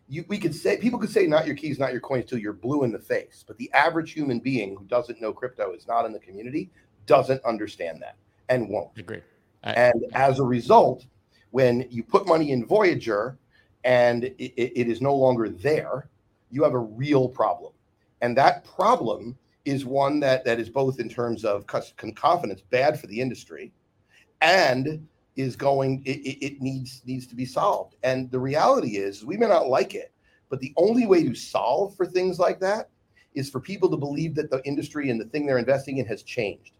You, 0.07 0.23
we 0.27 0.37
could 0.37 0.53
say 0.53 0.77
people 0.77 0.99
could 0.99 1.09
say 1.09 1.25
not 1.25 1.47
your 1.47 1.55
keys, 1.55 1.79
not 1.79 1.91
your 1.91 2.01
coins 2.01 2.25
till 2.29 2.37
you're 2.37 2.53
blue 2.53 2.83
in 2.83 2.91
the 2.91 2.99
face. 2.99 3.43
But 3.45 3.57
the 3.57 3.71
average 3.73 4.13
human 4.13 4.39
being 4.39 4.75
who 4.75 4.85
doesn't 4.85 5.19
know 5.19 5.33
crypto 5.33 5.73
is 5.73 5.87
not 5.87 6.05
in 6.05 6.13
the 6.13 6.19
community 6.19 6.69
doesn't 7.07 7.43
understand 7.43 8.01
that 8.01 8.15
and 8.49 8.69
won't. 8.69 8.97
Agree. 8.97 9.21
I, 9.63 9.71
and 9.71 10.05
as 10.13 10.39
a 10.39 10.43
result, 10.43 11.05
when 11.51 11.87
you 11.89 12.03
put 12.03 12.27
money 12.27 12.51
in 12.51 12.65
Voyager 12.65 13.37
and 13.83 14.25
it, 14.25 14.53
it 14.57 14.87
is 14.87 15.01
no 15.01 15.15
longer 15.15 15.49
there, 15.49 16.09
you 16.51 16.63
have 16.63 16.73
a 16.73 16.79
real 16.79 17.27
problem. 17.27 17.73
And 18.21 18.37
that 18.37 18.63
problem 18.63 19.37
is 19.65 19.85
one 19.85 20.19
that 20.19 20.45
that 20.45 20.59
is 20.59 20.69
both 20.69 20.99
in 20.99 21.09
terms 21.09 21.43
of 21.43 21.65
confidence 21.65 22.61
bad 22.69 22.99
for 22.99 23.07
the 23.07 23.19
industry 23.19 23.71
and 24.41 25.07
is 25.35 25.55
going 25.55 26.01
it, 26.05 26.19
it, 26.43 26.61
needs 26.61 27.01
needs 27.05 27.27
to 27.27 27.35
be 27.35 27.45
solved. 27.45 27.95
And 28.03 28.31
the 28.31 28.39
reality 28.39 28.97
is 28.97 29.25
we 29.25 29.37
may 29.37 29.47
not 29.47 29.67
like 29.67 29.95
it 29.95 30.11
but 30.49 30.59
the 30.59 30.73
only 30.77 31.05
way 31.05 31.23
to 31.23 31.35
solve 31.35 31.95
for 31.95 32.05
things 32.05 32.39
like 32.39 32.59
that 32.59 32.89
is 33.33 33.49
for 33.49 33.59
people 33.59 33.89
to 33.89 33.97
believe 33.97 34.35
that 34.35 34.49
the 34.49 34.61
industry 34.63 35.09
and 35.09 35.19
the 35.19 35.25
thing 35.25 35.45
they're 35.45 35.57
investing 35.57 35.97
in 35.97 36.05
has 36.05 36.23
changed. 36.23 36.73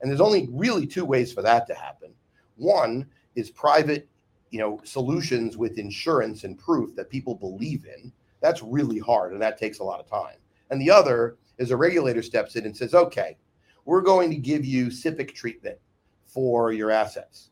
And 0.00 0.08
there's 0.08 0.20
only 0.20 0.48
really 0.52 0.86
two 0.86 1.04
ways 1.04 1.32
for 1.32 1.42
that 1.42 1.66
to 1.66 1.74
happen. 1.74 2.12
One 2.56 3.06
is 3.34 3.50
private 3.50 4.08
you 4.50 4.58
know 4.58 4.80
solutions 4.84 5.56
with 5.56 5.78
insurance 5.78 6.44
and 6.44 6.58
proof 6.58 6.94
that 6.96 7.10
people 7.10 7.34
believe 7.34 7.86
in. 7.86 8.12
That's 8.40 8.62
really 8.62 8.98
hard 8.98 9.32
and 9.32 9.42
that 9.42 9.58
takes 9.58 9.80
a 9.80 9.84
lot 9.84 10.00
of 10.00 10.08
time. 10.08 10.36
And 10.70 10.80
the 10.80 10.90
other 10.90 11.36
is 11.58 11.70
a 11.70 11.76
regulator 11.76 12.22
steps 12.22 12.56
in 12.56 12.64
and 12.64 12.76
says 12.76 12.94
okay 12.94 13.36
we're 13.84 14.02
going 14.02 14.28
to 14.28 14.36
give 14.36 14.66
you 14.66 14.88
SIPC 14.88 15.34
treatment 15.34 15.78
for 16.26 16.72
your 16.72 16.90
assets. 16.90 17.50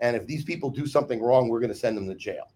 And 0.00 0.16
if 0.16 0.26
these 0.26 0.44
people 0.44 0.70
do 0.70 0.86
something 0.86 1.22
wrong, 1.22 1.48
we're 1.48 1.60
going 1.60 1.72
to 1.72 1.78
send 1.78 1.96
them 1.96 2.08
to 2.08 2.14
jail. 2.14 2.50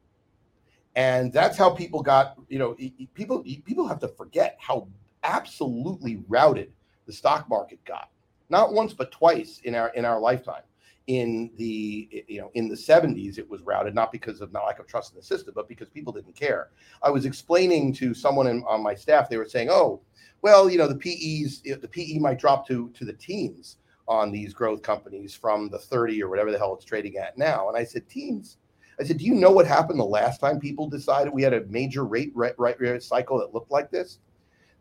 And 0.97 1.33
that's 1.33 1.59
how 1.59 1.71
people 1.71 2.03
got, 2.03 2.37
you 2.49 2.59
know, 2.59 2.77
people 3.15 3.43
people 3.65 3.87
have 3.87 3.99
to 4.01 4.09
forget 4.09 4.57
how 4.61 4.89
absolutely 5.25 6.23
routed 6.29 6.73
the 7.07 7.13
stock 7.13 7.49
market 7.49 7.85
got. 7.85 8.11
Not 8.49 8.73
once 8.73 8.93
but 8.93 9.11
twice 9.11 9.61
in 9.65 9.75
our 9.75 9.89
in 9.91 10.05
our 10.05 10.21
lifetime. 10.21 10.63
In 11.07 11.51
the 11.57 12.25
you 12.29 12.41
know 12.41 12.51
in 12.55 12.67
the 12.67 12.75
70s 12.75 13.37
it 13.37 13.49
was 13.51 13.61
routed 13.61 13.95
not 13.95 14.11
because 14.11 14.41
of 14.41 14.53
not 14.53 14.65
lack 14.65 14.79
of 14.79 14.87
trust 14.87 15.13
in 15.13 15.19
the 15.19 15.23
system 15.23 15.53
but 15.55 15.69
because 15.69 15.89
people 15.91 16.13
didn't 16.15 16.35
care. 16.35 16.71
I 17.03 17.11
was 17.11 17.27
explaining 17.27 17.93
to 17.95 18.15
someone 18.15 18.47
in, 18.47 18.65
on 18.67 18.83
my 18.83 18.95
staff 18.95 19.29
they 19.29 19.37
were 19.37 19.45
saying, 19.45 19.69
"Oh, 19.71 20.01
well, 20.41 20.71
you 20.71 20.79
know, 20.79 20.89
the 20.89 20.95
PEs 20.95 21.61
the 21.61 21.89
PE 21.89 22.21
might 22.21 22.39
drop 22.39 22.67
to 22.69 22.89
to 22.91 23.05
the 23.05 23.13
teens." 23.13 23.77
On 24.07 24.31
these 24.31 24.53
growth 24.53 24.83
companies 24.83 25.35
from 25.35 25.69
the 25.71 25.79
30 25.79 26.23
or 26.23 26.29
whatever 26.29 26.51
the 26.51 26.59
hell 26.59 26.75
it's 26.75 26.85
trading 26.85 27.17
at 27.17 27.39
now. 27.39 27.69
And 27.69 27.77
I 27.77 27.85
said, 27.85 28.09
teens. 28.09 28.59
I 29.01 29.05
said, 29.05 29.19
do 29.19 29.25
you 29.25 29.35
know 29.35 29.51
what 29.51 29.67
happened 29.67 29.99
the 29.99 30.05
last 30.05 30.41
time 30.41 30.61
people 30.61 30.89
decided 30.89 31.33
we 31.33 31.43
had 31.43 31.53
a 31.53 31.65
major 31.67 32.05
rate 32.05 32.33
right, 32.35 32.55
right, 32.59 32.81
right 32.81 33.03
cycle 33.03 33.39
that 33.39 33.53
looked 33.53 33.71
like 33.71 33.91
this? 33.91 34.19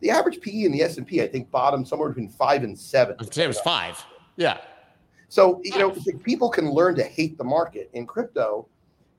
The 0.01 0.09
average 0.09 0.41
PE 0.41 0.65
in 0.65 0.71
the 0.71 0.81
S&P, 0.81 1.21
I 1.21 1.27
think, 1.27 1.49
bottomed 1.49 1.87
somewhere 1.87 2.09
between 2.09 2.29
five 2.29 2.63
and 2.63 2.77
seven. 2.77 3.15
It 3.19 3.47
was 3.47 3.59
five. 3.61 4.03
Yeah. 4.35 4.59
So, 5.29 5.61
you 5.63 5.79
know, 5.79 5.95
people 6.23 6.49
can 6.49 6.69
learn 6.69 6.95
to 6.95 7.03
hate 7.03 7.37
the 7.37 7.43
market 7.43 7.89
in 7.93 8.05
crypto. 8.05 8.67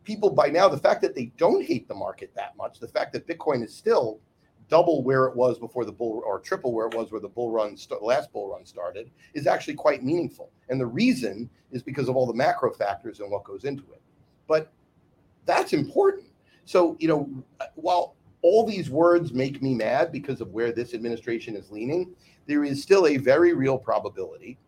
People 0.05 0.31
by 0.31 0.49
now, 0.49 0.69
the 0.69 0.79
fact 0.79 1.01
that 1.03 1.15
they 1.15 1.33
don't 1.39 1.65
hate 1.65 1.89
the 1.89 1.95
market 1.95 2.31
that 2.37 2.57
much, 2.57 2.79
the 2.79 2.87
fact 2.87 3.15
that 3.15 3.27
Bitcoin 3.27 3.65
is 3.65 3.75
still 3.75 4.21
double 4.69 5.03
where 5.03 5.27
it 5.27 5.37
was 5.37 5.59
before 5.59 5.85
the 5.85 5.93
bull 5.93 6.23
or 6.27 6.41
triple 6.41 6.73
where 6.73 6.87
it 6.87 6.95
was 6.95 7.13
where 7.13 7.21
the 7.21 7.29
bull 7.29 7.51
run 7.51 7.77
st- 7.77 8.03
last 8.03 8.33
bull 8.33 8.51
run 8.51 8.65
started 8.65 9.11
is 9.35 9.47
actually 9.47 9.75
quite 9.75 10.03
meaningful. 10.03 10.51
And 10.69 10.81
the 10.81 10.87
reason 10.87 11.51
is 11.71 11.83
because 11.83 12.09
of 12.09 12.17
all 12.17 12.27
the 12.27 12.35
macro 12.35 12.73
factors 12.73 13.21
and 13.21 13.31
what 13.31 13.45
goes 13.45 13.65
into 13.65 13.83
it. 13.93 14.01
But 14.47 14.73
that's 15.45 15.73
important. 15.73 16.29
So 16.65 16.97
you 16.99 17.09
know 17.09 17.45
while 17.75 18.17
all 18.45 18.67
these 18.67 18.91
words 18.91 19.33
make 19.33 19.63
me 19.63 19.75
mad 19.75 20.13
because 20.13 20.43
of 20.43 20.53
where 20.53 20.71
this 20.71 20.93
administration 20.93 21.57
is 21.57 21.71
leaning 21.71 22.15
there 22.47 22.63
is 22.63 22.83
still 22.83 23.07
a 23.07 23.17
very 23.17 23.55
real 23.55 23.79
probability 23.79 24.59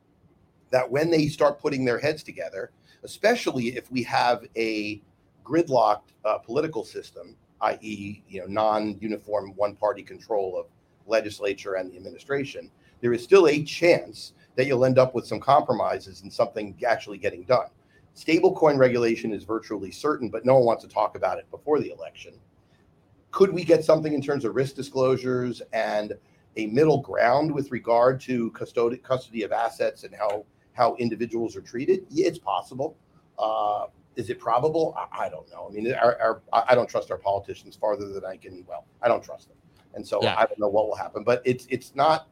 that 0.70 0.90
when 0.90 1.10
they 1.10 1.28
start 1.28 1.60
putting 1.60 1.84
their 1.84 1.98
heads 1.98 2.22
together 2.22 2.70
especially 3.04 3.76
if 3.76 3.90
we 3.92 4.02
have 4.02 4.46
a 4.56 5.00
gridlocked 5.44 6.14
uh, 6.24 6.38
political 6.38 6.84
system 6.84 7.36
i.e., 7.60 8.22
you 8.28 8.40
know, 8.40 8.46
non-uniform 8.46 9.52
one-party 9.56 10.02
control 10.02 10.58
of 10.58 10.66
legislature 11.06 11.74
and 11.74 11.90
the 11.90 11.96
administration, 11.96 12.70
there 13.00 13.12
is 13.12 13.22
still 13.22 13.48
a 13.48 13.62
chance 13.62 14.32
that 14.56 14.66
you'll 14.66 14.84
end 14.84 14.98
up 14.98 15.14
with 15.14 15.26
some 15.26 15.40
compromises 15.40 16.22
and 16.22 16.32
something 16.32 16.74
actually 16.86 17.18
getting 17.18 17.44
done. 17.44 17.68
Stablecoin 18.16 18.78
regulation 18.78 19.32
is 19.32 19.44
virtually 19.44 19.90
certain, 19.90 20.30
but 20.30 20.46
no 20.46 20.54
one 20.54 20.64
wants 20.64 20.82
to 20.82 20.88
talk 20.88 21.16
about 21.16 21.38
it 21.38 21.50
before 21.50 21.78
the 21.78 21.90
election. 21.90 22.32
Could 23.30 23.52
we 23.52 23.64
get 23.64 23.84
something 23.84 24.14
in 24.14 24.22
terms 24.22 24.46
of 24.46 24.54
risk 24.54 24.74
disclosures 24.74 25.60
and 25.74 26.14
a 26.56 26.66
middle 26.68 27.02
ground 27.02 27.52
with 27.52 27.70
regard 27.70 28.18
to 28.22 28.50
custody, 28.52 28.96
custody 28.96 29.42
of 29.42 29.52
assets 29.52 30.04
and 30.04 30.14
how 30.14 30.44
how 30.72 30.94
individuals 30.96 31.56
are 31.56 31.60
treated? 31.60 32.06
Yeah, 32.08 32.28
it's 32.28 32.38
possible. 32.38 32.96
Uh, 33.38 33.86
is 34.16 34.30
it 34.30 34.38
probable? 34.40 34.96
I, 34.96 35.26
I 35.26 35.28
don't 35.28 35.48
know. 35.50 35.68
I 35.68 35.72
mean, 35.72 35.92
our, 35.94 36.18
our, 36.20 36.42
I 36.52 36.74
don't 36.74 36.88
trust 36.88 37.10
our 37.10 37.18
politicians 37.18 37.76
farther 37.76 38.08
than 38.08 38.24
I 38.24 38.36
can. 38.36 38.64
Well, 38.66 38.86
I 39.02 39.08
don't 39.08 39.22
trust 39.22 39.48
them, 39.48 39.56
and 39.94 40.06
so 40.06 40.22
yeah. 40.22 40.34
I 40.36 40.46
don't 40.46 40.58
know 40.58 40.68
what 40.68 40.88
will 40.88 40.96
happen. 40.96 41.22
But 41.22 41.42
it's 41.44 41.66
it's 41.70 41.94
not 41.94 42.28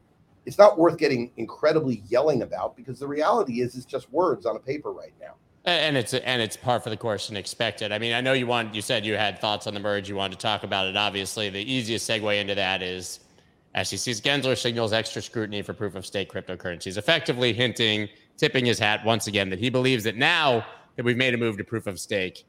it's 0.47 0.59
not 0.59 0.79
worth 0.79 0.99
getting 0.99 1.31
incredibly 1.37 2.03
yelling 2.09 2.43
about 2.43 2.77
because 2.77 2.99
the 2.99 3.07
reality 3.07 3.61
is 3.61 3.77
it's 3.77 3.87
just 3.87 4.11
words 4.13 4.47
on 4.47 4.57
a 4.57 4.59
paper 4.61 4.93
right 4.93 5.15
now. 5.21 5.35
And 5.67 5.97
it's 5.97 6.13
and 6.13 6.43
it's 6.43 6.59
par 6.59 6.79
for 6.79 6.91
the 6.91 6.97
course 6.97 7.31
and 7.31 7.39
expected. 7.39 7.91
I 7.91 7.99
mean, 7.99 8.13
I 8.13 8.21
know 8.21 8.35
you 8.35 8.47
want 8.47 8.75
you 8.75 8.83
said 8.83 9.07
you 9.07 9.15
had 9.15 9.39
thoughts 9.39 9.67
on 9.67 9.73
the 9.73 9.81
merge. 9.81 10.09
You 10.09 10.17
wanted 10.17 10.39
to 10.39 10.43
talk 10.43 10.63
about 10.63 10.87
it. 10.87 10.97
Obviously, 10.97 11.49
the 11.49 11.61
easiest 11.61 12.09
segue 12.09 12.39
into 12.39 12.55
that 12.55 12.83
is 12.83 13.21
SEC's 13.75 14.21
Gensler 14.21 14.59
signals 14.59 14.93
extra 14.93 15.23
scrutiny 15.23 15.63
for 15.63 15.73
proof 15.73 15.95
of 15.95 16.05
stake 16.05 16.31
cryptocurrencies, 16.31 16.99
effectively 16.99 17.55
hinting, 17.55 18.11
tipping 18.37 18.67
his 18.67 18.79
hat 18.79 19.03
once 19.07 19.27
again 19.27 19.49
that 19.49 19.59
he 19.59 19.71
believes 19.71 20.05
that 20.05 20.17
now 20.17 20.67
that 20.97 21.05
we've 21.05 21.17
made 21.17 21.35
a 21.35 21.39
move 21.39 21.57
to 21.59 21.65
proof 21.65 21.87
of 21.87 21.99
stake, 21.99 22.45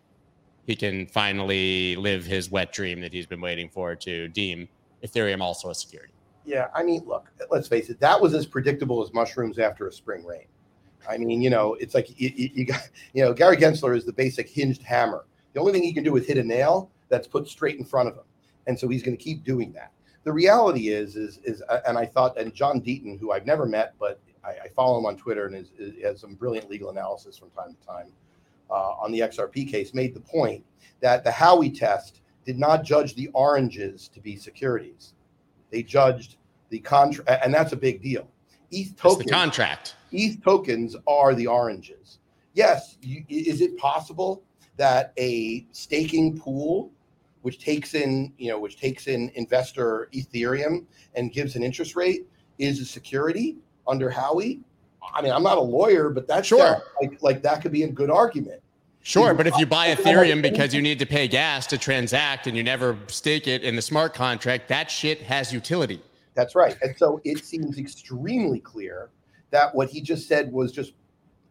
he 0.66 0.76
can 0.76 1.06
finally 1.08 1.96
live 1.96 2.26
his 2.26 2.50
wet 2.50 2.72
dream 2.74 3.02
that 3.02 3.14
he's 3.14 3.26
been 3.26 3.42
waiting 3.42 3.70
for 3.70 3.96
to 3.96 4.28
deem 4.30 4.68
Ethereum 5.04 5.42
also 5.42 5.70
a 5.70 5.76
security. 5.76 6.14
Yeah, 6.46 6.68
I 6.74 6.84
mean, 6.84 7.04
look, 7.06 7.32
let's 7.50 7.68
face 7.68 7.90
it, 7.90 8.00
that 8.00 8.20
was 8.20 8.34
as 8.34 8.46
predictable 8.46 9.04
as 9.04 9.14
mushrooms 9.14 9.58
after 9.58 9.88
a 9.88 9.92
spring 9.92 10.24
rain. 10.24 10.46
I 11.08 11.18
mean, 11.18 11.42
you 11.42 11.50
know, 11.50 11.76
it's 11.76 11.94
like 11.94 12.20
you, 12.20 12.32
you, 12.36 12.66
got, 12.66 12.90
you 13.14 13.24
know, 13.24 13.34
Gary 13.34 13.58
Gensler 13.58 13.96
is 13.96 14.06
the 14.06 14.14
basic 14.14 14.50
hinged 14.50 14.82
hammer. 14.82 15.26
The 15.54 15.60
only 15.60 15.72
thing 15.72 15.84
he 15.84 15.94
can 15.94 16.04
do 16.04 16.16
is 16.18 16.26
hit 16.26 16.38
a 16.38 16.44
nail 16.44 16.90
that's 17.10 17.28
put 17.28 17.48
straight 17.48 17.78
in 17.78 17.86
front 17.86 18.10
of 18.10 18.16
him, 18.16 18.24
and 18.68 18.78
so 18.78 18.88
he's 18.88 19.04
going 19.04 19.18
to 19.18 19.24
keep 19.24 19.44
doing 19.44 19.72
that. 19.74 19.92
The 20.24 20.34
reality 20.34 20.90
is, 20.90 21.16
is, 21.16 21.40
is, 21.44 21.62
uh, 21.70 21.82
and 21.88 21.98
I 21.98 22.06
thought, 22.08 22.38
and 22.38 22.54
John 22.54 22.82
Deaton, 22.82 23.20
who 23.20 23.32
I've 23.32 23.46
never 23.46 23.68
met, 23.68 23.94
but 24.00 24.20
I, 24.44 24.50
I 24.66 24.68
follow 24.76 24.98
him 24.98 25.06
on 25.06 25.18
Twitter 25.18 25.46
and 25.46 25.56
is, 25.56 25.72
is, 25.78 25.94
has 26.04 26.20
some 26.20 26.34
brilliant 26.34 26.70
legal 26.70 26.90
analysis 26.90 27.38
from 27.38 27.52
time 27.52 27.76
to 27.80 27.88
time 27.88 28.08
Uh, 28.70 28.94
on 29.00 29.12
the 29.12 29.20
XRP 29.20 29.70
case 29.70 29.94
made 29.94 30.14
the 30.14 30.20
point 30.20 30.64
that 31.02 31.24
the 31.24 31.30
Howey 31.30 31.78
test 31.78 32.22
did 32.46 32.58
not 32.58 32.84
judge 32.84 33.16
the 33.16 33.28
oranges 33.34 34.08
to 34.10 34.20
be 34.20 34.36
securities. 34.36 35.14
They 35.72 35.84
judged 35.84 36.38
the 36.70 36.80
contract, 36.80 37.44
and 37.44 37.54
that's 37.54 37.74
a 37.74 37.78
big 37.78 38.02
deal. 38.02 38.28
ETH 38.72 38.96
tokens, 38.98 39.26
the 39.26 39.32
contract. 39.32 39.96
ETH 40.12 40.44
tokens 40.44 40.96
are 41.08 41.36
the 41.36 41.48
oranges. 41.48 42.20
Yes, 42.54 42.98
you, 43.02 43.24
is 43.28 43.62
it 43.62 43.78
possible 43.78 44.44
that 44.78 45.14
a 45.18 45.66
staking 45.72 46.40
pool, 46.40 46.92
which 47.42 47.60
takes 47.60 47.94
in, 47.94 48.34
you 48.38 48.50
know, 48.50 48.60
which 48.60 48.78
takes 48.80 49.08
in 49.08 49.30
investor 49.36 50.10
Ethereum 50.14 50.86
and 51.16 51.32
gives 51.32 51.56
an 51.56 51.64
interest 51.64 51.96
rate, 51.96 52.28
is 52.58 52.80
a 52.80 52.86
security 52.86 53.58
under 53.88 54.10
Howey? 54.10 54.62
I 55.14 55.22
mean, 55.22 55.32
I'm 55.32 55.44
not 55.44 55.58
a 55.58 55.62
lawyer, 55.62 56.10
but 56.10 56.28
that's 56.28 56.48
sure. 56.48 56.82
like 57.02 57.22
like 57.22 57.42
that 57.44 57.62
could 57.62 57.72
be 57.72 57.84
a 57.84 57.88
good 57.88 58.10
argument. 58.10 58.62
Sure, 59.02 59.36
but 59.36 59.46
if 59.46 59.56
you 59.58 59.68
buy 59.68 59.94
Ethereum 59.94 60.42
because 60.42 60.74
you 60.74 60.82
need 60.82 60.98
to 60.98 61.06
pay 61.06 61.28
gas 61.28 61.68
to 61.68 61.78
transact 61.78 62.48
and 62.48 62.58
you 62.58 62.64
never 62.64 62.98
stake 63.06 63.48
it 63.48 63.64
in 63.64 63.76
the 63.76 63.82
smart 63.82 64.16
contract, 64.16 64.68
that 64.70 64.90
shit 64.90 65.22
has 65.22 65.54
utility. 65.54 66.02
That's 66.34 66.56
right. 66.56 66.76
And 66.82 66.98
so 66.98 67.22
it 67.24 67.46
seems 67.46 67.78
extremely 67.78 68.60
clear 68.60 69.12
that 69.52 69.74
what 69.76 69.90
he 69.90 70.02
just 70.02 70.28
said 70.28 70.52
was 70.52 70.72
just 70.72 70.94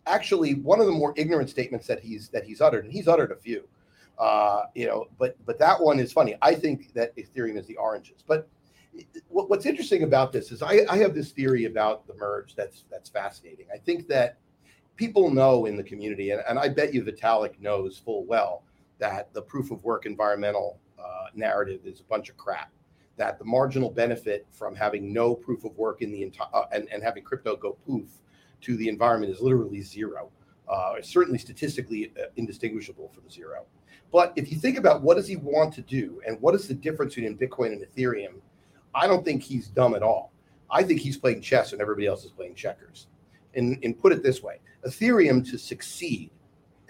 actually 0.07 0.55
one 0.55 0.81
of 0.81 0.87
the 0.87 0.93
more 0.93 1.15
ignorant 1.17 1.49
statements 1.49 1.87
that 1.87 2.01
he's 2.01 2.29
that 2.31 2.45
he's 2.45 2.61
uttered, 2.61 2.85
and 2.85 2.93
he's 2.93 3.09
uttered 3.09 3.31
a 3.31 3.37
few. 3.37 3.69
Uh, 4.19 4.65
you 4.75 4.87
know, 4.87 5.07
but 5.19 5.37
but 5.47 5.59
that 5.59 5.81
one 5.81 5.99
is 5.99 6.13
funny. 6.13 6.37
I 6.43 6.55
think 6.55 6.93
that 6.95 7.17
Ethereum 7.17 7.57
is 7.57 7.67
the 7.67 7.77
oranges. 7.77 8.25
But 8.27 8.49
what's 9.29 9.67
interesting 9.67 10.03
about 10.03 10.33
this 10.33 10.53
is 10.53 10.63
I, 10.63 10.81
I 10.89 10.99
have 10.99 11.15
this 11.15 11.33
theory 11.33 11.65
about 11.65 12.07
the 12.07 12.15
merge 12.15 12.55
that's 12.55 12.85
that's 12.91 13.09
fascinating. 13.09 13.67
I 13.75 13.79
think 13.79 14.07
that 14.09 14.39
people 14.97 15.31
know 15.31 15.67
in 15.67 15.77
the 15.77 15.83
community, 15.83 16.31
and, 16.31 16.43
and 16.49 16.59
I 16.59 16.69
bet 16.69 16.95
you 16.95 17.03
Vitalik 17.03 17.59
knows 17.61 17.99
full 17.99 18.25
well 18.25 18.63
that 18.99 19.33
the 19.33 19.43
proof 19.43 19.71
of 19.71 19.83
work 19.83 20.07
environmental 20.07 20.79
uh, 20.99 21.27
narrative 21.35 21.81
is 21.85 22.01
a 22.01 22.05
bunch 22.05 22.29
of 22.29 22.37
crap. 22.37 22.71
That 23.17 23.39
the 23.39 23.45
marginal 23.45 23.91
benefit 23.91 24.47
from 24.51 24.75
having 24.75 25.13
no 25.13 25.35
proof 25.35 25.65
of 25.65 25.77
work 25.77 26.03
in 26.03 26.11
the 26.11 26.23
entire 26.23 26.49
uh, 26.53 26.65
and, 26.73 26.89
and 26.93 27.03
having 27.03 27.23
crypto 27.23 27.57
go 27.57 27.77
poof 27.87 28.09
to 28.63 28.77
the 28.77 28.89
environment 28.89 29.33
is 29.33 29.41
literally 29.41 29.83
zero. 29.83 30.31
Uh, 30.69 30.95
certainly 31.03 31.39
statistically 31.39 32.11
uh, 32.19 32.27
indistinguishable 32.37 33.11
from 33.15 33.29
zero. 33.29 33.67
But 34.11 34.33
if 34.37 34.51
you 34.51 34.57
think 34.57 34.79
about 34.79 35.03
what 35.03 35.17
does 35.17 35.29
he 35.29 35.37
want 35.37 35.75
to 35.75 35.83
do 35.83 36.23
and 36.27 36.41
what 36.41 36.55
is 36.55 36.67
the 36.67 36.75
difference 36.75 37.15
between 37.15 37.37
Bitcoin 37.37 37.73
and 37.73 37.83
Ethereum, 37.85 38.37
I 38.95 39.07
don't 39.07 39.25
think 39.25 39.43
he's 39.43 39.69
dumb 39.69 39.95
at 39.95 40.03
all. 40.03 40.33
I 40.71 40.83
think 40.83 41.01
he's 41.01 41.17
playing 41.17 41.41
chess 41.41 41.73
and 41.73 41.81
everybody 41.81 42.07
else 42.07 42.25
is 42.25 42.31
playing 42.31 42.55
checkers. 42.55 43.09
And, 43.55 43.79
and 43.85 43.97
put 43.97 44.13
it 44.13 44.23
this 44.23 44.43
way 44.43 44.59
Ethereum 44.85 45.49
to 45.51 45.59
succeed 45.59 46.31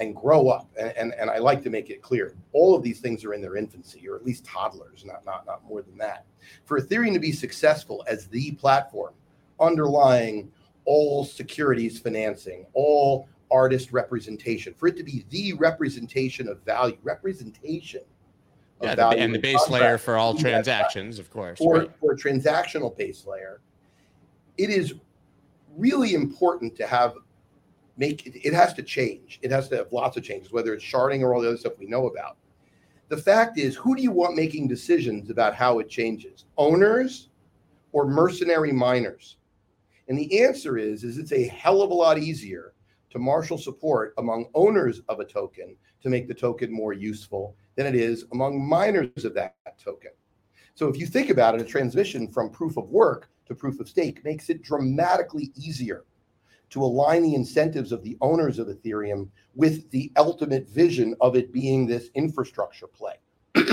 and 0.01 0.15
grow 0.15 0.49
up, 0.49 0.69
and, 0.79 0.93
and, 0.97 1.15
and 1.15 1.31
I 1.31 1.39
like 1.39 1.63
to 1.63 1.71
make 1.71 1.91
it 1.91 2.03
clear, 2.03 2.35
all 2.53 2.75
of 2.75 2.83
these 2.83 3.01
things 3.01 3.25
are 3.25 3.33
in 3.33 3.41
their 3.41 3.57
infancy, 3.57 4.09
or 4.09 4.17
at 4.17 4.25
least 4.25 4.45
toddlers, 4.45 5.05
not, 5.05 5.25
not, 5.25 5.47
not 5.47 5.65
more 5.65 5.83
than 5.83 5.97
that. 5.99 6.25
For 6.65 6.81
Ethereum 6.81 7.13
to 7.13 7.21
be 7.21 7.33
successful 7.33 8.05
as 8.09 8.27
the 8.27 8.53
platform 8.53 9.15
underlying 9.61 10.51
all 10.85 11.25
securities 11.25 11.99
financing, 11.99 12.67
all 12.75 13.29
artist 13.51 13.93
representation, 13.93 14.75
for 14.75 14.89
it 14.89 14.97
to 14.97 15.05
be 15.05 15.25
the 15.31 15.53
representation 15.55 16.49
of 16.49 16.61
value, 16.65 16.99
representation 17.03 18.01
yeah, 18.85 19.11
and 19.11 19.35
the 19.35 19.39
base 19.39 19.68
layer 19.68 19.99
for 19.99 20.16
all 20.16 20.35
transactions, 20.35 21.18
of 21.18 21.30
course. 21.30 21.59
For, 21.59 21.78
right. 21.78 21.91
for 22.01 22.12
a 22.12 22.16
transactional 22.16 22.97
base 22.97 23.26
layer, 23.26 23.61
it 24.59 24.70
is 24.70 24.95
really 25.76 26.14
important 26.14 26.76
to 26.76 26.87
have 26.87 27.14
make 27.97 28.26
it, 28.26 28.47
it 28.47 28.53
has 28.53 28.74
to 28.74 28.82
change. 28.82 29.39
It 29.43 29.51
has 29.51 29.68
to 29.68 29.76
have 29.76 29.93
lots 29.93 30.16
of 30.16 30.24
changes, 30.24 30.53
whether 30.53 30.74
it's 30.74 30.85
sharding 30.85 31.20
or 31.22 31.35
all 31.35 31.41
the 31.41 31.49
other 31.49 31.57
stuff 31.57 31.78
we 31.78 31.87
know 31.87 32.07
about. 32.09 32.37
The 33.09 33.16
fact 33.16 33.59
is, 33.59 33.76
who 33.76 33.95
do 33.95 34.03
you 34.03 34.11
want 34.11 34.35
making 34.35 34.68
decisions 34.68 35.30
about 35.30 35.55
how 35.55 35.78
it 35.78 35.89
changes? 35.89 36.47
Owners 36.57 37.28
or 37.93 38.07
mercenary 38.07 38.72
miners? 38.72 39.37
And 40.09 40.18
the 40.18 40.43
answer 40.43 40.76
is, 40.78 41.05
is 41.05 41.18
it's 41.18 41.32
a 41.32 41.47
hell 41.47 41.82
of 41.82 41.91
a 41.91 41.95
lot 41.95 42.18
easier 42.18 42.72
to 43.11 43.18
marshal 43.18 43.59
support 43.59 44.14
among 44.18 44.47
owners 44.55 45.01
of 45.09 45.20
a 45.20 45.24
token 45.24 45.76
to 46.03 46.09
make 46.09 46.26
the 46.26 46.35
token 46.35 46.72
more 46.72 46.93
useful 46.93 47.57
than 47.77 47.87
it 47.87 47.95
is 47.95 48.25
among 48.33 48.66
miners 48.66 49.25
of 49.25 49.35
that 49.35 49.57
token. 49.79 50.11
So 50.75 50.89
if 50.89 50.99
you 50.99 51.07
think 51.07 51.31
about 51.31 51.55
it, 51.55 51.61
a 51.61 51.64
transition 51.64 52.29
from 52.29 52.51
proof 52.51 52.77
of 52.77 52.89
work 52.89 53.29
to 53.47 53.55
proof 53.55 53.81
of 53.81 53.89
stake 53.89 54.25
makes 54.25 54.51
it 54.51 54.62
dramatically 54.62 55.53
easier 55.55 56.05
to 56.70 56.83
align 56.83 57.22
the 57.22 57.35
incentives 57.35 57.93
of 57.93 58.03
the 58.03 58.16
owners 58.20 58.59
of 58.59 58.68
Ethereum 58.68 59.29
with 59.55 59.89
the 59.91 60.11
ultimate 60.16 60.68
vision 60.68 61.14
of 61.20 61.37
it 61.37 61.53
being 61.53 61.87
this 61.87 62.11
infrastructure 62.14 62.89
play. 62.89 63.14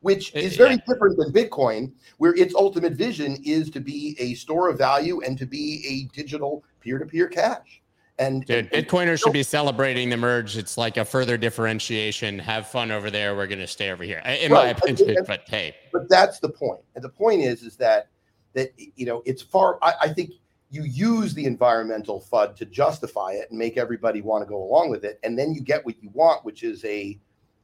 which 0.00 0.34
eh, 0.36 0.40
is 0.40 0.56
very 0.56 0.76
different 0.88 1.18
than 1.18 1.32
Bitcoin, 1.32 1.92
where 2.18 2.32
its 2.36 2.54
ultimate 2.54 2.92
vision 2.92 3.36
is 3.44 3.68
to 3.70 3.80
be 3.80 4.16
a 4.20 4.34
store 4.34 4.68
of 4.70 4.78
value 4.78 5.20
and 5.22 5.36
to 5.36 5.46
be 5.46 5.84
a 5.88 6.14
digital 6.16 6.64
peer-to-peer 6.78 7.26
cash. 7.26 7.82
And, 8.18 8.44
Dude, 8.46 8.70
and, 8.72 8.86
Bitcoiners 8.86 9.22
should 9.22 9.32
be 9.32 9.42
celebrating 9.42 10.08
the 10.08 10.16
merge. 10.16 10.56
It's 10.56 10.78
like 10.78 10.96
a 10.96 11.04
further 11.04 11.36
differentiation. 11.36 12.38
Have 12.38 12.66
fun 12.66 12.90
over 12.90 13.10
there. 13.10 13.36
We're 13.36 13.46
going 13.46 13.58
to 13.58 13.66
stay 13.66 13.90
over 13.90 14.04
here, 14.04 14.18
in 14.24 14.50
right, 14.50 14.64
my 14.64 14.88
opinion. 14.88 15.16
But, 15.18 15.26
but, 15.26 15.48
hey, 15.48 15.74
but 15.92 16.08
that's 16.08 16.40
the 16.40 16.48
point. 16.48 16.80
And 16.94 17.04
the 17.04 17.10
point 17.10 17.42
is, 17.42 17.62
is 17.62 17.76
that 17.76 18.08
that 18.54 18.72
you 18.96 19.04
know 19.04 19.22
it's 19.26 19.42
far. 19.42 19.78
I, 19.82 19.94
I 20.02 20.08
think 20.08 20.30
you 20.70 20.82
use 20.82 21.34
the 21.34 21.44
environmental 21.44 22.24
FUD 22.32 22.56
to 22.56 22.64
justify 22.64 23.32
it 23.32 23.50
and 23.50 23.58
make 23.58 23.76
everybody 23.76 24.22
want 24.22 24.42
to 24.42 24.48
go 24.48 24.62
along 24.62 24.88
with 24.88 25.04
it, 25.04 25.20
and 25.22 25.38
then 25.38 25.52
you 25.52 25.60
get 25.60 25.84
what 25.84 26.02
you 26.02 26.10
want, 26.14 26.44
which 26.44 26.62
is 26.62 26.84
a 26.86 27.18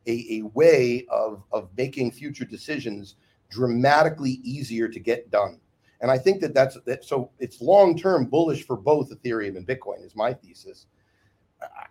a, 0.07 0.27
a 0.31 0.43
way 0.55 1.07
of 1.09 1.43
of 1.51 1.71
making 1.79 2.11
future 2.13 2.45
decisions 2.45 3.15
dramatically 3.49 4.41
easier 4.45 4.87
to 4.89 5.01
get 5.01 5.31
done. 5.31 5.59
And 6.03 6.11
I 6.11 6.19
think 6.19 6.41
that 6.43 6.53
that's 6.53 6.77
that. 6.85 7.05
So 7.05 7.31
it's 7.39 7.61
long 7.61 7.97
term 7.97 8.27
bullish 8.27 8.67
for 8.67 8.77
both 8.77 9.11
Ethereum 9.11 9.57
and 9.57 9.67
Bitcoin, 9.67 10.05
is 10.05 10.15
my 10.15 10.35
thesis. 10.35 10.87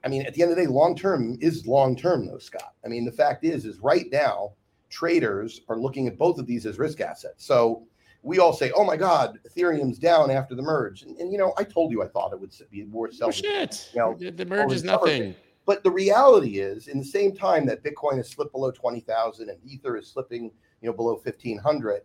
I 0.04 0.10
mean, 0.10 0.26
at 0.26 0.34
the 0.34 0.42
end 0.42 0.52
of 0.52 0.58
the 0.58 0.64
day, 0.64 0.68
long 0.68 0.96
term 0.96 1.38
is 1.40 1.66
long 1.66 1.96
term, 1.96 2.28
though, 2.28 2.38
Scott. 2.38 2.74
I 2.86 2.90
mean, 2.90 3.06
the 3.06 3.12
fact 3.12 3.46
is, 3.46 3.66
is 3.66 3.80
right 3.80 4.06
now 4.12 4.52
traders 4.90 5.62
are 5.70 5.78
looking 5.80 6.08
at 6.08 6.18
both 6.18 6.38
of 6.38 6.46
these 6.46 6.66
as 6.66 6.78
risk 6.78 7.00
assets. 7.00 7.46
So 7.46 7.88
we 8.22 8.40
all 8.40 8.54
say, 8.54 8.72
"Oh 8.76 8.84
my 8.84 8.98
God, 8.98 9.40
Ethereum's 9.50 9.98
down 9.98 10.30
after 10.30 10.56
the 10.56 10.62
merge," 10.62 11.04
and, 11.04 11.18
and 11.18 11.32
you 11.32 11.38
know, 11.38 11.54
I 11.58 11.64
told 11.64 11.92
you 11.92 12.04
I 12.04 12.08
thought 12.08 12.34
it 12.34 12.40
would 12.40 12.54
be 12.70 12.84
more. 12.84 13.10
Oh, 13.22 13.32
shit! 13.32 13.90
You 13.94 14.00
know, 14.00 14.18
the 14.32 14.46
merge 14.46 14.74
is 14.74 14.84
nothing. 14.84 15.36
But 15.66 15.84
the 15.84 15.92
reality 15.92 16.60
is, 16.60 16.88
in 16.88 16.98
the 17.00 17.06
same 17.06 17.34
time 17.36 17.66
that 17.68 17.84
Bitcoin 17.84 18.18
has 18.18 18.30
slipped 18.30 18.52
below 18.52 18.72
twenty 18.72 19.00
thousand 19.00 19.50
and 19.50 19.58
Ether 19.66 19.96
is 19.96 20.08
slipping, 20.08 20.52
you 20.82 20.90
know, 20.90 20.94
below 20.94 21.16
fifteen 21.16 21.58
hundred, 21.58 22.02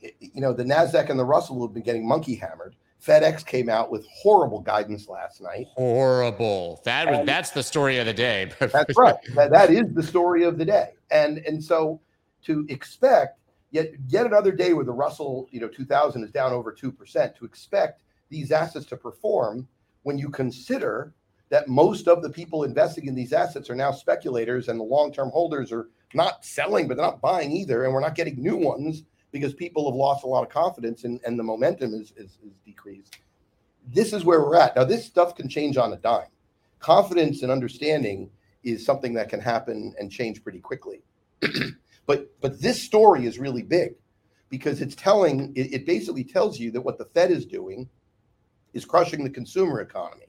you 0.00 0.40
know, 0.40 0.52
the 0.52 0.64
Nasdaq 0.64 1.10
and 1.10 1.18
the 1.18 1.24
Russell 1.24 1.60
have 1.66 1.74
been 1.74 1.82
getting 1.82 2.06
monkey 2.06 2.34
hammered. 2.34 2.76
FedEx 3.04 3.46
came 3.46 3.68
out 3.68 3.90
with 3.90 4.06
horrible 4.06 4.60
guidance 4.60 5.08
last 5.08 5.40
night. 5.40 5.66
Horrible. 5.74 6.80
That 6.84 7.08
was 7.08 7.26
that's 7.26 7.50
the 7.50 7.62
story 7.62 7.98
of 7.98 8.06
the 8.06 8.14
day. 8.14 8.50
that's 8.58 8.96
right. 8.96 9.16
That, 9.34 9.50
that 9.50 9.70
is 9.70 9.92
the 9.94 10.02
story 10.02 10.44
of 10.44 10.58
the 10.58 10.64
day. 10.64 10.90
And 11.10 11.38
and 11.38 11.62
so 11.62 12.00
to 12.42 12.66
expect 12.68 13.38
yet 13.70 13.92
yet 14.08 14.26
another 14.26 14.52
day 14.52 14.72
where 14.72 14.84
the 14.84 14.92
Russell, 14.92 15.48
you 15.52 15.60
know, 15.60 15.68
2000 15.68 16.24
is 16.24 16.30
down 16.30 16.52
over 16.52 16.72
2%, 16.72 17.36
to 17.36 17.44
expect 17.44 18.02
these 18.30 18.50
assets 18.50 18.86
to 18.86 18.96
perform 18.96 19.68
when 20.02 20.18
you 20.18 20.28
consider 20.28 21.14
that 21.50 21.68
most 21.68 22.08
of 22.08 22.22
the 22.22 22.30
people 22.30 22.64
investing 22.64 23.06
in 23.06 23.14
these 23.14 23.32
assets 23.32 23.70
are 23.70 23.74
now 23.74 23.90
speculators 23.90 24.68
and 24.68 24.78
the 24.78 24.84
long-term 24.84 25.30
holders 25.30 25.72
are 25.72 25.88
not 26.14 26.44
selling 26.44 26.86
but 26.86 26.96
they're 26.96 27.06
not 27.06 27.20
buying 27.20 27.52
either 27.52 27.84
and 27.84 27.92
we're 27.92 28.00
not 28.00 28.14
getting 28.14 28.42
new 28.42 28.56
ones 28.56 29.04
because 29.30 29.54
people 29.54 29.90
have 29.90 29.96
lost 29.96 30.24
a 30.24 30.26
lot 30.26 30.42
of 30.42 30.48
confidence 30.48 31.04
and, 31.04 31.20
and 31.26 31.38
the 31.38 31.42
momentum 31.42 31.94
is, 31.94 32.12
is, 32.16 32.38
is 32.42 32.52
decreased. 32.64 33.18
This 33.86 34.12
is 34.12 34.24
where 34.24 34.40
we're 34.40 34.56
at. 34.56 34.76
Now, 34.76 34.84
this 34.84 35.04
stuff 35.04 35.34
can 35.34 35.48
change 35.48 35.76
on 35.76 35.92
a 35.92 35.96
dime. 35.96 36.28
Confidence 36.78 37.42
and 37.42 37.50
understanding 37.50 38.30
is 38.62 38.84
something 38.84 39.14
that 39.14 39.28
can 39.28 39.40
happen 39.40 39.94
and 39.98 40.10
change 40.10 40.42
pretty 40.42 40.60
quickly. 40.60 41.02
but 42.06 42.30
but 42.40 42.60
this 42.60 42.82
story 42.82 43.26
is 43.26 43.38
really 43.38 43.62
big 43.62 43.94
because 44.50 44.80
it's 44.80 44.94
telling 44.94 45.52
it, 45.54 45.72
it, 45.72 45.86
basically 45.86 46.24
tells 46.24 46.58
you 46.58 46.70
that 46.72 46.80
what 46.80 46.98
the 46.98 47.04
Fed 47.06 47.30
is 47.30 47.46
doing 47.46 47.88
is 48.74 48.84
crushing 48.84 49.22
the 49.22 49.30
consumer 49.30 49.80
economy. 49.80 50.26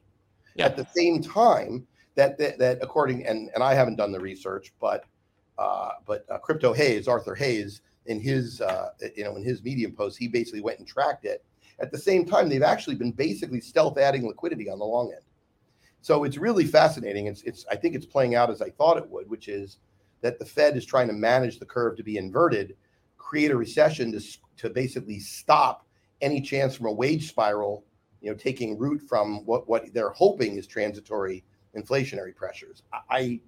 Yeah. 0.55 0.65
At 0.65 0.75
the 0.75 0.85
same 0.95 1.21
time 1.21 1.87
that, 2.15 2.37
that 2.37 2.57
that 2.59 2.79
according 2.81 3.25
and 3.25 3.49
and 3.53 3.63
I 3.63 3.73
haven't 3.73 3.95
done 3.95 4.11
the 4.11 4.19
research, 4.19 4.73
but 4.79 5.05
uh, 5.57 5.91
but 6.05 6.25
uh, 6.29 6.37
crypto 6.37 6.73
Hayes, 6.73 7.07
Arthur 7.07 7.35
Hayes, 7.35 7.81
in 8.05 8.19
his 8.19 8.61
uh, 8.61 8.89
you 9.15 9.23
know 9.23 9.35
in 9.35 9.43
his 9.43 9.63
medium 9.63 9.91
post 9.91 10.17
he 10.17 10.27
basically 10.27 10.61
went 10.61 10.79
and 10.79 10.87
tracked 10.87 11.25
it. 11.25 11.43
At 11.79 11.91
the 11.91 11.97
same 11.97 12.25
time 12.25 12.49
they've 12.49 12.61
actually 12.63 12.95
been 12.95 13.11
basically 13.11 13.61
stealth 13.61 13.97
adding 13.97 14.27
liquidity 14.27 14.69
on 14.69 14.79
the 14.79 14.85
long 14.85 15.11
end. 15.11 15.23
So 16.01 16.23
it's 16.23 16.37
really 16.37 16.65
fascinating. 16.65 17.27
It's 17.27 17.41
it's 17.43 17.65
i 17.71 17.75
think 17.75 17.95
it's 17.95 18.05
playing 18.05 18.35
out 18.35 18.49
as 18.49 18.61
i 18.61 18.69
thought 18.69 18.97
it 18.97 19.09
would 19.09 19.29
which 19.29 19.47
is 19.47 19.77
that 20.21 20.39
the 20.39 20.45
fed 20.45 20.75
is 20.75 20.85
trying 20.85 21.07
to 21.07 21.13
manage 21.13 21.59
the 21.59 21.65
curve 21.65 21.95
to 21.97 22.03
be 22.03 22.17
inverted 22.17 22.75
create 23.17 23.51
a 23.51 23.55
recession 23.55 24.11
to, 24.11 24.21
to 24.57 24.69
basically 24.69 25.19
stop 25.19 25.85
any 26.21 26.41
chance 26.41 26.75
from 26.75 26.87
a 26.87 26.91
wage 26.91 27.29
spiral 27.29 27.85
you 28.21 28.29
know 28.29 28.35
taking 28.35 28.77
root 28.77 29.01
from 29.07 29.45
what 29.45 29.67
what 29.69 29.93
they're 29.93 30.09
hoping 30.11 30.57
is 30.57 30.67
transitory 30.67 31.43
inflationary 31.75 32.35
pressures. 32.35 32.83
I, 32.91 32.99
I 33.09 33.39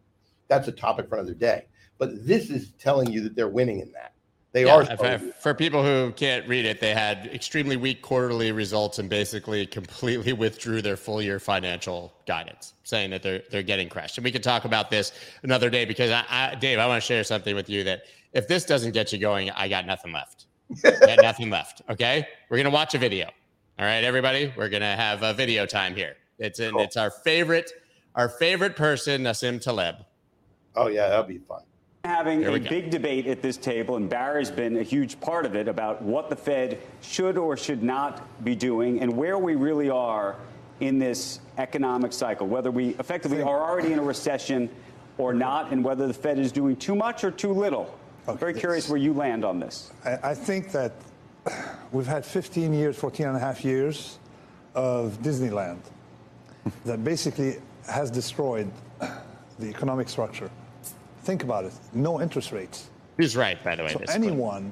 that's 0.48 0.68
a 0.68 0.72
topic 0.72 1.08
for 1.08 1.16
another 1.16 1.34
day. 1.34 1.68
But 1.98 2.26
this 2.26 2.50
is 2.50 2.74
telling 2.80 3.12
you 3.12 3.22
that 3.22 3.36
they're 3.36 3.48
winning 3.48 3.80
in 3.80 3.92
that 3.94 4.14
they 4.54 4.66
yeah, 4.66 4.76
are. 4.76 5.20
For 5.40 5.54
people 5.54 5.82
who 5.82 6.12
can't 6.12 6.46
read 6.48 6.66
it, 6.66 6.82
they 6.82 6.94
had 6.94 7.28
extremely 7.28 7.78
weak 7.78 8.02
quarterly 8.02 8.52
results 8.52 9.00
and 9.00 9.10
basically 9.10 9.66
completely 9.66 10.34
withdrew 10.34 10.82
their 10.82 10.98
full 10.98 11.22
year 11.22 11.40
financial 11.40 12.14
guidance, 12.28 12.74
saying 12.84 13.12
that 13.12 13.24
they're 13.24 13.42
they're 13.50 13.64
getting 13.64 13.88
crushed. 13.88 14.18
And 14.18 14.26
we 14.26 14.32
can 14.32 14.42
talk 14.42 14.66
about 14.66 14.90
this 14.90 15.14
another 15.44 15.70
day 15.70 15.86
because 15.86 16.12
I, 16.12 16.26
I, 16.30 16.56
Dave, 16.56 16.80
I 16.80 16.88
want 16.88 17.02
to 17.02 17.06
share 17.06 17.24
something 17.24 17.56
with 17.56 17.70
you 17.70 17.86
that 17.86 18.04
if 18.34 18.48
this 18.50 18.66
doesn't 18.66 18.92
get 18.92 19.14
you 19.14 19.20
going, 19.20 19.50
I 19.52 19.70
got 19.70 19.86
nothing 19.86 20.12
left. 20.12 20.48
got 20.84 21.22
nothing 21.22 21.50
left. 21.50 21.82
Okay, 21.90 22.28
we're 22.50 22.58
gonna 22.58 22.70
watch 22.70 22.94
a 22.94 22.98
video. 22.98 23.28
All 23.80 23.86
right, 23.86 24.04
everybody, 24.04 24.54
we're 24.58 24.70
gonna 24.70 24.98
have 24.98 25.24
a 25.24 25.34
video 25.34 25.66
time 25.66 25.96
here. 25.96 26.18
It's 26.40 26.60
in, 26.60 26.72
cool. 26.72 26.82
it's 26.82 26.98
our 26.98 27.10
favorite 27.10 27.72
our 28.16 28.28
favorite 28.28 28.76
person, 28.76 29.24
Nassim 29.24 29.62
Taleb. 29.62 30.06
Oh 30.76 30.88
yeah, 30.88 31.08
that'll 31.08 31.24
be 31.24 31.38
fun 31.38 31.62
having 32.22 32.46
a 32.46 32.60
big 32.60 32.90
debate 32.90 33.28
at 33.28 33.42
this 33.42 33.58
table, 33.58 33.96
and 33.96 34.10
Barry's 34.10 34.52
been 34.52 34.78
a 34.78 34.84
huge 34.84 35.20
part 35.20 35.46
of 35.46 35.56
it, 35.56 35.68
about 35.68 36.02
what 36.02 36.30
the 36.30 36.36
Fed 36.36 36.80
should 37.02 37.38
or 37.38 37.56
should 37.58 37.84
not 37.84 38.44
be 38.44 38.56
doing 38.56 39.02
and 39.02 39.16
where 39.16 39.38
we 39.38 39.56
really 39.56 39.90
are 39.90 40.36
in 40.80 40.98
this 40.98 41.40
economic 41.58 42.12
cycle, 42.12 42.48
whether 42.48 42.72
we 42.72 42.90
effectively 43.00 43.42
are 43.42 43.62
already 43.62 43.94
in 43.94 44.00
a 44.00 44.04
recession 44.04 44.70
or 45.18 45.34
not, 45.34 45.72
and 45.72 45.84
whether 45.84 46.08
the 46.08 46.14
Fed 46.14 46.40
is 46.40 46.52
doing 46.52 46.76
too 46.76 46.96
much 46.96 47.24
or 47.24 47.32
too 47.32 47.54
little. 47.54 47.96
I'm 48.28 48.38
very 48.38 48.54
curious 48.54 48.90
where 48.90 48.98
you 48.98 49.14
land 49.14 49.46
on 49.46 49.60
this. 49.60 49.92
I, 50.06 50.32
I 50.32 50.36
think 50.36 50.72
that 50.72 50.94
we've 51.92 52.08
had 52.08 52.26
15 52.26 52.74
years, 52.74 52.96
14 52.98 53.28
and 53.28 53.38
a 53.38 53.40
half 53.40 53.64
years 53.64 54.18
of 54.74 55.22
Disneyland 55.22 55.80
that 56.86 57.04
basically 57.04 57.58
has 57.88 58.10
destroyed 58.10 58.72
the 59.00 59.68
economic 59.68 60.10
structure. 60.10 60.50
Think 61.24 61.44
about 61.44 61.66
it. 61.66 61.74
No 61.94 62.22
interest 62.22 62.52
rates. 62.52 62.90
He's 63.18 63.36
right, 63.36 63.62
by 63.64 63.76
the 63.76 63.84
way. 63.84 63.94
So 63.94 64.00
this 64.00 64.10
anyone 64.16 64.72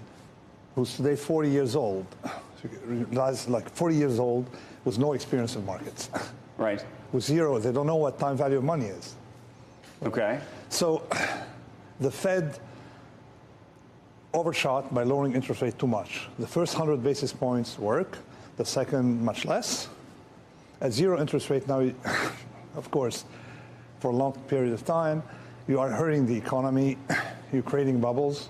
who's 0.75 0.95
today 0.95 1.15
40 1.15 1.49
years 1.49 1.75
old, 1.75 2.05
like 3.47 3.69
40 3.69 3.95
years 3.95 4.19
old, 4.19 4.49
with 4.85 4.97
no 4.97 5.13
experience 5.13 5.55
in 5.55 5.65
markets, 5.65 6.09
Right. 6.57 6.83
with 7.11 7.23
zero, 7.23 7.59
they 7.59 7.71
don't 7.71 7.87
know 7.87 7.97
what 7.97 8.17
time 8.17 8.37
value 8.37 8.57
of 8.57 8.63
money 8.63 8.85
is. 8.85 9.15
Okay. 10.03 10.39
So 10.69 11.03
the 11.99 12.09
Fed 12.09 12.57
overshot 14.33 14.93
by 14.93 15.03
lowering 15.03 15.33
interest 15.33 15.61
rate 15.61 15.77
too 15.77 15.87
much. 15.87 16.27
The 16.39 16.47
first 16.47 16.75
100 16.77 17.03
basis 17.03 17.33
points 17.33 17.77
work, 17.77 18.17
the 18.57 18.65
second 18.65 19.23
much 19.23 19.45
less. 19.45 19.87
At 20.81 20.93
zero 20.93 21.19
interest 21.19 21.49
rate 21.49 21.67
now, 21.67 21.79
of 22.75 22.89
course, 22.91 23.25
for 23.99 24.11
a 24.11 24.15
long 24.15 24.33
period 24.47 24.73
of 24.73 24.85
time, 24.85 25.21
you 25.70 25.80
are 25.80 25.89
hurting 25.89 26.26
the 26.26 26.36
economy, 26.36 26.97
you're 27.53 27.61
creating 27.61 28.01
bubbles, 28.01 28.49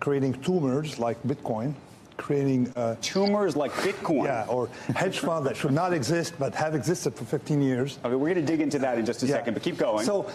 creating 0.00 0.34
tumors 0.42 0.98
like 0.98 1.16
Bitcoin, 1.22 1.72
creating 2.16 2.70
uh, 2.74 2.96
Tumors 3.00 3.54
like 3.56 3.70
Bitcoin. 3.74 4.24
yeah, 4.24 4.44
or 4.48 4.68
hedge 4.96 5.20
funds 5.20 5.46
that 5.48 5.56
should 5.56 5.70
not 5.70 5.92
exist 5.92 6.34
but 6.36 6.52
have 6.56 6.74
existed 6.74 7.14
for 7.14 7.24
15 7.24 7.62
years. 7.62 8.00
Okay, 8.04 8.12
we're 8.16 8.34
going 8.34 8.44
to 8.44 8.52
dig 8.52 8.60
into 8.60 8.80
that 8.80 8.98
in 8.98 9.06
just 9.06 9.22
a 9.22 9.26
Yeah. 9.26 9.36
second, 9.36 9.54
but 9.54 9.62
keep 9.62 9.78
going. 9.78 10.04
So, 10.04 10.28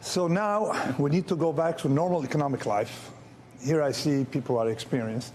so 0.00 0.26
now 0.26 0.94
we 0.98 1.10
need 1.10 1.28
to 1.28 1.36
go 1.36 1.52
back 1.52 1.78
to 1.78 1.88
normal 1.88 2.24
economic 2.24 2.66
life. 2.66 3.10
Here 3.62 3.80
I 3.82 3.92
see 3.92 4.24
people 4.24 4.58
are 4.58 4.68
experienced, 4.68 5.34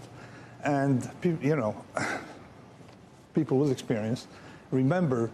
and 0.62 1.08
pe- 1.22 1.38
you 1.40 1.56
know, 1.56 1.74
people 3.34 3.58
with 3.58 3.70
experience 3.72 4.26
remember 4.70 5.30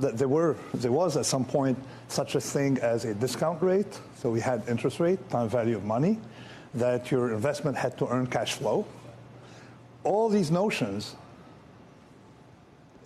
that 0.00 0.18
there 0.18 0.28
were 0.28 0.56
there 0.74 0.92
was 0.92 1.16
at 1.16 1.24
some 1.26 1.44
point 1.44 1.78
such 2.08 2.34
a 2.34 2.40
thing 2.40 2.78
as 2.78 3.04
a 3.04 3.14
discount 3.14 3.62
rate. 3.62 4.00
So 4.16 4.30
we 4.30 4.40
had 4.40 4.62
interest 4.68 5.00
rate, 5.00 5.28
time 5.30 5.48
value 5.48 5.76
of 5.76 5.84
money, 5.84 6.18
that 6.74 7.10
your 7.10 7.32
investment 7.32 7.76
had 7.76 7.96
to 7.98 8.08
earn 8.08 8.26
cash 8.26 8.54
flow. 8.54 8.86
All 10.04 10.28
these 10.28 10.50
notions 10.50 11.16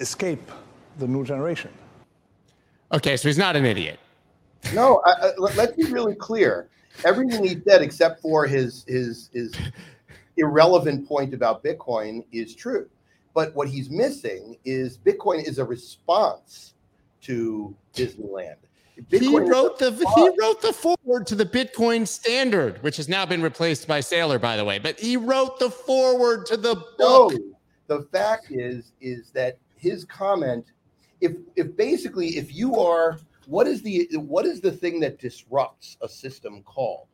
escape 0.00 0.50
the 0.98 1.06
new 1.06 1.24
generation. 1.24 1.70
Okay, 2.92 3.16
so 3.16 3.28
he's 3.28 3.38
not 3.38 3.56
an 3.56 3.64
idiot. 3.64 3.98
No, 4.74 5.00
I, 5.06 5.10
I, 5.10 5.30
let, 5.38 5.56
let's 5.56 5.76
be 5.76 5.84
really 5.84 6.14
clear. 6.14 6.68
Everything 7.04 7.44
he 7.44 7.60
said, 7.66 7.82
except 7.82 8.20
for 8.20 8.46
his 8.46 8.84
his 8.86 9.30
his 9.32 9.54
irrelevant 10.36 11.06
point 11.06 11.32
about 11.32 11.62
Bitcoin, 11.62 12.24
is 12.32 12.54
true. 12.54 12.88
But 13.32 13.54
what 13.54 13.68
he's 13.68 13.88
missing 13.90 14.56
is 14.64 14.98
Bitcoin 14.98 15.46
is 15.46 15.58
a 15.58 15.64
response 15.64 16.74
to 17.22 17.74
Disneyland. 17.94 18.56
He 19.08 19.18
Bitcoin 19.18 19.44
is 19.44 19.50
wrote 19.50 19.78
the 19.78 19.90
he 19.92 20.30
wrote 20.40 20.62
the 20.62 20.72
foreword 20.72 21.26
to 21.28 21.34
the 21.34 21.44
Bitcoin 21.46 22.06
standard, 22.06 22.82
which 22.82 22.96
has 22.96 23.08
now 23.08 23.24
been 23.24 23.42
replaced 23.42 23.86
by 23.86 24.00
Saylor, 24.00 24.40
by 24.40 24.56
the 24.56 24.64
way. 24.64 24.78
But 24.78 24.98
he 24.98 25.16
wrote 25.16 25.58
the 25.58 25.70
foreword 25.70 26.46
to 26.46 26.56
the 26.56 26.74
No, 26.98 27.28
book. 27.28 27.40
the 27.86 28.02
fact 28.12 28.50
is 28.50 28.92
is 29.00 29.30
that 29.30 29.58
his 29.76 30.04
comment, 30.04 30.72
if 31.20 31.32
if 31.56 31.76
basically 31.76 32.36
if 32.36 32.54
you 32.54 32.78
are 32.78 33.18
what 33.46 33.66
is 33.66 33.82
the 33.82 34.08
what 34.16 34.46
is 34.46 34.60
the 34.60 34.72
thing 34.72 35.00
that 35.00 35.18
disrupts 35.18 35.96
a 36.02 36.08
system 36.08 36.62
called? 36.62 37.06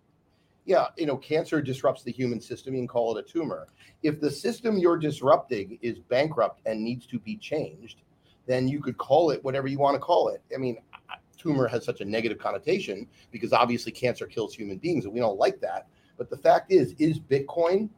Yeah, 0.64 0.89
you 0.99 1.07
know, 1.07 1.16
cancer 1.16 1.62
disrupts 1.62 2.03
the 2.03 2.11
human 2.11 2.41
system. 2.41 2.74
You 2.74 2.80
can 2.80 2.89
call 2.89 3.16
it 3.16 3.24
a 3.24 3.32
tumor. 3.32 3.68
If 4.03 4.20
the 4.20 4.30
system 4.30 4.78
you're 4.78 4.99
disrupting 4.99 5.78
is 5.80 6.01
bankrupt 6.01 6.61
and 6.66 6.82
needs 6.82 7.07
to 7.07 7.20
be 7.20 7.37
changed, 7.37 8.03
then 8.47 8.66
you 8.66 8.80
could 8.80 8.99
call 8.99 9.30
it 9.30 9.43
whatever 9.45 9.68
you 9.68 9.78
want 9.78 9.95
to 9.95 10.01
call 10.01 10.28
it. 10.28 10.43
I 10.53 10.59
mean, 10.59 10.76
tumor 11.47 11.68
has 11.68 11.84
such 11.84 12.01
a 12.01 12.05
negative 12.05 12.38
connotation 12.38 13.07
because 13.30 13.53
obviously 13.53 13.92
cancer 13.92 14.26
kills 14.26 14.55
human 14.55 14.78
beings 14.78 15.05
and 15.05 15.14
we 15.14 15.20
don't 15.20 15.38
like 15.38 15.61
that. 15.61 15.86
But 16.18 16.30
the 16.30 16.36
fact 16.36 16.72
is, 16.72 16.94
is 16.99 17.20
Bitcoin 17.20 17.88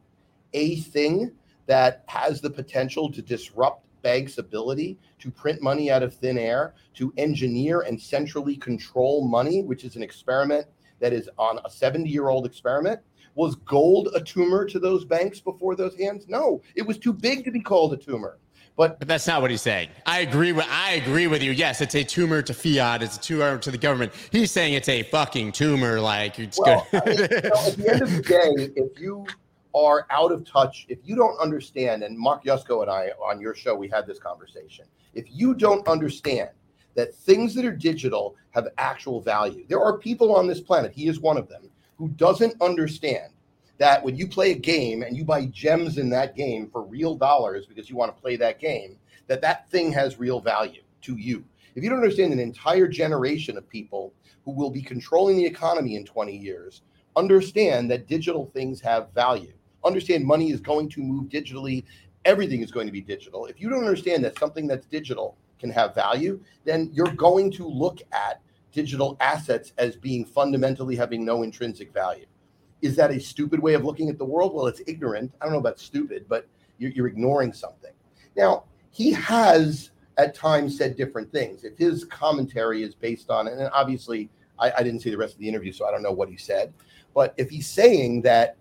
a 0.53 0.77
thing 0.77 1.31
that 1.65 2.03
has 2.07 2.41
the 2.41 2.49
potential 2.49 3.11
to 3.11 3.21
disrupt 3.21 3.85
banks' 4.01 4.37
ability 4.37 4.97
to 5.19 5.31
print 5.31 5.61
money 5.61 5.91
out 5.91 6.03
of 6.03 6.13
thin 6.13 6.37
air, 6.37 6.73
to 6.95 7.13
engineer 7.17 7.81
and 7.81 7.99
centrally 7.99 8.55
control 8.55 9.27
money, 9.27 9.63
which 9.63 9.83
is 9.83 9.95
an 9.95 10.03
experiment 10.03 10.65
that 10.99 11.13
is 11.13 11.29
on 11.37 11.59
a 11.65 11.69
70 11.69 12.09
year 12.09 12.29
old 12.29 12.45
experiment. 12.45 12.99
Was 13.35 13.55
gold 13.55 14.09
a 14.15 14.21
tumor 14.21 14.65
to 14.65 14.79
those 14.79 15.05
banks 15.05 15.39
before 15.39 15.75
those 15.75 15.95
hands? 15.97 16.25
No, 16.27 16.61
it 16.75 16.81
was 16.81 16.97
too 16.97 17.13
big 17.13 17.45
to 17.45 17.51
be 17.51 17.61
called 17.61 17.93
a 17.93 17.97
tumor. 17.97 18.37
But 18.79 18.97
But 18.97 19.09
that's 19.09 19.27
not 19.27 19.41
what 19.41 19.51
he's 19.51 19.61
saying. 19.61 19.89
I 20.05 20.19
agree 20.19 20.53
with 20.53 20.65
I 20.69 20.93
agree 20.93 21.27
with 21.27 21.43
you. 21.43 21.51
Yes, 21.51 21.81
it's 21.81 21.95
a 21.95 22.03
tumor 22.03 22.41
to 22.41 22.53
fiat. 22.53 23.03
It's 23.03 23.17
a 23.17 23.19
tumor 23.19 23.57
to 23.57 23.71
the 23.71 23.77
government. 23.77 24.13
He's 24.31 24.51
saying 24.51 24.73
it's 24.73 24.87
a 24.87 25.03
fucking 25.03 25.51
tumor. 25.51 25.99
Like 25.99 26.39
it's 26.39 26.57
Well, 26.57 26.87
good. 26.89 27.01
I 27.01 27.09
mean, 27.09 27.17
you 27.19 27.49
know, 27.49 27.67
at 27.67 27.75
the 27.75 27.89
end 27.91 28.01
of 28.01 28.09
the 28.09 28.21
day, 28.21 28.71
if 28.77 28.97
you 28.97 29.27
are 29.75 30.07
out 30.11 30.31
of 30.31 30.45
touch, 30.45 30.85
if 30.87 30.99
you 31.03 31.17
don't 31.17 31.37
understand, 31.41 32.03
and 32.03 32.17
Mark 32.17 32.45
Yusko 32.45 32.81
and 32.81 32.89
I 32.89 33.09
on 33.21 33.41
your 33.41 33.53
show, 33.53 33.75
we 33.75 33.89
had 33.89 34.07
this 34.07 34.17
conversation. 34.17 34.85
If 35.13 35.25
you 35.29 35.55
don't 35.55 35.85
understand 35.85 36.51
that 36.95 37.13
things 37.13 37.53
that 37.55 37.65
are 37.65 37.75
digital 37.75 38.37
have 38.51 38.69
actual 38.77 39.19
value, 39.19 39.65
there 39.67 39.81
are 39.81 39.97
people 39.97 40.33
on 40.33 40.47
this 40.47 40.61
planet, 40.61 40.93
he 40.93 41.09
is 41.09 41.19
one 41.19 41.35
of 41.35 41.49
them, 41.49 41.69
who 41.97 42.07
doesn't 42.07 42.55
understand 42.61 43.33
that 43.79 44.03
when 44.03 44.15
you 44.15 44.27
play 44.27 44.51
a 44.51 44.55
game 44.55 45.01
and 45.01 45.17
you 45.17 45.25
buy 45.25 45.45
gems 45.45 45.97
in 45.97 46.09
that 46.09 46.35
game 46.35 46.69
for 46.69 46.83
real 46.83 47.15
dollars 47.15 47.65
because 47.65 47.89
you 47.89 47.95
want 47.95 48.13
to 48.15 48.21
play 48.21 48.35
that 48.35 48.59
game, 48.59 48.97
that 49.27 49.41
that 49.41 49.69
thing 49.71 49.91
has 49.91 50.19
real 50.19 50.39
value 50.39 50.81
to 51.01 51.15
you. 51.15 51.43
If 51.75 51.83
you 51.83 51.89
don't 51.89 51.99
understand 51.99 52.33
an 52.33 52.39
entire 52.39 52.87
generation 52.87 53.57
of 53.57 53.67
people 53.69 54.13
who 54.43 54.51
will 54.51 54.69
be 54.69 54.81
controlling 54.81 55.37
the 55.37 55.45
economy 55.45 55.95
in 55.95 56.05
20 56.05 56.35
years, 56.35 56.81
understand 57.15 57.89
that 57.89 58.07
digital 58.07 58.51
things 58.53 58.81
have 58.81 59.13
value. 59.13 59.53
Understand 59.85 60.25
money 60.25 60.51
is 60.51 60.59
going 60.59 60.89
to 60.89 61.01
move 61.01 61.29
digitally. 61.29 61.85
Everything 62.25 62.61
is 62.61 62.71
going 62.71 62.85
to 62.85 62.91
be 62.91 63.01
digital. 63.01 63.45
If 63.45 63.61
you 63.61 63.69
don't 63.69 63.85
understand 63.85 64.25
that 64.25 64.37
something 64.37 64.67
that's 64.67 64.85
digital 64.87 65.37
can 65.57 65.69
have 65.69 65.95
value, 65.95 66.41
then 66.65 66.89
you're 66.91 67.13
going 67.13 67.51
to 67.51 67.67
look 67.67 68.01
at 68.11 68.41
digital 68.73 69.15
assets 69.21 69.71
as 69.77 69.95
being 69.95 70.25
fundamentally 70.25 70.97
having 70.97 71.23
no 71.23 71.43
intrinsic 71.43 71.93
value. 71.93 72.25
Is 72.81 72.95
that 72.95 73.11
a 73.11 73.19
stupid 73.19 73.59
way 73.59 73.73
of 73.73 73.83
looking 73.83 74.09
at 74.09 74.17
the 74.17 74.25
world? 74.25 74.53
Well, 74.53 74.67
it's 74.67 74.81
ignorant. 74.87 75.33
I 75.41 75.45
don't 75.45 75.53
know 75.53 75.59
about 75.59 75.79
stupid, 75.79 76.25
but 76.29 76.47
you're, 76.77 76.91
you're 76.91 77.07
ignoring 77.07 77.53
something. 77.53 77.91
Now, 78.35 78.63
he 78.91 79.11
has 79.11 79.91
at 80.17 80.35
times 80.35 80.77
said 80.77 80.97
different 80.97 81.31
things. 81.31 81.63
If 81.63 81.77
his 81.77 82.03
commentary 82.05 82.83
is 82.83 82.93
based 82.95 83.29
on, 83.29 83.47
and 83.47 83.69
obviously 83.73 84.29
I, 84.59 84.71
I 84.77 84.83
didn't 84.83 85.01
see 85.01 85.09
the 85.09 85.17
rest 85.17 85.33
of 85.33 85.39
the 85.39 85.47
interview, 85.47 85.71
so 85.71 85.85
I 85.85 85.91
don't 85.91 86.03
know 86.03 86.11
what 86.11 86.29
he 86.29 86.37
said, 86.37 86.73
but 87.13 87.33
if 87.37 87.49
he's 87.49 87.67
saying 87.67 88.21
that 88.23 88.57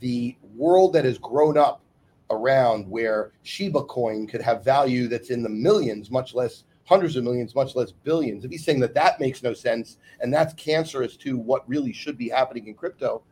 the 0.00 0.36
world 0.54 0.92
that 0.92 1.04
has 1.04 1.18
grown 1.18 1.56
up 1.56 1.82
around 2.30 2.88
where 2.88 3.32
Shiba 3.42 3.84
coin 3.84 4.26
could 4.26 4.42
have 4.42 4.64
value 4.64 5.08
that's 5.08 5.30
in 5.30 5.42
the 5.42 5.48
millions, 5.48 6.10
much 6.10 6.34
less 6.34 6.64
hundreds 6.84 7.16
of 7.16 7.24
millions, 7.24 7.54
much 7.54 7.74
less 7.74 7.92
billions, 7.92 8.44
if 8.44 8.50
he's 8.50 8.64
saying 8.64 8.80
that 8.80 8.94
that 8.94 9.18
makes 9.18 9.42
no 9.42 9.52
sense 9.52 9.96
and 10.20 10.32
that's 10.32 10.54
cancerous 10.54 11.16
to 11.16 11.38
what 11.38 11.68
really 11.68 11.92
should 11.92 12.18
be 12.18 12.28
happening 12.28 12.66
in 12.66 12.74
crypto, 12.74 13.22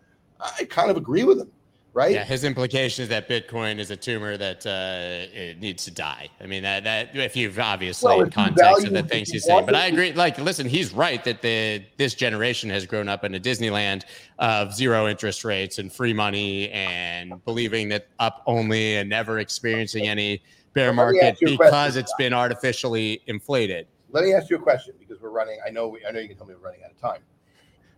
I 0.41 0.64
kind 0.64 0.91
of 0.91 0.97
agree 0.97 1.24
with 1.24 1.39
him, 1.41 1.51
right? 1.93 2.12
Yeah, 2.12 2.24
his 2.24 2.45
implication 2.45 3.03
is 3.03 3.09
that 3.09 3.28
Bitcoin 3.28 3.78
is 3.78 3.91
a 3.91 3.97
tumor 3.97 4.37
that 4.37 4.66
uh, 4.66 5.34
it 5.34 5.59
needs 5.61 5.84
to 5.84 5.91
die. 5.91 6.28
I 6.41 6.47
mean, 6.47 6.62
that 6.62 6.84
that 6.84 7.16
if 7.16 7.37
you've 7.37 7.59
obviously 7.59 8.09
Well, 8.09 8.22
in 8.22 8.30
context 8.30 8.87
of 8.87 8.93
the 8.93 9.03
things 9.03 9.30
he's 9.30 9.45
saying, 9.45 9.66
but 9.66 9.74
I 9.74 9.87
agree. 9.87 10.12
Like, 10.12 10.39
listen, 10.39 10.68
he's 10.68 10.93
right 10.93 11.22
that 11.24 11.43
the 11.43 11.84
this 11.97 12.14
generation 12.14 12.70
has 12.70 12.87
grown 12.87 13.09
up 13.09 13.24
in 13.24 13.34
a 13.34 13.41
Disneyland 13.41 14.05
of 14.39 14.74
zero 14.74 15.09
interest 15.09 15.45
rates 15.45 15.78
and 15.78 15.93
free 15.93 16.12
money 16.12 16.70
and 16.70 17.45
believing 17.45 17.89
that 17.89 18.09
up 18.18 18.43
only 18.47 18.97
and 18.97 19.09
never 19.09 19.39
experiencing 19.39 20.07
any 20.07 20.43
bear 20.74 20.93
Well, 20.93 21.07
let 21.07 21.12
me 21.12 21.18
market 21.20 21.32
ask 21.32 21.41
you 21.41 21.49
a 21.49 21.51
because 21.59 21.97
it's 21.97 22.14
been 22.18 22.32
artificially 22.32 23.22
inflated. 23.26 23.87
Let 24.11 24.24
me 24.24 24.34
ask 24.34 24.51
you 24.51 24.57
a 24.57 24.61
question 24.61 24.95
because 24.99 25.20
we're 25.20 25.30
running. 25.30 25.59
I 25.66 25.70
know. 25.70 25.97
I 26.07 26.12
know 26.12 26.20
you 26.20 26.28
can 26.28 26.37
tell 26.37 26.47
me 26.47 26.55
we're 26.55 26.64
running 26.64 26.84
out 26.84 26.91
of 26.91 27.01
time. 27.01 27.22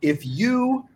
If 0.01 0.24
you 0.24 0.89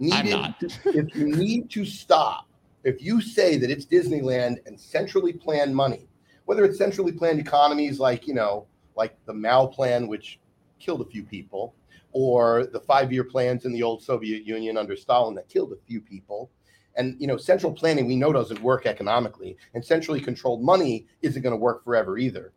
I'm 0.00 0.06
needed, 0.08 0.30
not. 0.30 0.62
if 0.86 1.14
you 1.14 1.36
need 1.36 1.70
to 1.70 1.84
stop, 1.84 2.48
if 2.84 3.02
you 3.02 3.20
say 3.20 3.56
that 3.58 3.70
it's 3.70 3.84
Disneyland 3.84 4.66
and 4.66 4.78
centrally 4.78 5.32
planned 5.32 5.74
money, 5.74 6.08
whether 6.46 6.64
it's 6.64 6.78
centrally 6.78 7.12
planned 7.12 7.38
economies 7.38 8.00
like 8.00 8.26
you 8.26 8.34
know, 8.34 8.66
like 8.96 9.16
the 9.26 9.34
Mao 9.34 9.66
plan, 9.66 10.08
which 10.08 10.40
killed 10.78 11.00
a 11.02 11.04
few 11.04 11.22
people, 11.22 11.74
or 12.12 12.66
the 12.66 12.80
five-year 12.80 13.24
plans 13.24 13.64
in 13.64 13.72
the 13.72 13.82
old 13.82 14.02
Soviet 14.02 14.44
Union 14.44 14.76
under 14.76 14.96
Stalin 14.96 15.34
that 15.34 15.48
killed 15.48 15.72
a 15.72 15.86
few 15.86 16.00
people. 16.00 16.50
And 16.96 17.16
you 17.20 17.26
know, 17.26 17.36
central 17.36 17.72
planning 17.72 18.06
we 18.06 18.16
know 18.16 18.32
doesn't 18.32 18.62
work 18.62 18.86
economically, 18.86 19.56
and 19.74 19.84
centrally 19.84 20.20
controlled 20.20 20.62
money 20.62 21.06
isn't 21.22 21.42
going 21.42 21.52
to 21.52 21.56
work 21.56 21.84
forever 21.84 22.18
either. 22.18 22.52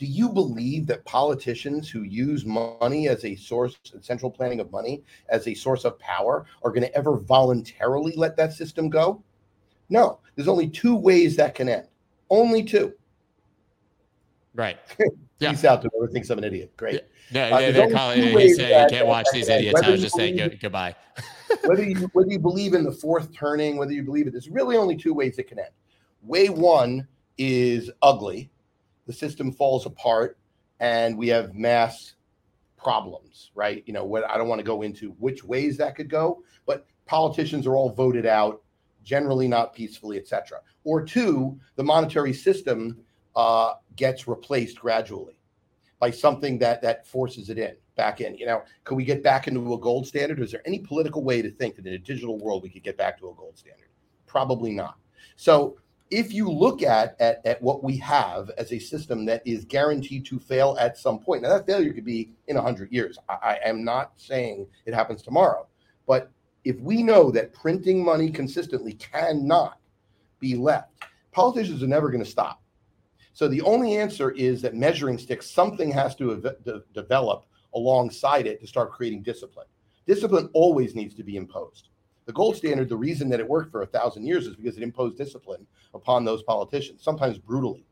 Do 0.00 0.06
you 0.06 0.30
believe 0.30 0.86
that 0.86 1.04
politicians 1.04 1.90
who 1.90 2.04
use 2.04 2.46
money 2.46 3.06
as 3.08 3.22
a 3.26 3.36
source, 3.36 3.76
central 4.00 4.30
planning 4.30 4.58
of 4.58 4.72
money 4.72 5.04
as 5.28 5.46
a 5.46 5.52
source 5.52 5.84
of 5.84 5.98
power, 5.98 6.46
are 6.62 6.70
going 6.70 6.84
to 6.84 6.94
ever 6.96 7.18
voluntarily 7.18 8.14
let 8.16 8.34
that 8.38 8.54
system 8.54 8.88
go? 8.88 9.22
No. 9.90 10.20
There's 10.34 10.48
only 10.48 10.70
two 10.70 10.96
ways 10.96 11.36
that 11.36 11.54
can 11.54 11.68
end. 11.68 11.86
Only 12.30 12.64
two. 12.64 12.94
Right. 14.54 14.78
Yeah. 15.38 15.52
Peace 15.52 15.64
out 15.64 15.80
to 15.80 15.88
whoever 15.94 16.12
thinks 16.12 16.28
I'm 16.28 16.36
an 16.36 16.44
idiot. 16.44 16.70
Great. 16.76 17.00
No, 17.32 17.40
Uh, 17.44 17.60
they, 17.60 17.72
there's 17.72 17.74
they 17.76 17.80
only 17.84 17.94
call 17.94 18.14
two 18.14 18.20
it, 18.20 18.28
he 18.28 18.34
ways 18.36 18.56
said 18.56 18.70
that- 18.70 18.90
you 18.92 18.96
can't 18.98 19.08
watch 19.08 19.24
that- 19.24 19.34
these 19.34 19.46
that- 19.46 19.60
idiots. 19.60 19.80
I 19.82 19.88
was 19.90 20.02
just 20.02 20.14
saying 20.14 20.58
goodbye. 20.60 20.94
whether 21.64 21.82
you 21.82 21.96
whether 22.12 22.30
you 22.30 22.38
believe 22.38 22.74
in 22.74 22.84
the 22.84 22.92
fourth 22.92 23.32
turning, 23.32 23.78
whether 23.78 23.92
you 23.92 24.02
believe 24.02 24.26
it, 24.26 24.32
there's 24.32 24.50
really 24.50 24.76
only 24.76 24.96
two 24.98 25.14
ways 25.14 25.38
it 25.38 25.48
can 25.48 25.58
end. 25.58 25.70
Way 26.22 26.50
one 26.50 27.08
is 27.38 27.90
ugly, 28.02 28.50
the 29.10 29.16
system 29.16 29.50
falls 29.50 29.86
apart, 29.86 30.38
and 30.78 31.18
we 31.18 31.26
have 31.26 31.52
mass 31.52 32.14
problems, 32.76 33.50
right? 33.56 33.82
You 33.86 33.92
know, 33.92 34.04
what 34.04 34.22
I 34.30 34.38
don't 34.38 34.46
want 34.46 34.60
to 34.60 34.64
go 34.64 34.82
into 34.82 35.10
which 35.18 35.42
ways 35.42 35.76
that 35.78 35.96
could 35.96 36.08
go, 36.08 36.44
but 36.64 36.86
politicians 37.06 37.66
are 37.66 37.74
all 37.74 37.90
voted 37.90 38.24
out, 38.24 38.62
generally 39.02 39.48
not 39.48 39.74
peacefully, 39.74 40.16
etc. 40.16 40.60
Or 40.84 41.04
two, 41.04 41.58
the 41.74 41.82
monetary 41.82 42.32
system 42.32 43.00
uh, 43.34 43.74
gets 43.96 44.28
replaced 44.28 44.78
gradually 44.78 45.40
by 45.98 46.12
something 46.12 46.56
that 46.60 46.80
that 46.82 47.04
forces 47.04 47.50
it 47.50 47.58
in 47.58 47.74
back 47.96 48.20
in. 48.20 48.36
You 48.36 48.46
know, 48.46 48.62
could 48.84 48.94
we 48.94 49.04
get 49.04 49.24
back 49.24 49.48
into 49.48 49.74
a 49.74 49.78
gold 49.78 50.06
standard? 50.06 50.38
Is 50.38 50.52
there 50.52 50.62
any 50.64 50.78
political 50.78 51.24
way 51.24 51.42
to 51.42 51.50
think 51.50 51.74
that 51.74 51.86
in 51.86 51.94
a 51.94 51.98
digital 51.98 52.38
world 52.38 52.62
we 52.62 52.70
could 52.70 52.84
get 52.84 52.96
back 52.96 53.18
to 53.18 53.28
a 53.28 53.34
gold 53.34 53.58
standard? 53.58 53.88
Probably 54.28 54.70
not. 54.70 54.98
So 55.34 55.79
if 56.10 56.32
you 56.32 56.50
look 56.50 56.82
at, 56.82 57.16
at 57.20 57.40
at 57.46 57.62
what 57.62 57.84
we 57.84 57.96
have 57.98 58.50
as 58.58 58.72
a 58.72 58.78
system 58.78 59.24
that 59.26 59.42
is 59.46 59.64
guaranteed 59.64 60.26
to 60.26 60.38
fail 60.38 60.76
at 60.80 60.98
some 60.98 61.18
point, 61.20 61.42
now 61.42 61.50
that 61.50 61.66
failure 61.66 61.92
could 61.92 62.04
be 62.04 62.32
in 62.48 62.56
hundred 62.56 62.92
years. 62.92 63.18
I, 63.28 63.58
I 63.64 63.68
am 63.68 63.84
not 63.84 64.12
saying 64.16 64.66
it 64.86 64.94
happens 64.94 65.22
tomorrow, 65.22 65.66
but 66.06 66.30
if 66.64 66.78
we 66.80 67.02
know 67.02 67.30
that 67.30 67.54
printing 67.54 68.04
money 68.04 68.30
consistently 68.30 68.94
cannot 68.94 69.78
be 70.40 70.56
left, 70.56 70.92
politicians 71.32 71.82
are 71.82 71.86
never 71.86 72.10
going 72.10 72.24
to 72.24 72.30
stop. 72.30 72.62
So 73.32 73.48
the 73.48 73.62
only 73.62 73.96
answer 73.96 74.32
is 74.32 74.60
that 74.62 74.74
measuring 74.74 75.16
sticks, 75.16 75.48
something 75.48 75.90
has 75.92 76.14
to 76.16 76.32
ev- 76.32 76.64
de- 76.64 76.82
develop 76.92 77.46
alongside 77.74 78.46
it 78.46 78.60
to 78.60 78.66
start 78.66 78.92
creating 78.92 79.22
discipline. 79.22 79.66
Discipline 80.06 80.50
always 80.52 80.94
needs 80.94 81.14
to 81.14 81.22
be 81.22 81.36
imposed. 81.36 81.88
The 82.26 82.32
gold 82.32 82.56
standard, 82.56 82.88
the 82.88 82.96
reason 82.96 83.28
that 83.30 83.40
it 83.40 83.48
worked 83.48 83.72
for 83.72 83.82
a 83.82 83.86
thousand 83.86 84.26
years 84.26 84.46
is 84.46 84.56
because 84.56 84.76
it 84.76 84.82
imposed 84.82 85.16
discipline 85.16 85.66
upon 85.94 86.24
those 86.24 86.42
politicians, 86.42 87.02
sometimes 87.02 87.38
brutally, 87.38 87.84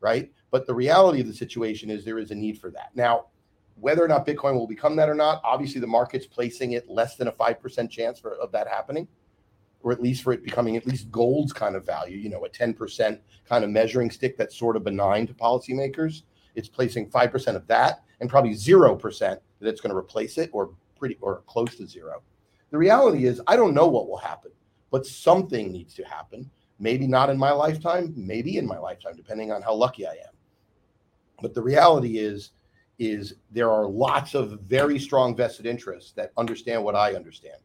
right? 0.00 0.30
But 0.50 0.66
the 0.66 0.74
reality 0.74 1.20
of 1.20 1.26
the 1.26 1.34
situation 1.34 1.90
is 1.90 2.04
there 2.04 2.18
is 2.18 2.30
a 2.30 2.34
need 2.34 2.58
for 2.60 2.70
that. 2.70 2.90
Now, 2.94 3.26
whether 3.76 4.02
or 4.02 4.08
not 4.08 4.26
Bitcoin 4.26 4.54
will 4.54 4.66
become 4.66 4.96
that 4.96 5.08
or 5.08 5.14
not, 5.14 5.40
obviously 5.44 5.80
the 5.80 5.86
market's 5.86 6.26
placing 6.26 6.72
it 6.72 6.88
less 6.88 7.16
than 7.16 7.28
a 7.28 7.32
5% 7.32 7.90
chance 7.90 8.18
for, 8.18 8.34
of 8.36 8.52
that 8.52 8.68
happening, 8.68 9.06
or 9.82 9.92
at 9.92 10.02
least 10.02 10.22
for 10.22 10.32
it 10.32 10.42
becoming 10.42 10.76
at 10.76 10.86
least 10.86 11.10
gold's 11.10 11.52
kind 11.52 11.76
of 11.76 11.84
value, 11.84 12.16
you 12.16 12.28
know, 12.28 12.44
a 12.44 12.48
10% 12.48 13.20
kind 13.48 13.64
of 13.64 13.70
measuring 13.70 14.10
stick 14.10 14.36
that's 14.36 14.56
sort 14.56 14.76
of 14.76 14.84
benign 14.84 15.26
to 15.26 15.34
policymakers. 15.34 16.22
It's 16.54 16.68
placing 16.68 17.10
5% 17.10 17.54
of 17.54 17.66
that 17.66 18.02
and 18.20 18.30
probably 18.30 18.52
0% 18.52 19.18
that 19.18 19.68
it's 19.68 19.80
going 19.80 19.90
to 19.90 19.96
replace 19.96 20.38
it 20.38 20.50
or 20.52 20.70
pretty 20.98 21.18
or 21.20 21.42
close 21.46 21.76
to 21.76 21.86
zero. 21.86 22.22
The 22.70 22.78
reality 22.78 23.26
is, 23.26 23.40
I 23.46 23.56
don't 23.56 23.74
know 23.74 23.86
what 23.86 24.08
will 24.08 24.16
happen, 24.16 24.50
but 24.90 25.06
something 25.06 25.70
needs 25.70 25.94
to 25.94 26.04
happen. 26.04 26.50
Maybe 26.78 27.06
not 27.06 27.30
in 27.30 27.38
my 27.38 27.52
lifetime, 27.52 28.12
maybe 28.16 28.58
in 28.58 28.66
my 28.66 28.78
lifetime, 28.78 29.16
depending 29.16 29.50
on 29.50 29.62
how 29.62 29.74
lucky 29.74 30.06
I 30.06 30.12
am. 30.12 30.34
But 31.40 31.54
the 31.54 31.62
reality 31.62 32.18
is, 32.18 32.50
is 32.98 33.34
there 33.50 33.70
are 33.70 33.86
lots 33.86 34.34
of 34.34 34.60
very 34.62 34.98
strong 34.98 35.36
vested 35.36 35.66
interests 35.66 36.12
that 36.12 36.32
understand 36.36 36.82
what 36.82 36.96
I 36.96 37.14
understand 37.14 37.58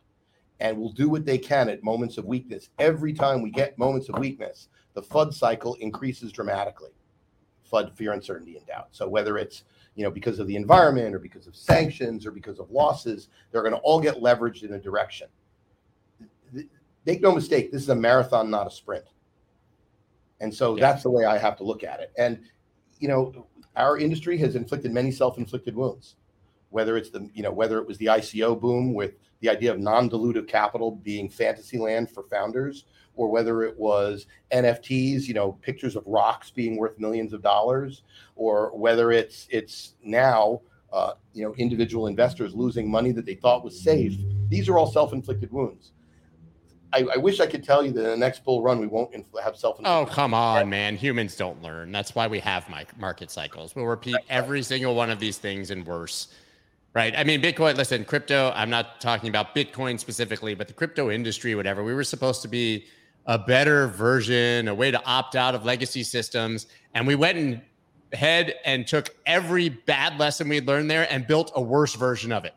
and 0.59 0.77
will 0.77 0.91
do 0.91 1.09
what 1.09 1.25
they 1.25 1.37
can 1.37 1.69
at 1.69 1.83
moments 1.83 2.17
of 2.17 2.25
weakness. 2.25 2.69
Every 2.79 3.13
time 3.13 3.41
we 3.41 3.49
get 3.49 3.77
moments 3.79 4.09
of 4.09 4.19
weakness, 4.19 4.67
the 4.93 5.01
FUD 5.01 5.33
cycle 5.33 5.73
increases 5.75 6.31
dramatically. 6.31 6.91
FUD, 7.71 7.95
fear, 7.95 8.11
uncertainty, 8.13 8.57
and 8.57 8.65
doubt. 8.67 8.89
So 8.91 9.07
whether 9.07 9.37
it's 9.37 9.63
you 9.95 10.03
know 10.03 10.11
because 10.11 10.39
of 10.39 10.47
the 10.47 10.55
environment 10.55 11.13
or 11.13 11.19
because 11.19 11.47
of 11.47 11.55
sanctions 11.55 12.25
or 12.25 12.31
because 12.31 12.59
of 12.59 12.69
losses, 12.71 13.29
they're 13.51 13.61
going 13.61 13.73
to 13.73 13.79
all 13.79 13.99
get 13.99 14.15
leveraged 14.17 14.63
in 14.63 14.73
a 14.73 14.79
direction. 14.79 15.27
Make 17.05 17.21
no 17.21 17.31
mistake, 17.33 17.71
this 17.71 17.81
is 17.81 17.89
a 17.89 17.95
marathon, 17.95 18.49
not 18.51 18.67
a 18.67 18.71
sprint. 18.71 19.05
And 20.39 20.53
so 20.53 20.75
Yeah. 20.75 20.81
that's 20.81 21.03
the 21.03 21.09
way 21.09 21.25
I 21.25 21.37
have 21.37 21.57
to 21.57 21.63
look 21.63 21.83
at 21.83 21.99
it. 21.99 22.11
And 22.17 22.39
you 22.99 23.07
know, 23.07 23.47
our 23.75 23.97
industry 23.97 24.37
has 24.37 24.55
inflicted 24.55 24.91
many 24.91 25.11
self-inflicted 25.11 25.75
wounds. 25.75 26.15
Whether 26.69 26.95
it's 26.97 27.09
the 27.09 27.29
you 27.33 27.43
know 27.43 27.51
whether 27.51 27.79
it 27.79 27.87
was 27.87 27.97
the 27.97 28.05
ICO 28.05 28.59
boom 28.59 28.93
with 28.93 29.15
the 29.41 29.49
idea 29.49 29.71
of 29.71 29.79
non-dilutive 29.79 30.47
capital 30.47 30.91
being 30.91 31.27
fantasy 31.27 31.77
land 31.79 32.09
for 32.11 32.23
founders, 32.23 32.85
or 33.15 33.29
whether 33.29 33.63
it 33.63 33.77
was 33.77 34.27
NFTs, 34.51 35.27
you 35.27 35.33
know, 35.33 35.53
pictures 35.61 35.95
of 35.95 36.03
rocks 36.05 36.49
being 36.49 36.77
worth 36.77 36.99
millions 36.99 37.33
of 37.33 37.41
dollars, 37.41 38.03
or 38.35 38.75
whether 38.77 39.11
it's 39.11 39.47
it's 39.49 39.95
now 40.03 40.61
uh, 40.93 41.13
you 41.33 41.43
know 41.43 41.53
individual 41.55 42.07
investors 42.07 42.53
losing 42.53 42.89
money 42.89 43.11
that 43.11 43.25
they 43.25 43.35
thought 43.35 43.63
was 43.63 43.79
safe. 43.79 44.17
These 44.49 44.69
are 44.69 44.77
all 44.77 44.91
self-inflicted 44.91 45.51
wounds. 45.51 45.91
I, 46.93 47.05
I 47.13 47.17
wish 47.17 47.39
I 47.39 47.47
could 47.47 47.63
tell 47.63 47.85
you 47.85 47.91
that 47.93 48.03
in 48.03 48.09
the 48.09 48.17
next 48.17 48.43
bull 48.43 48.61
run 48.61 48.79
we 48.79 48.87
won't 48.87 49.13
inf- 49.13 49.27
have 49.41 49.55
self. 49.55 49.79
Oh, 49.85 50.05
come 50.05 50.33
on, 50.33 50.69
man. 50.69 50.97
Humans 50.97 51.35
don't 51.37 51.61
learn. 51.61 51.91
That's 51.91 52.13
why 52.15 52.27
we 52.27 52.39
have 52.39 52.67
mi- 52.69 52.85
market 52.99 53.31
cycles. 53.31 53.75
We'll 53.75 53.85
repeat 53.85 54.17
every 54.29 54.61
single 54.61 54.93
one 54.93 55.09
of 55.09 55.19
these 55.19 55.37
things 55.37 55.71
and 55.71 55.85
worse. 55.85 56.27
Right. 56.93 57.13
I 57.17 57.23
mean, 57.23 57.41
Bitcoin, 57.41 57.77
listen, 57.77 58.03
crypto, 58.03 58.51
I'm 58.53 58.69
not 58.69 58.99
talking 58.99 59.29
about 59.29 59.55
Bitcoin 59.55 59.97
specifically, 59.97 60.55
but 60.55 60.67
the 60.67 60.73
crypto 60.73 61.09
industry, 61.09 61.55
whatever, 61.55 61.85
we 61.85 61.93
were 61.93 62.03
supposed 62.03 62.41
to 62.41 62.49
be 62.49 62.85
a 63.25 63.37
better 63.37 63.87
version, 63.87 64.67
a 64.67 64.73
way 64.75 64.91
to 64.91 65.03
opt 65.05 65.35
out 65.35 65.55
of 65.55 65.65
legacy 65.65 66.03
systems. 66.03 66.67
And 66.93 67.05
we 67.05 67.15
went 67.15 67.37
and 67.37 67.61
ahead 68.13 68.55
and 68.65 68.85
took 68.85 69.09
every 69.25 69.69
bad 69.69 70.19
lesson 70.19 70.49
we'd 70.49 70.67
learned 70.67 70.89
there 70.89 71.07
and 71.11 71.25
built 71.25 71.51
a 71.55 71.61
worse 71.61 71.95
version 71.95 72.31
of 72.31 72.45
it. 72.45 72.53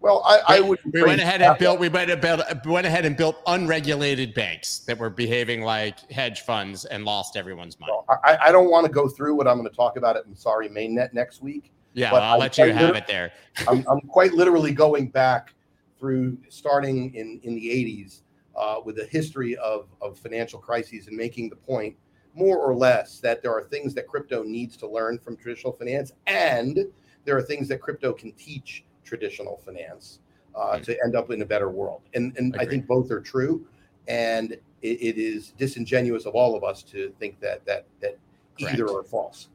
Well, 0.00 0.24
I, 0.26 0.56
I 0.56 0.60
would. 0.60 0.80
We 0.92 1.04
went 1.04 1.20
ahead 1.20 1.42
and 1.42 1.56
built. 1.58 1.78
We 1.78 1.88
went, 1.88 2.08
went 2.10 2.86
ahead 2.86 3.04
and 3.04 3.16
built 3.16 3.36
unregulated 3.46 4.34
banks 4.34 4.80
that 4.80 4.98
were 4.98 5.10
behaving 5.10 5.62
like 5.62 6.10
hedge 6.10 6.40
funds 6.40 6.84
and 6.84 7.04
lost 7.04 7.36
everyone's 7.36 7.78
money. 7.78 7.92
I, 8.24 8.36
I 8.46 8.52
don't 8.52 8.68
want 8.68 8.84
to 8.84 8.90
go 8.90 9.06
through 9.06 9.36
what 9.36 9.46
I'm 9.46 9.58
going 9.58 9.70
to 9.70 9.76
talk 9.76 9.96
about 9.96 10.16
it 10.16 10.26
in 10.26 10.34
Sorry 10.34 10.68
Mainnet 10.68 11.12
next 11.12 11.40
week. 11.40 11.70
Yeah, 11.94 12.10
but 12.10 12.22
I'll 12.22 12.34
I- 12.34 12.38
let 12.38 12.58
you 12.58 12.72
have 12.72 12.96
it 12.96 13.06
there. 13.06 13.30
I'm, 13.68 13.86
I'm 13.88 14.00
quite 14.00 14.32
literally 14.32 14.72
going 14.72 15.06
back 15.06 15.54
through 16.00 16.36
starting 16.48 17.14
in, 17.14 17.38
in 17.44 17.54
the 17.54 17.68
80s 17.68 18.21
uh, 18.56 18.76
with 18.84 18.98
a 18.98 19.06
history 19.06 19.56
of, 19.56 19.88
of 20.00 20.18
financial 20.18 20.58
crises 20.58 21.08
and 21.08 21.16
making 21.16 21.48
the 21.48 21.56
point, 21.56 21.96
more 22.34 22.58
or 22.58 22.74
less, 22.74 23.20
that 23.20 23.42
there 23.42 23.52
are 23.52 23.62
things 23.62 23.94
that 23.94 24.06
crypto 24.06 24.42
needs 24.42 24.76
to 24.78 24.88
learn 24.88 25.18
from 25.18 25.36
traditional 25.36 25.72
finance, 25.72 26.12
and 26.26 26.78
there 27.24 27.36
are 27.36 27.42
things 27.42 27.68
that 27.68 27.80
crypto 27.80 28.12
can 28.12 28.32
teach 28.32 28.84
traditional 29.04 29.58
finance 29.58 30.20
uh, 30.54 30.76
Hmm. 30.76 30.82
to 30.82 31.04
end 31.04 31.16
up 31.16 31.30
in 31.30 31.42
a 31.42 31.46
better 31.46 31.70
world. 31.70 32.02
And, 32.14 32.36
and 32.36 32.56
I 32.58 32.64
think 32.64 32.86
both 32.86 33.10
are 33.10 33.20
true. 33.20 33.66
And 34.08 34.52
it, 34.52 34.58
it 35.00 35.18
is 35.18 35.52
disingenuous 35.56 36.26
of 36.26 36.34
all 36.34 36.54
of 36.56 36.64
us 36.64 36.82
to 36.84 37.12
think 37.18 37.40
that 37.40 37.64
that 37.66 37.86
that 38.00 38.18
either 38.58 38.86
are 38.88 39.04
false. 39.04 39.48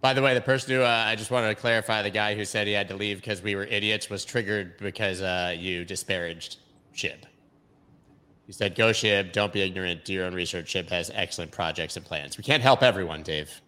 By 0.00 0.12
the 0.14 0.22
way, 0.22 0.34
the 0.34 0.40
person 0.40 0.74
who 0.74 0.82
uh, 0.82 1.04
I 1.06 1.14
just 1.14 1.30
wanted 1.30 1.48
to 1.48 1.54
clarify, 1.54 2.02
the 2.02 2.10
guy 2.10 2.34
who 2.34 2.44
said 2.44 2.66
he 2.66 2.72
had 2.72 2.88
to 2.88 2.96
leave 2.96 3.18
because 3.18 3.42
we 3.42 3.54
were 3.54 3.64
idiots 3.64 4.10
was 4.10 4.24
triggered 4.24 4.76
because 4.78 5.20
uh, 5.22 5.54
you 5.56 5.84
disparaged 5.84 6.58
Shib. 6.94 7.22
You 8.50 8.54
said, 8.54 8.74
"Go 8.74 8.90
Shib, 8.90 9.30
don't 9.30 9.52
be 9.52 9.60
ignorant. 9.60 10.04
Do 10.04 10.12
your 10.12 10.24
own 10.24 10.34
research. 10.34 10.74
Shib 10.74 10.90
has 10.90 11.08
excellent 11.14 11.52
projects 11.52 11.96
and 11.96 12.04
plans. 12.04 12.36
We 12.36 12.42
can't 12.42 12.64
help 12.64 12.82
everyone, 12.82 13.22
Dave. 13.22 13.62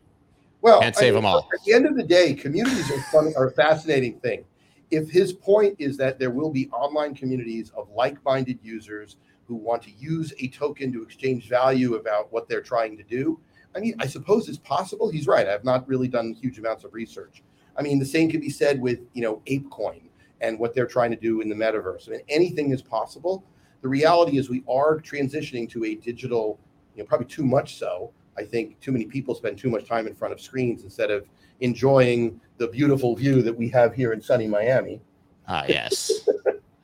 Well, 0.60 0.80
Can't 0.80 0.96
save 0.96 1.12
I 1.14 1.18
them 1.18 1.24
all. 1.24 1.48
At 1.54 1.64
the 1.64 1.72
end 1.72 1.86
of 1.86 1.94
the 1.94 2.02
day, 2.02 2.34
communities 2.34 2.90
are 2.90 3.00
fun, 3.02 3.32
are 3.36 3.46
a 3.46 3.52
fascinating 3.52 4.18
thing. 4.18 4.44
If 4.90 5.08
his 5.08 5.32
point 5.32 5.76
is 5.78 5.96
that 5.98 6.18
there 6.18 6.32
will 6.32 6.50
be 6.50 6.68
online 6.70 7.14
communities 7.14 7.70
of 7.76 7.90
like-minded 7.90 8.58
users 8.60 9.18
who 9.46 9.54
want 9.54 9.82
to 9.82 9.92
use 10.00 10.34
a 10.40 10.48
token 10.48 10.92
to 10.94 11.04
exchange 11.04 11.48
value 11.48 11.94
about 11.94 12.32
what 12.32 12.48
they're 12.48 12.60
trying 12.60 12.96
to 12.96 13.04
do, 13.04 13.38
I 13.76 13.78
mean, 13.78 13.94
I 14.00 14.08
suppose 14.08 14.48
it's 14.48 14.58
possible. 14.58 15.12
He's 15.12 15.28
right. 15.28 15.46
I've 15.46 15.62
not 15.62 15.86
really 15.86 16.08
done 16.08 16.32
huge 16.32 16.58
amounts 16.58 16.82
of 16.82 16.92
research. 16.92 17.44
I 17.76 17.82
mean, 17.82 18.00
the 18.00 18.04
same 18.04 18.28
could 18.28 18.40
be 18.40 18.50
said 18.50 18.80
with 18.80 18.98
you 19.12 19.22
know 19.22 19.42
ApeCoin 19.46 20.00
and 20.40 20.58
what 20.58 20.74
they're 20.74 20.88
trying 20.88 21.12
to 21.12 21.16
do 21.16 21.40
in 21.40 21.48
the 21.48 21.54
metaverse. 21.54 22.08
I 22.08 22.12
mean, 22.12 22.22
anything 22.28 22.72
is 22.72 22.82
possible. 22.82 23.44
The 23.82 23.88
reality 23.88 24.38
is 24.38 24.48
we 24.48 24.62
are 24.68 24.98
transitioning 25.00 25.68
to 25.70 25.84
a 25.84 25.96
digital, 25.96 26.58
you 26.94 27.02
know, 27.02 27.06
probably 27.06 27.26
too 27.26 27.44
much 27.44 27.76
so. 27.76 28.12
I 28.38 28.44
think 28.44 28.80
too 28.80 28.92
many 28.92 29.04
people 29.04 29.34
spend 29.34 29.58
too 29.58 29.68
much 29.68 29.86
time 29.86 30.06
in 30.06 30.14
front 30.14 30.32
of 30.32 30.40
screens 30.40 30.84
instead 30.84 31.10
of 31.10 31.26
enjoying 31.60 32.40
the 32.58 32.68
beautiful 32.68 33.14
view 33.14 33.42
that 33.42 33.56
we 33.56 33.68
have 33.70 33.94
here 33.94 34.12
in 34.12 34.22
sunny 34.22 34.46
Miami. 34.46 35.00
Ah, 35.48 35.64
yes. 35.68 36.10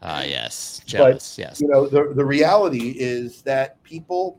Ah, 0.00 0.22
yes. 0.22 0.80
Jealous. 0.86 1.36
yes. 1.36 1.60
You 1.60 1.66
know, 1.66 1.88
the, 1.88 2.12
the 2.14 2.24
reality 2.24 2.94
is 2.98 3.42
that 3.42 3.82
people 3.82 4.38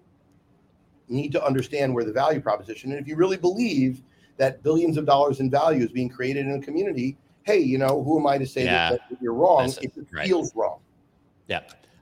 need 1.10 1.34
to 1.34 1.44
understand 1.44 1.94
where 1.94 2.06
the 2.06 2.14
value 2.14 2.40
proposition, 2.40 2.92
and 2.92 3.02
if 3.02 3.08
you 3.10 3.18
really 3.18 3.36
believe 3.36 4.02
that 4.38 4.64
billions 4.64 4.96
of 4.96 5.06
dollars 5.06 5.42
in 5.42 5.50
value 5.50 5.84
is 5.84 5.92
being 5.92 6.08
created 6.08 6.46
in 6.46 6.54
a 6.54 6.62
community, 6.62 7.18
hey, 7.44 7.60
you 7.60 7.78
know, 7.78 8.02
who 8.04 8.18
am 8.18 8.26
I 8.26 8.38
to 8.38 8.46
say 8.46 8.64
Yeah. 8.64 8.92
that, 8.92 9.02
that 9.10 9.22
you're 9.22 9.34
wrong 9.34 9.66
if 9.82 9.98
it 9.98 10.08
right. 10.14 10.26
feels 10.26 10.56
wrong? 10.56 10.80
Yeah, 11.50 11.60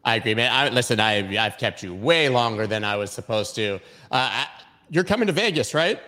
I 0.07 0.15
agree, 0.15 0.35
man. 0.35 0.49
I, 0.53 0.69
listen, 0.69 1.01
I, 1.01 1.37
I've 1.37 1.57
kept 1.57 1.83
you 1.83 1.93
way 1.93 2.29
longer 2.29 2.65
than 2.65 2.85
I 2.85 2.95
was 2.95 3.11
supposed 3.11 3.55
to. 3.55 3.75
Uh, 4.09 4.29
I, 4.31 4.47
you're 4.89 5.03
coming 5.03 5.27
to 5.27 5.33
Vegas, 5.33 5.73
right? 5.73 5.99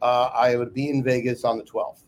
Uh, 0.00 0.30
I 0.34 0.56
would 0.56 0.72
be 0.72 0.88
in 0.88 1.04
Vegas 1.04 1.44
on 1.44 1.58
the 1.58 1.64
12th. 1.64 1.98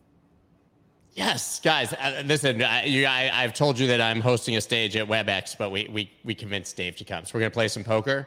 Yes, 1.12 1.60
guys. 1.60 1.92
Uh, 1.92 2.22
listen, 2.24 2.62
I, 2.62 2.86
you, 2.86 3.04
I, 3.04 3.30
I've 3.30 3.52
told 3.52 3.78
you 3.78 3.86
that 3.88 4.00
I'm 4.00 4.22
hosting 4.22 4.56
a 4.56 4.60
stage 4.62 4.96
at 4.96 5.06
W3BX, 5.06 5.58
but 5.58 5.70
we 5.70 5.86
we 5.92 6.10
we 6.24 6.34
convinced 6.34 6.76
Dave 6.76 6.96
to 6.96 7.04
come, 7.04 7.24
so 7.24 7.32
we're 7.34 7.40
gonna 7.40 7.50
play 7.50 7.68
some 7.68 7.84
poker. 7.84 8.26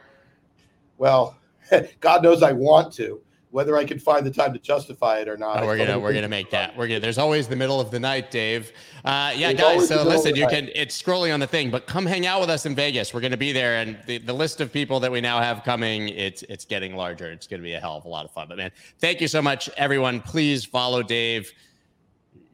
Well, 0.98 1.38
God 2.00 2.22
knows 2.22 2.42
I 2.42 2.52
want 2.52 2.92
to. 2.94 3.20
Whether 3.52 3.76
I 3.76 3.84
can 3.84 3.98
find 3.98 4.24
the 4.26 4.30
time 4.30 4.52
to 4.54 4.58
justify 4.58 5.18
it 5.18 5.28
or 5.28 5.36
not, 5.36 5.62
Oh, 5.62 5.66
we're 5.66 5.76
gonna 5.76 5.98
we're 6.00 6.14
gonna 6.14 6.26
make 6.26 6.50
that. 6.50 6.74
We're 6.76 6.88
gonna. 6.88 7.00
There's 7.00 7.18
always 7.18 7.46
the 7.48 7.54
middle 7.54 7.80
of 7.80 7.90
the 7.90 8.00
night, 8.00 8.30
Dave. 8.30 8.72
Uh, 9.04 9.32
yeah, 9.36 9.52
There's 9.52 9.60
guys. 9.60 9.88
So 9.88 10.02
listen, 10.04 10.34
you 10.34 10.46
can. 10.48 10.70
It's 10.74 11.00
scrolling 11.00 11.34
on 11.34 11.38
the 11.38 11.46
thing, 11.46 11.70
but 11.70 11.86
come 11.86 12.06
hang 12.06 12.26
out 12.26 12.40
with 12.40 12.48
us 12.48 12.64
in 12.64 12.74
Vegas. 12.74 13.12
We're 13.12 13.20
gonna 13.20 13.36
be 13.36 13.52
there, 13.52 13.76
and 13.76 13.98
the, 14.06 14.16
the 14.18 14.32
list 14.32 14.62
of 14.62 14.72
people 14.72 15.00
that 15.00 15.12
we 15.12 15.20
now 15.20 15.38
have 15.38 15.64
coming, 15.64 16.08
it's 16.08 16.42
it's 16.44 16.64
getting 16.64 16.96
larger. 16.96 17.30
It's 17.30 17.46
gonna 17.46 17.62
be 17.62 17.74
a 17.74 17.80
hell 17.80 17.96
of 17.96 18.06
a 18.06 18.08
lot 18.08 18.24
of 18.24 18.30
fun. 18.32 18.48
But 18.48 18.56
man, 18.56 18.72
thank 19.00 19.20
you 19.20 19.28
so 19.28 19.42
much, 19.42 19.68
everyone. 19.76 20.22
Please 20.22 20.64
follow 20.64 21.02
Dave. 21.02 21.52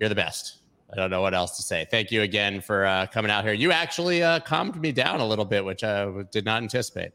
You're 0.01 0.09
the 0.09 0.15
best. 0.17 0.57
I 0.93 0.97
don't 0.97 1.11
know 1.11 1.21
what 1.21 1.33
else 1.35 1.57
to 1.59 1.63
say. 1.63 1.87
Thank 1.91 2.11
you 2.11 2.23
again 2.23 2.61
for 2.61 2.87
uh, 2.87 3.07
coming 3.07 3.31
out 3.31 3.45
here. 3.45 3.53
You 3.53 3.71
actually 3.71 4.23
uh, 4.23 4.41
calmed 4.41 4.81
me 4.81 4.91
down 4.91 5.21
a 5.21 5.27
little 5.27 5.45
bit, 5.45 5.65
which 5.65 5.85
I 5.85 6.11
did 6.33 6.45
not 6.45 6.63
anticipate. 6.63 7.13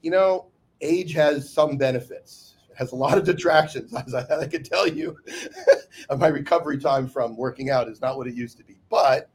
you 0.00 0.10
know, 0.10 0.46
age 0.80 1.12
has 1.12 1.52
some 1.52 1.76
benefits. 1.76 2.53
Has 2.76 2.92
a 2.92 2.96
lot 2.96 3.18
of 3.18 3.24
detractions, 3.24 3.94
as 4.06 4.14
I, 4.14 4.24
I 4.40 4.46
can 4.46 4.62
tell 4.62 4.86
you. 4.86 5.16
my 6.18 6.28
recovery 6.28 6.78
time 6.78 7.08
from 7.08 7.36
working 7.36 7.70
out 7.70 7.88
is 7.88 8.00
not 8.00 8.16
what 8.16 8.26
it 8.26 8.34
used 8.34 8.56
to 8.58 8.64
be. 8.64 8.76
But 8.88 9.30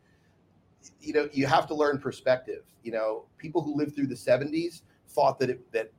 you 1.01 1.13
know, 1.13 1.29
you 1.31 1.45
have 1.45 1.67
to 1.67 1.75
learn 1.75 1.99
perspective. 1.99 2.63
You 2.83 2.91
know, 2.91 3.25
people 3.37 3.61
who 3.61 3.75
lived 3.75 3.95
through 3.95 4.07
the 4.07 4.15
'70s 4.15 4.81
thought 5.09 5.39
that 5.39 5.49
it, 5.49 5.71
that 5.71 5.91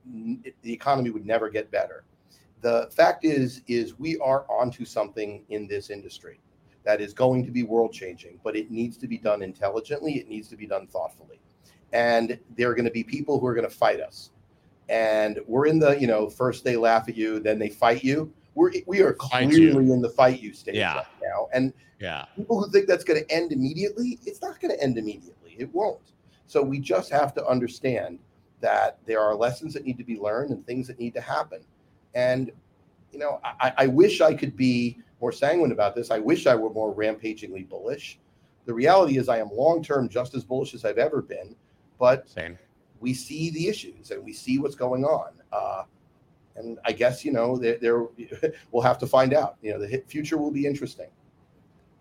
it- 0.44 0.54
the 0.62 0.72
economy 0.72 1.10
would 1.10 1.26
never 1.26 1.48
get 1.48 1.70
better. 1.70 2.04
The 2.60 2.88
fact 2.94 3.24
is, 3.24 3.62
is 3.66 3.98
we 3.98 4.18
are 4.18 4.44
onto 4.50 4.84
something 4.84 5.44
in 5.48 5.66
this 5.66 5.88
industry 5.90 6.40
that 6.84 7.00
is 7.00 7.14
going 7.14 7.44
to 7.44 7.50
be 7.50 7.62
world 7.62 7.92
changing, 7.92 8.38
but 8.44 8.56
it 8.56 8.70
needs 8.70 8.96
to 8.98 9.08
be 9.08 9.18
done 9.18 9.42
intelligently. 9.42 10.18
It 10.18 10.28
needs 10.28 10.48
to 10.48 10.56
be 10.56 10.66
done 10.66 10.86
thoughtfully, 10.86 11.40
and 11.92 12.38
there 12.56 12.70
are 12.70 12.74
going 12.74 12.84
to 12.84 12.90
be 12.90 13.04
people 13.04 13.40
who 13.40 13.46
are 13.46 13.54
going 13.54 13.68
to 13.68 13.74
fight 13.74 14.00
us 14.00 14.30
and 14.90 15.38
we're 15.46 15.66
in 15.66 15.78
the 15.78 15.98
you 15.98 16.06
know 16.08 16.28
first 16.28 16.64
they 16.64 16.76
laugh 16.76 17.08
at 17.08 17.16
you 17.16 17.38
then 17.40 17.58
they 17.58 17.70
fight 17.70 18.04
you. 18.04 18.30
We're 18.54 18.72
we 18.86 19.00
are 19.00 19.14
clearly 19.14 19.92
in 19.92 20.02
the 20.02 20.10
fight 20.10 20.42
you 20.42 20.52
stage 20.52 20.74
Yeah. 20.74 20.96
right 20.96 21.06
now. 21.22 21.48
And 21.54 21.72
Yeah. 22.00 22.26
people 22.36 22.60
who 22.62 22.70
think 22.70 22.88
that's 22.88 23.04
going 23.04 23.22
to 23.24 23.30
end 23.32 23.52
immediately 23.52 24.18
it's 24.26 24.42
not 24.42 24.60
going 24.60 24.76
to 24.76 24.82
end 24.82 24.98
immediately. 24.98 25.54
It 25.58 25.72
won't. 25.72 26.12
So 26.48 26.60
we 26.60 26.80
just 26.80 27.10
have 27.10 27.32
to 27.34 27.46
understand 27.46 28.18
that 28.60 28.98
there 29.06 29.20
are 29.20 29.34
lessons 29.34 29.72
that 29.74 29.84
need 29.84 29.96
to 29.98 30.04
be 30.04 30.18
learned 30.18 30.50
and 30.50 30.66
things 30.66 30.88
that 30.88 30.98
need 30.98 31.14
to 31.14 31.20
happen. 31.20 31.64
And 32.14 32.50
you 33.12 33.18
know 33.18 33.40
i, 33.44 33.72
I 33.76 33.86
wish 33.86 34.20
i 34.20 34.32
could 34.34 34.56
be 34.56 34.98
more 35.20 35.32
sanguine 35.32 35.72
about 35.72 35.94
this. 35.94 36.10
I 36.10 36.18
wish 36.18 36.46
i 36.48 36.54
were 36.56 36.70
more 36.70 36.92
rampagingly 36.92 37.62
bullish. 37.62 38.18
The 38.66 38.74
reality 38.74 39.18
is 39.18 39.28
i 39.28 39.38
am 39.38 39.50
long 39.52 39.84
term 39.84 40.08
just 40.08 40.34
as 40.34 40.42
bullish 40.44 40.74
as 40.74 40.84
i've 40.84 40.98
ever 40.98 41.22
been 41.22 41.54
but 41.98 42.28
Same. 42.28 42.58
We 43.00 43.14
see 43.14 43.50
the 43.50 43.68
issues 43.68 44.10
and 44.10 44.22
we 44.24 44.32
see 44.32 44.58
what's 44.58 44.74
going 44.74 45.04
on. 45.04 45.32
Uh, 45.52 45.84
and 46.56 46.78
I 46.84 46.92
guess 46.92 47.24
you 47.24 47.32
know 47.32 47.56
there, 47.56 47.78
there 47.78 48.06
we'll 48.70 48.82
have 48.82 48.98
to 48.98 49.06
find 49.06 49.34
out. 49.34 49.56
You 49.62 49.72
know, 49.72 49.78
the 49.80 50.02
future 50.06 50.36
will 50.36 50.50
be 50.50 50.66
interesting. 50.66 51.08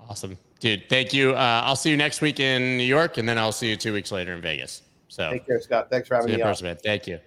Awesome, 0.10 0.38
dude. 0.60 0.84
Thank 0.90 1.14
you. 1.14 1.32
Uh, 1.32 1.62
I'll 1.64 1.76
see 1.76 1.90
you 1.90 1.98
next 1.98 2.22
week 2.22 2.40
in 2.40 2.78
New 2.78 2.84
York, 2.84 3.18
and 3.18 3.28
then 3.28 3.38
I'll 3.38 3.52
see 3.52 3.70
you 3.70 3.76
two 3.76 3.94
weeks 3.94 4.12
later 4.12 4.34
in 4.34 4.42
Vegas. 4.42 4.84
So 5.08 5.32
Take 5.32 5.46
care, 5.46 5.62
Scott. 5.62 5.90
Thanks 5.90 6.08
for 6.08 6.16
having 6.16 6.30
see 6.30 6.34
you 6.34 6.38
me 6.40 6.44
person, 6.44 6.68
man. 6.68 6.78
Thank 6.84 7.08
you, 7.08 7.20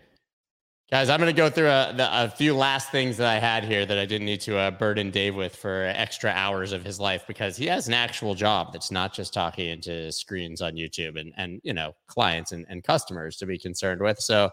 guys. 0.92 1.08
I'm 1.08 1.18
going 1.18 1.34
to 1.34 1.42
go 1.42 1.48
through 1.48 1.70
a, 1.70 1.94
the, 1.96 2.06
a 2.24 2.28
few 2.28 2.54
last 2.54 2.90
things 2.90 3.16
that 3.16 3.26
I 3.26 3.38
had 3.38 3.64
here 3.64 3.86
that 3.86 3.98
I 3.98 4.04
didn't 4.04 4.26
need 4.26 4.42
to 4.42 4.58
uh, 4.58 4.70
burden 4.70 5.10
Dave 5.10 5.34
with 5.34 5.56
for 5.56 5.84
extra 5.84 6.30
hours 6.30 6.72
of 6.72 6.84
his 6.84 7.00
life 7.00 7.24
because 7.26 7.56
he 7.56 7.64
has 7.64 7.88
an 7.88 7.94
actual 7.94 8.34
job 8.34 8.74
that's 8.74 8.90
not 8.90 9.14
just 9.14 9.32
talking 9.32 9.70
into 9.70 10.12
screens 10.12 10.60
on 10.60 10.74
YouTube 10.74 11.18
and 11.18 11.32
and 11.38 11.62
you 11.64 11.72
know 11.72 11.94
clients 12.08 12.52
and, 12.52 12.66
and 12.68 12.84
customers 12.84 13.38
to 13.38 13.46
be 13.46 13.58
concerned 13.58 14.02
with. 14.02 14.18
So, 14.20 14.50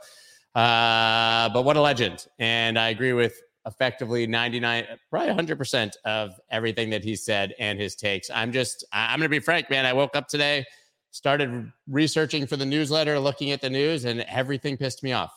uh, 0.56 1.50
but 1.50 1.66
what 1.66 1.76
a 1.76 1.82
legend! 1.82 2.26
And 2.40 2.80
I 2.80 2.88
agree 2.88 3.12
with 3.12 3.38
effectively 3.66 4.26
99 4.26 4.86
probably 5.10 5.34
100% 5.34 5.92
of 6.06 6.40
everything 6.50 6.90
that 6.90 7.04
he 7.04 7.14
said 7.14 7.54
and 7.60 7.78
his 7.78 7.94
takes 7.94 8.30
i'm 8.30 8.54
just 8.54 8.86
i'm 8.94 9.20
gonna 9.20 9.28
be 9.28 9.38
frank 9.38 9.70
man 9.70 9.86
i 9.86 9.92
woke 9.92 10.16
up 10.16 10.30
today 10.30 10.64
started 11.12 11.70
researching 11.86 12.48
for 12.48 12.56
the 12.56 12.66
newsletter 12.66 13.20
looking 13.20 13.52
at 13.52 13.60
the 13.60 13.70
news 13.70 14.06
and 14.06 14.22
everything 14.22 14.78
pissed 14.78 15.04
me 15.04 15.12
off 15.12 15.34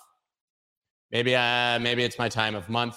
maybe 1.13 1.37
uh 1.37 1.79
maybe 1.79 2.03
it's 2.03 2.19
my 2.19 2.29
time 2.29 2.55
of 2.55 2.69
month 2.69 2.97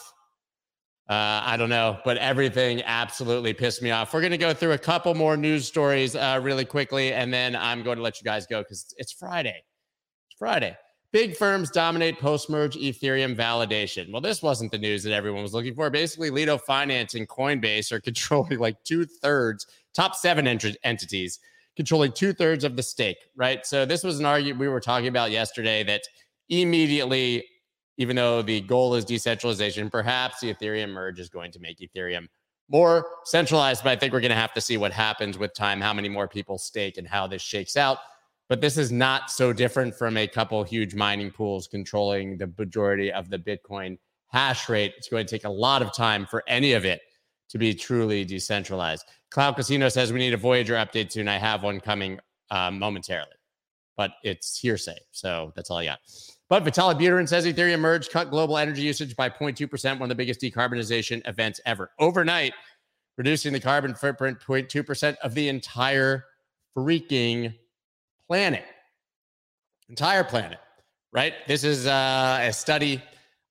uh, 1.07 1.41
I 1.45 1.55
don't 1.55 1.70
know, 1.70 1.99
but 2.03 2.18
everything 2.18 2.82
absolutely 2.84 3.53
pissed 3.53 3.84
me 3.84 3.91
off. 3.91 4.11
We're 4.11 4.22
going 4.22 4.32
to 4.32 4.39
go 4.39 4.55
through 4.55 4.72
a 4.72 4.78
couple 4.78 5.13
more 5.13 5.38
news 5.38 5.68
stories 5.68 6.16
uh, 6.16 6.39
really 6.41 6.66
quickly, 6.66 7.13
and 7.13 7.32
then 7.32 7.55
I'm 7.55 7.84
going 7.84 7.97
to 7.97 8.03
let 8.03 8.20
you 8.20 8.26
guys 8.26 8.47
go 8.47 8.63
because 8.63 8.91
it's 8.97 9.11
Friday. 9.11 9.63
It's 10.28 10.39
Friday. 10.39 10.76
Big 11.11 11.38
firms 11.38 11.70
dominate 11.70 12.20
post 12.20 12.49
merge 12.49 12.76
Ethereum 12.76 13.36
validation. 13.36 14.11
Well, 14.11 14.20
this 14.20 14.41
wasn't 14.41 14.72
the 14.72 14.80
news 14.80 15.03
that 15.03 15.13
everyone 15.13 15.43
was 15.43 15.53
looking 15.53 15.76
for. 15.76 15.91
Basically, 15.91 16.32
Lido 16.32 16.57
Finance 16.57 17.13
and 17.13 17.30
Coinbase 17.30 17.91
are 17.91 18.01
controlling 18.01 18.57
like 18.57 18.84
two 18.84 19.05
thirds, 19.05 19.68
top 19.93 20.16
seven 20.16 20.47
ent- 20.47 20.76
entities, 20.84 21.39
controlling 21.76 22.13
two 22.13 22.34
thirds 22.34 22.63
of 22.63 22.76
the 22.76 22.84
stake, 22.84 23.20
right? 23.36 23.63
So, 23.63 23.86
this 23.86 24.03
was 24.03 24.20
an 24.20 24.26
argument 24.26 24.59
we 24.59 24.70
were 24.70 24.82
talking 24.82 25.07
about 25.07 25.30
yesterday 25.30 25.84
that 25.84 26.01
immediately, 26.49 27.45
even 27.97 28.15
though 28.15 28.41
the 28.41 28.61
goal 28.61 28.95
is 28.95 29.05
decentralization, 29.05 29.89
perhaps 29.89 30.39
the 30.39 30.53
Ethereum 30.53 30.89
merge 30.89 31.19
is 31.19 31.29
going 31.29 31.51
to 31.51 31.59
make 31.59 31.79
Ethereum 31.79 32.27
more 32.69 33.07
centralized. 33.23 33.83
But 33.83 33.91
I 33.91 33.95
think 33.95 34.13
we're 34.13 34.21
going 34.21 34.29
to 34.29 34.35
have 34.35 34.53
to 34.53 34.61
see 34.61 34.77
what 34.77 34.91
happens 34.91 35.37
with 35.37 35.53
time, 35.53 35.79
how 35.81 35.93
many 35.93 36.09
more 36.09 36.27
people 36.27 36.57
stake, 36.57 36.97
and 36.97 37.07
how 37.07 37.27
this 37.27 37.41
shakes 37.41 37.77
out. 37.77 37.99
But 38.47 38.61
this 38.61 38.77
is 38.77 38.91
not 38.91 39.31
so 39.31 39.53
different 39.53 39.95
from 39.95 40.17
a 40.17 40.27
couple 40.27 40.63
huge 40.63 40.93
mining 40.93 41.31
pools 41.31 41.67
controlling 41.67 42.37
the 42.37 42.51
majority 42.57 43.11
of 43.11 43.29
the 43.29 43.39
Bitcoin 43.39 43.97
hash 44.27 44.69
rate. 44.69 44.93
It's 44.97 45.09
going 45.09 45.25
to 45.25 45.31
take 45.31 45.45
a 45.45 45.49
lot 45.49 45.81
of 45.81 45.93
time 45.93 46.25
for 46.25 46.43
any 46.47 46.73
of 46.73 46.85
it 46.85 47.01
to 47.49 47.57
be 47.57 47.73
truly 47.73 48.25
decentralized. 48.25 49.05
Cloud 49.31 49.55
Casino 49.55 49.89
says 49.89 50.13
we 50.13 50.19
need 50.19 50.33
a 50.33 50.37
Voyager 50.37 50.75
update 50.75 51.11
soon. 51.11 51.27
I 51.27 51.37
have 51.37 51.63
one 51.63 51.79
coming 51.79 52.19
uh, 52.51 52.69
momentarily, 52.71 53.31
but 53.97 54.11
it's 54.23 54.57
hearsay. 54.59 54.97
So 55.11 55.51
that's 55.55 55.71
all 55.71 55.77
I 55.77 55.85
got. 55.85 55.99
But 56.47 56.63
Vitalik 56.63 56.99
Buterin 56.99 57.27
says 57.27 57.45
Ethereum 57.45 57.79
merge 57.79 58.09
cut 58.09 58.29
global 58.29 58.57
energy 58.57 58.83
usage 58.83 59.15
by 59.15 59.29
0.2%, 59.29 59.93
one 59.93 60.03
of 60.03 60.09
the 60.09 60.15
biggest 60.15 60.41
decarbonization 60.41 61.27
events 61.27 61.59
ever. 61.65 61.89
Overnight, 61.97 62.53
reducing 63.17 63.51
the 63.51 63.59
carbon 63.59 63.95
footprint 63.95 64.39
0.2% 64.39 65.15
of 65.23 65.33
the 65.33 65.49
entire 65.49 66.25
freaking 66.77 67.55
planet. 68.27 68.63
Entire 69.89 70.23
planet, 70.23 70.59
right? 71.11 71.33
This 71.47 71.63
is 71.63 71.87
uh, 71.87 72.39
a 72.41 72.53
study. 72.53 73.01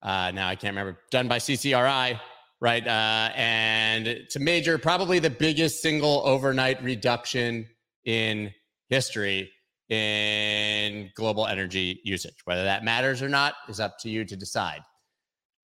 Uh, 0.02 0.30
now 0.32 0.48
I 0.48 0.54
can't 0.54 0.72
remember, 0.76 0.98
done 1.10 1.26
by 1.26 1.38
CCRI, 1.38 2.20
right? 2.60 2.86
Uh, 2.86 3.30
and 3.34 4.20
to 4.30 4.38
major, 4.38 4.78
probably 4.78 5.18
the 5.18 5.30
biggest 5.30 5.82
single 5.82 6.22
overnight 6.24 6.82
reduction 6.82 7.66
in 8.04 8.52
history 8.88 9.50
in 9.90 11.10
global 11.14 11.46
energy 11.46 12.00
usage. 12.04 12.36
Whether 12.44 12.64
that 12.64 12.84
matters 12.84 13.22
or 13.22 13.28
not 13.28 13.54
is 13.68 13.80
up 13.80 13.98
to 14.00 14.08
you 14.08 14.24
to 14.24 14.36
decide. 14.36 14.80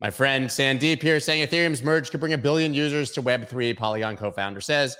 My 0.01 0.11
friend 0.11 0.47
Sandeep 0.47 1.03
here 1.03 1.21
saying 1.21 1.47
Ethereum's 1.47 1.83
merge 1.83 2.11
could 2.11 2.21
bring 2.21 2.33
a 2.33 2.39
billion 2.39 2.73
users 2.73 3.11
to 3.13 3.23
Web3. 3.23 3.77
Polygon 3.77 4.17
co 4.17 4.31
founder 4.31 4.61
says 4.61 4.97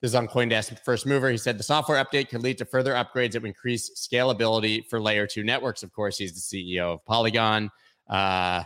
this 0.00 0.12
is 0.12 0.14
on 0.14 0.28
Coindesk 0.28 0.78
First 0.84 1.06
Mover. 1.06 1.30
He 1.30 1.36
said 1.36 1.58
the 1.58 1.64
software 1.64 2.02
update 2.02 2.28
could 2.28 2.42
lead 2.42 2.56
to 2.58 2.64
further 2.64 2.92
upgrades 2.92 3.32
that 3.32 3.42
would 3.42 3.48
increase 3.48 3.90
scalability 3.90 4.86
for 4.88 5.00
layer 5.00 5.26
two 5.26 5.42
networks. 5.42 5.82
Of 5.82 5.92
course, 5.92 6.16
he's 6.16 6.50
the 6.50 6.76
CEO 6.76 6.94
of 6.94 7.04
Polygon. 7.04 7.70
Uh, 8.08 8.62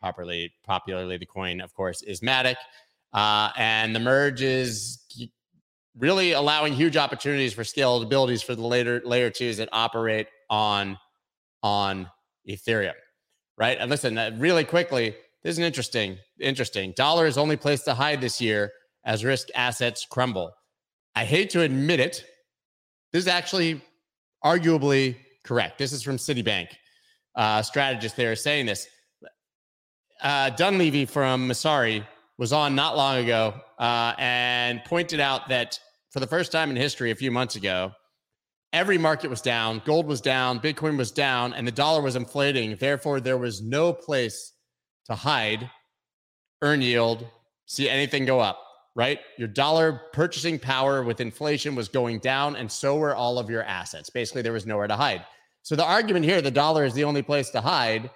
popularly, 0.00 0.52
popularly, 0.64 1.18
the 1.18 1.26
coin, 1.26 1.60
of 1.60 1.74
course, 1.74 2.02
is 2.02 2.20
Matic. 2.20 2.56
Uh, 3.12 3.50
and 3.56 3.94
the 3.94 4.00
merge 4.00 4.42
is 4.42 5.00
really 6.00 6.32
allowing 6.32 6.72
huge 6.72 6.96
opportunities 6.96 7.52
for 7.52 7.62
scaled 7.62 8.02
abilities 8.02 8.42
for 8.42 8.54
the 8.54 8.66
later 8.66 9.00
layer 9.04 9.30
twos 9.30 9.58
that 9.58 9.68
operate 9.72 10.26
on 10.48 10.98
on 11.62 12.10
Ethereum, 12.48 12.94
right? 13.58 13.76
And 13.78 13.90
listen, 13.90 14.16
uh, 14.16 14.30
really 14.38 14.64
quickly, 14.64 15.14
this 15.42 15.52
is 15.52 15.58
an 15.58 15.64
interesting, 15.64 16.18
interesting. 16.40 16.92
Dollar 16.96 17.26
is 17.26 17.38
only 17.38 17.56
place 17.56 17.82
to 17.82 17.94
hide 17.94 18.20
this 18.20 18.40
year 18.40 18.72
as 19.04 19.24
risk 19.24 19.48
assets 19.54 20.06
crumble. 20.10 20.52
I 21.14 21.24
hate 21.24 21.50
to 21.50 21.62
admit 21.62 22.00
it. 22.00 22.24
This 23.12 23.22
is 23.24 23.28
actually 23.28 23.80
arguably 24.44 25.16
correct. 25.44 25.78
This 25.78 25.92
is 25.92 26.02
from 26.02 26.16
Citibank. 26.16 26.68
Uh, 27.34 27.62
strategist 27.62 28.16
there 28.16 28.34
saying 28.36 28.66
this. 28.66 28.88
Uh, 30.22 30.50
Dunleavy 30.50 31.06
from 31.06 31.48
Messari 31.48 32.06
was 32.38 32.52
on 32.52 32.74
not 32.74 32.96
long 32.96 33.18
ago 33.18 33.54
uh, 33.78 34.14
and 34.18 34.82
pointed 34.84 35.20
out 35.20 35.48
that 35.48 35.78
for 36.10 36.20
the 36.20 36.26
first 36.26 36.52
time 36.52 36.70
in 36.70 36.76
history, 36.76 37.10
a 37.10 37.16
few 37.16 37.30
months 37.30 37.56
ago, 37.56 37.92
every 38.72 38.98
market 38.98 39.30
was 39.30 39.40
down, 39.40 39.82
gold 39.84 40.06
was 40.06 40.20
down, 40.20 40.60
Bitcoin 40.60 40.96
was 40.96 41.10
down, 41.10 41.54
and 41.54 41.66
the 41.66 41.72
dollar 41.72 42.02
was 42.02 42.16
inflating. 42.16 42.76
Therefore, 42.76 43.20
there 43.20 43.38
was 43.38 43.62
no 43.62 43.92
place 43.92 44.52
to 45.06 45.14
hide, 45.14 45.70
earn 46.62 46.82
yield, 46.82 47.26
see 47.66 47.88
anything 47.88 48.24
go 48.24 48.40
up, 48.40 48.60
right? 48.94 49.20
Your 49.38 49.48
dollar 49.48 50.02
purchasing 50.12 50.58
power 50.58 51.02
with 51.02 51.20
inflation 51.20 51.74
was 51.74 51.88
going 51.88 52.18
down, 52.18 52.56
and 52.56 52.70
so 52.70 52.96
were 52.96 53.14
all 53.14 53.38
of 53.38 53.48
your 53.48 53.62
assets. 53.62 54.10
Basically, 54.10 54.42
there 54.42 54.52
was 54.52 54.66
nowhere 54.66 54.88
to 54.88 54.96
hide. 54.96 55.24
So 55.62 55.76
the 55.76 55.84
argument 55.84 56.24
here, 56.24 56.40
the 56.40 56.50
dollar 56.50 56.84
is 56.84 56.94
the 56.94 57.04
only 57.04 57.22
place 57.22 57.50
to 57.50 57.60
hide, 57.60 58.10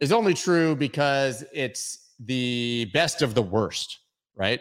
is 0.00 0.10
only 0.10 0.34
true 0.34 0.74
because 0.74 1.44
it's 1.52 2.14
the 2.18 2.90
best 2.92 3.22
of 3.22 3.34
the 3.34 3.42
worst, 3.42 3.98
right? 4.34 4.60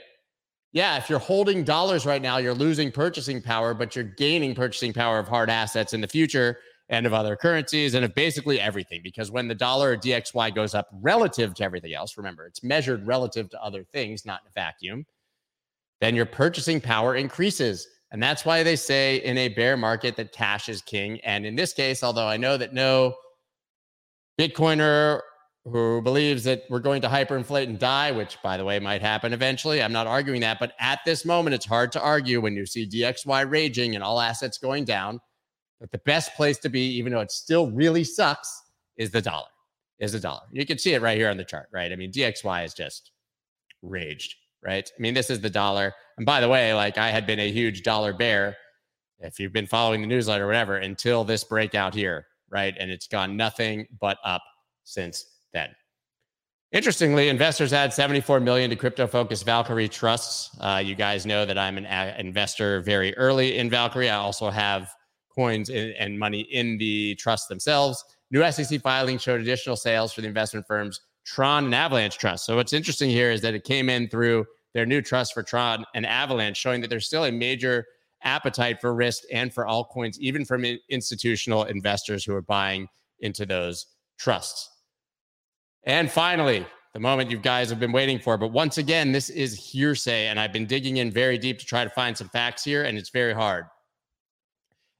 Yeah, 0.71 0.97
if 0.97 1.09
you're 1.09 1.19
holding 1.19 1.63
dollars 1.63 2.05
right 2.05 2.21
now, 2.21 2.37
you're 2.37 2.53
losing 2.53 2.91
purchasing 2.91 3.41
power, 3.41 3.73
but 3.73 3.95
you're 3.95 4.05
gaining 4.05 4.53
purchasing 4.53 4.93
power 4.93 5.17
of 5.17 5.27
hard 5.27 5.49
assets 5.49 5.93
in 5.93 6.01
the 6.01 6.07
future 6.07 6.59
and 6.89 7.05
of 7.05 7.13
other 7.13 7.35
currencies 7.35 7.95
and 7.95 8.05
of 8.05 8.13
basically 8.13 8.59
everything. 8.59 9.01
Because 9.03 9.31
when 9.31 9.47
the 9.47 9.55
dollar 9.55 9.91
or 9.91 9.97
DXY 9.97 10.53
goes 10.53 10.75
up 10.75 10.87
relative 11.01 11.55
to 11.55 11.63
everything 11.63 11.93
else, 11.93 12.17
remember, 12.17 12.45
it's 12.45 12.63
measured 12.63 13.07
relative 13.07 13.49
to 13.49 13.63
other 13.63 13.83
things, 13.83 14.25
not 14.25 14.41
in 14.43 14.49
a 14.49 14.51
vacuum, 14.53 15.05
then 16.01 16.15
your 16.15 16.25
purchasing 16.27 16.79
power 16.79 17.15
increases. 17.15 17.87
And 18.11 18.21
that's 18.21 18.45
why 18.45 18.61
they 18.63 18.75
say 18.75 19.17
in 19.17 19.37
a 19.37 19.49
bear 19.49 19.75
market 19.75 20.15
that 20.17 20.31
cash 20.31 20.69
is 20.69 20.81
king. 20.81 21.19
And 21.21 21.45
in 21.45 21.55
this 21.55 21.73
case, 21.73 22.03
although 22.03 22.27
I 22.27 22.37
know 22.37 22.57
that 22.57 22.73
no 22.73 23.15
Bitcoiner 24.39 25.21
who 25.65 26.01
believes 26.01 26.43
that 26.45 26.63
we're 26.69 26.79
going 26.79 27.01
to 27.01 27.07
hyperinflate 27.07 27.65
and 27.65 27.77
die, 27.79 28.11
which 28.11 28.37
by 28.41 28.57
the 28.57 28.65
way 28.65 28.79
might 28.79 29.01
happen 29.01 29.33
eventually. 29.33 29.81
I'm 29.83 29.91
not 29.91 30.07
arguing 30.07 30.41
that, 30.41 30.59
but 30.59 30.73
at 30.79 30.99
this 31.05 31.25
moment, 31.25 31.53
it's 31.53 31.65
hard 31.65 31.91
to 31.93 32.01
argue 32.01 32.41
when 32.41 32.55
you 32.55 32.65
see 32.65 32.87
DXY 32.87 33.49
raging 33.49 33.95
and 33.95 34.03
all 34.03 34.19
assets 34.19 34.57
going 34.57 34.85
down 34.85 35.19
that 35.81 35.91
the 35.91 35.97
best 35.99 36.33
place 36.35 36.57
to 36.59 36.69
be, 36.69 36.87
even 36.97 37.11
though 37.11 37.19
it 37.19 37.31
still 37.31 37.71
really 37.71 38.03
sucks, 38.03 38.63
is 38.97 39.11
the 39.11 39.21
dollar. 39.21 39.47
Is 39.99 40.13
the 40.13 40.19
dollar. 40.19 40.43
You 40.51 40.65
can 40.65 40.77
see 40.77 40.93
it 40.93 41.01
right 41.01 41.17
here 41.17 41.29
on 41.29 41.35
the 41.35 41.43
chart, 41.43 41.67
right? 41.73 41.91
I 41.91 41.95
mean, 41.97 42.11
DXY 42.11 42.63
is 42.63 42.73
just 42.73 43.11
raged, 43.81 44.35
right? 44.63 44.89
I 44.97 45.01
mean, 45.01 45.13
this 45.13 45.29
is 45.29 45.41
the 45.41 45.49
dollar. 45.49 45.93
And 46.17 46.25
by 46.25 46.39
the 46.39 46.47
way, 46.47 46.73
like 46.73 46.97
I 46.97 47.09
had 47.09 47.27
been 47.27 47.39
a 47.39 47.51
huge 47.51 47.83
dollar 47.83 48.13
bear 48.13 48.55
if 49.19 49.39
you've 49.39 49.51
been 49.51 49.67
following 49.67 49.99
the 49.99 50.07
newsletter 50.07 50.45
or 50.45 50.47
whatever 50.47 50.77
until 50.77 51.25
this 51.25 51.43
breakout 51.43 51.93
here, 51.93 52.27
right? 52.49 52.73
And 52.79 52.89
it's 52.89 53.07
gone 53.07 53.35
nothing 53.35 53.87
but 53.99 54.17
up 54.23 54.41
since 54.85 55.25
then. 55.53 55.69
Interestingly, 56.71 57.29
investors 57.29 57.73
add 57.73 57.93
74 57.93 58.39
million 58.39 58.69
to 58.69 58.75
crypto-focused 58.75 59.43
Valkyrie 59.43 59.89
trusts. 59.89 60.55
Uh, 60.59 60.81
you 60.83 60.93
guys 60.93 61.25
know 61.25 61.43
that 61.45 61.57
I'm 61.57 61.77
an 61.79 61.85
a- 61.85 62.15
investor 62.19 62.81
very 62.81 63.17
early 63.17 63.57
in 63.57 63.71
Valkyrie. 63.71 64.09
I 64.09 64.17
also 64.17 64.51
have 64.51 64.93
coins 65.33 65.69
in, 65.69 65.93
and 65.97 66.19
money 66.19 66.41
in 66.41 66.77
the 66.77 67.15
trust 67.15 67.49
themselves. 67.49 68.03
New 68.29 68.49
SEC 68.51 68.81
filings 68.81 69.23
showed 69.23 69.41
additional 69.41 69.75
sales 69.75 70.13
for 70.13 70.21
the 70.21 70.27
investment 70.27 70.67
firms 70.67 71.01
Tron 71.25 71.65
and 71.65 71.75
Avalanche 71.75 72.17
Trust. 72.17 72.45
So 72.45 72.55
what's 72.55 72.73
interesting 72.73 73.09
here 73.09 73.31
is 73.31 73.41
that 73.41 73.53
it 73.53 73.63
came 73.63 73.89
in 73.89 74.07
through 74.07 74.45
their 74.73 74.85
new 74.85 75.01
trust 75.01 75.33
for 75.33 75.43
Tron 75.43 75.85
and 75.95 76.05
Avalanche, 76.05 76.57
showing 76.57 76.81
that 76.81 76.89
there's 76.89 77.05
still 77.07 77.25
a 77.25 77.31
major 77.31 77.85
appetite 78.23 78.81
for 78.81 78.93
risk 78.93 79.23
and 79.31 79.53
for 79.53 79.65
altcoins, 79.65 80.17
even 80.19 80.45
from 80.45 80.65
institutional 80.89 81.63
investors 81.63 82.23
who 82.23 82.33
are 82.35 82.41
buying 82.41 82.87
into 83.21 83.45
those 83.45 83.87
trusts. 84.17 84.69
And 85.83 86.11
finally, 86.11 86.65
the 86.93 86.99
moment 86.99 87.29
you 87.29 87.37
guys 87.37 87.69
have 87.69 87.79
been 87.79 87.91
waiting 87.91 88.19
for. 88.19 88.37
But 88.37 88.51
once 88.51 88.77
again, 88.77 89.11
this 89.11 89.29
is 89.29 89.53
hearsay, 89.57 90.27
and 90.27 90.39
I've 90.39 90.53
been 90.53 90.65
digging 90.65 90.97
in 90.97 91.11
very 91.11 91.37
deep 91.37 91.59
to 91.59 91.65
try 91.65 91.83
to 91.83 91.89
find 91.89 92.17
some 92.17 92.29
facts 92.29 92.63
here, 92.63 92.83
and 92.83 92.97
it's 92.97 93.09
very 93.09 93.33
hard. 93.33 93.65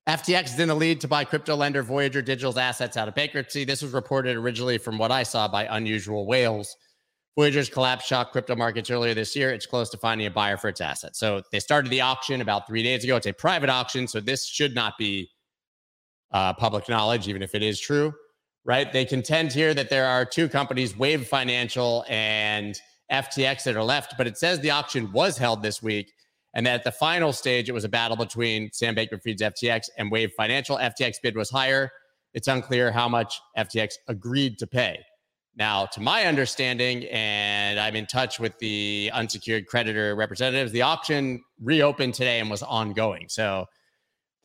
FTX 0.07 0.45
is 0.45 0.59
in 0.59 0.69
the 0.69 0.75
lead 0.75 1.01
to 1.01 1.07
buy 1.07 1.23
crypto 1.23 1.55
lender 1.55 1.84
Voyager 1.84 2.21
Digital's 2.21 2.57
assets 2.57 2.97
out 2.97 3.07
of 3.07 3.15
bankruptcy. 3.15 3.63
This 3.63 3.82
was 3.82 3.91
reported 3.93 4.38
originally 4.38 4.77
from 4.77 4.97
what 4.97 5.11
I 5.11 5.23
saw 5.23 5.47
by 5.47 5.65
Unusual 5.65 6.25
Whales. 6.25 6.75
Voyager's 7.38 7.69
collapse 7.69 8.05
shocked 8.05 8.32
crypto 8.32 8.55
markets 8.55 8.89
earlier 8.89 9.13
this 9.13 9.36
year. 9.36 9.51
It's 9.51 9.67
close 9.67 9.89
to 9.91 9.97
finding 9.97 10.25
a 10.25 10.32
buyer 10.32 10.57
for 10.57 10.67
its 10.67 10.82
assets. 10.82 11.19
So 11.19 11.43
they 11.51 11.59
started 11.59 11.89
the 11.91 12.01
auction 12.01 12.41
about 12.41 12.67
three 12.67 12.82
days 12.82 13.03
ago. 13.03 13.17
It's 13.17 13.27
a 13.27 13.34
private 13.34 13.69
auction, 13.69 14.07
so 14.07 14.19
this 14.19 14.45
should 14.45 14.73
not 14.73 14.97
be 14.97 15.30
uh, 16.32 16.53
public 16.53 16.89
knowledge, 16.89 17.27
even 17.27 17.43
if 17.43 17.53
it 17.53 17.61
is 17.61 17.80
true 17.80 18.13
right? 18.66 18.91
They 18.91 19.05
contend 19.05 19.51
here 19.51 19.74
that 19.74 19.89
there 19.89 20.05
are 20.05 20.26
two 20.26 20.49
companies, 20.49 20.97
Wave 20.97 21.28
Financial 21.28 22.05
and 22.10 22.80
FTX, 23.12 23.64
that 23.64 23.76
are 23.76 23.84
left, 23.84 24.16
but 24.18 24.28
it 24.28 24.38
says 24.38 24.60
the 24.60 24.72
auction 24.72 25.12
was 25.12 25.38
held 25.38 25.64
this 25.64 25.82
week 25.82 26.14
and 26.53 26.66
that 26.66 26.76
at 26.76 26.84
the 26.84 26.91
final 26.91 27.32
stage, 27.32 27.70
it 27.70 27.74
was 27.74 27.84
a 27.84 27.89
battle 27.89 28.18
between 28.18 28.72
Sam 28.74 28.95
Bankman-Fried's 28.95 29.41
FTX 29.41 29.89
and 29.97 30.12
Wave 30.12 30.32
Financial. 30.36 30.78
FTX 30.78 31.18
bid 31.22 31.36
was 31.36 31.49
higher. 31.49 31.91
It's 32.34 32.47
unclear 32.47 32.91
how 32.91 33.07
much 33.07 33.39
FTX 33.57 33.93
agreed 34.07 34.57
to 34.60 34.68
pay. 34.68 34.99
Now, 35.55 35.86
to 35.88 35.99
my 35.99 36.26
understanding, 36.26 37.05
and 37.12 37.80
I'm 37.80 37.95
in 37.95 38.05
touch 38.05 38.39
with 38.39 38.57
the 38.60 39.12
unsecured 39.14 39.68
creditor 39.68 40.16
representatives, 40.16 40.72
the 40.72 40.84
auction 40.84 41.43
reopened 41.62 42.14
today 42.14 42.39
and 42.39 42.49
was 42.49 42.64
ongoing. 42.64 43.28
So 43.30 43.66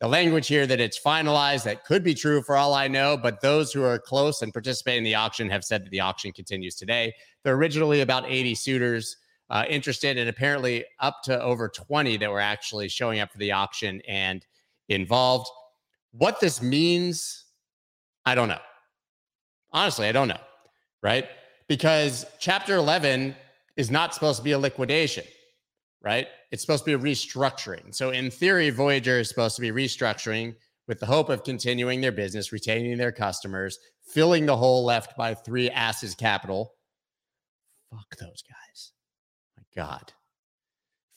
the 0.01 0.07
language 0.07 0.47
here 0.47 0.67
that 0.67 0.79
it's 0.79 0.99
finalized 0.99 1.63
that 1.63 1.85
could 1.85 2.03
be 2.03 2.13
true 2.13 2.41
for 2.41 2.57
all 2.57 2.73
I 2.73 2.87
know, 2.87 3.15
but 3.15 3.41
those 3.41 3.71
who 3.71 3.83
are 3.83 3.97
close 3.97 4.41
and 4.41 4.51
participate 4.51 4.97
in 4.97 5.03
the 5.03 5.15
auction 5.15 5.49
have 5.49 5.63
said 5.63 5.85
that 5.85 5.89
the 5.89 6.01
auction 6.01 6.31
continues 6.33 6.75
today. 6.75 7.13
There 7.43 7.53
are 7.53 7.57
originally 7.57 8.01
about 8.01 8.29
80 8.29 8.55
suitors 8.55 9.17
uh, 9.49 9.63
interested, 9.69 10.17
and 10.17 10.27
apparently 10.27 10.83
up 10.99 11.21
to 11.23 11.41
over 11.41 11.69
20 11.69 12.17
that 12.17 12.29
were 12.29 12.39
actually 12.39 12.89
showing 12.89 13.19
up 13.19 13.31
for 13.31 13.37
the 13.37 13.51
auction 13.51 14.01
and 14.07 14.45
involved. 14.89 15.47
What 16.11 16.39
this 16.39 16.61
means, 16.61 17.45
I 18.25 18.35
don't 18.35 18.49
know. 18.49 18.59
Honestly, 19.71 20.07
I 20.07 20.11
don't 20.11 20.27
know, 20.27 20.39
right? 21.03 21.27
Because 21.67 22.25
Chapter 22.39 22.75
11 22.75 23.35
is 23.77 23.91
not 23.91 24.13
supposed 24.13 24.37
to 24.37 24.43
be 24.43 24.51
a 24.51 24.59
liquidation 24.59 25.25
right? 26.05 26.27
It's 26.51 26.61
supposed 26.61 26.85
to 26.85 26.97
be 26.97 27.09
a 27.09 27.13
restructuring. 27.13 27.93
So, 27.93 28.11
in 28.11 28.29
theory, 28.29 28.69
Voyager 28.69 29.19
is 29.19 29.27
supposed 29.27 29.55
to 29.55 29.61
be 29.61 29.71
restructuring 29.71 30.55
with 30.87 30.99
the 30.99 31.05
hope 31.07 31.29
of 31.29 31.43
continuing 31.43 31.99
their 31.99 32.11
business, 32.11 32.51
retaining 32.51 32.97
their 32.97 33.11
customers, 33.11 33.79
filling 34.13 34.45
the 34.45 34.55
hole 34.55 34.85
left 34.85 35.17
by 35.17 35.33
three 35.33 35.69
asses 35.71 36.13
capital. 36.13 36.73
Fuck 37.91 38.17
those 38.19 38.43
guys. 38.43 38.91
My 39.57 39.63
God. 39.75 40.13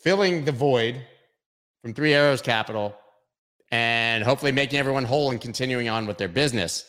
Filling 0.01 0.45
the 0.45 0.53
void 0.53 1.05
from 1.83 1.93
Three 1.93 2.15
Arrows 2.15 2.41
Capital 2.41 2.97
and 3.71 4.25
hopefully 4.25 4.53
making 4.53 4.79
everyone 4.79 5.05
whole 5.05 5.31
and 5.31 5.41
continuing 5.41 5.89
on 5.89 6.07
with 6.07 6.17
their 6.17 6.29
business. 6.29 6.85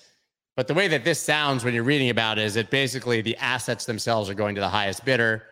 But 0.56 0.68
the 0.68 0.74
way 0.74 0.88
that 0.88 1.04
this 1.04 1.20
sounds 1.20 1.64
when 1.64 1.74
you're 1.74 1.84
reading 1.84 2.10
about 2.10 2.38
it 2.38 2.46
is 2.46 2.54
that 2.54 2.70
basically 2.70 3.22
the 3.22 3.36
assets 3.38 3.86
themselves 3.86 4.30
are 4.30 4.34
going 4.34 4.56
to 4.56 4.62
the 4.62 4.70
highest 4.70 5.04
bidder. 5.04 5.44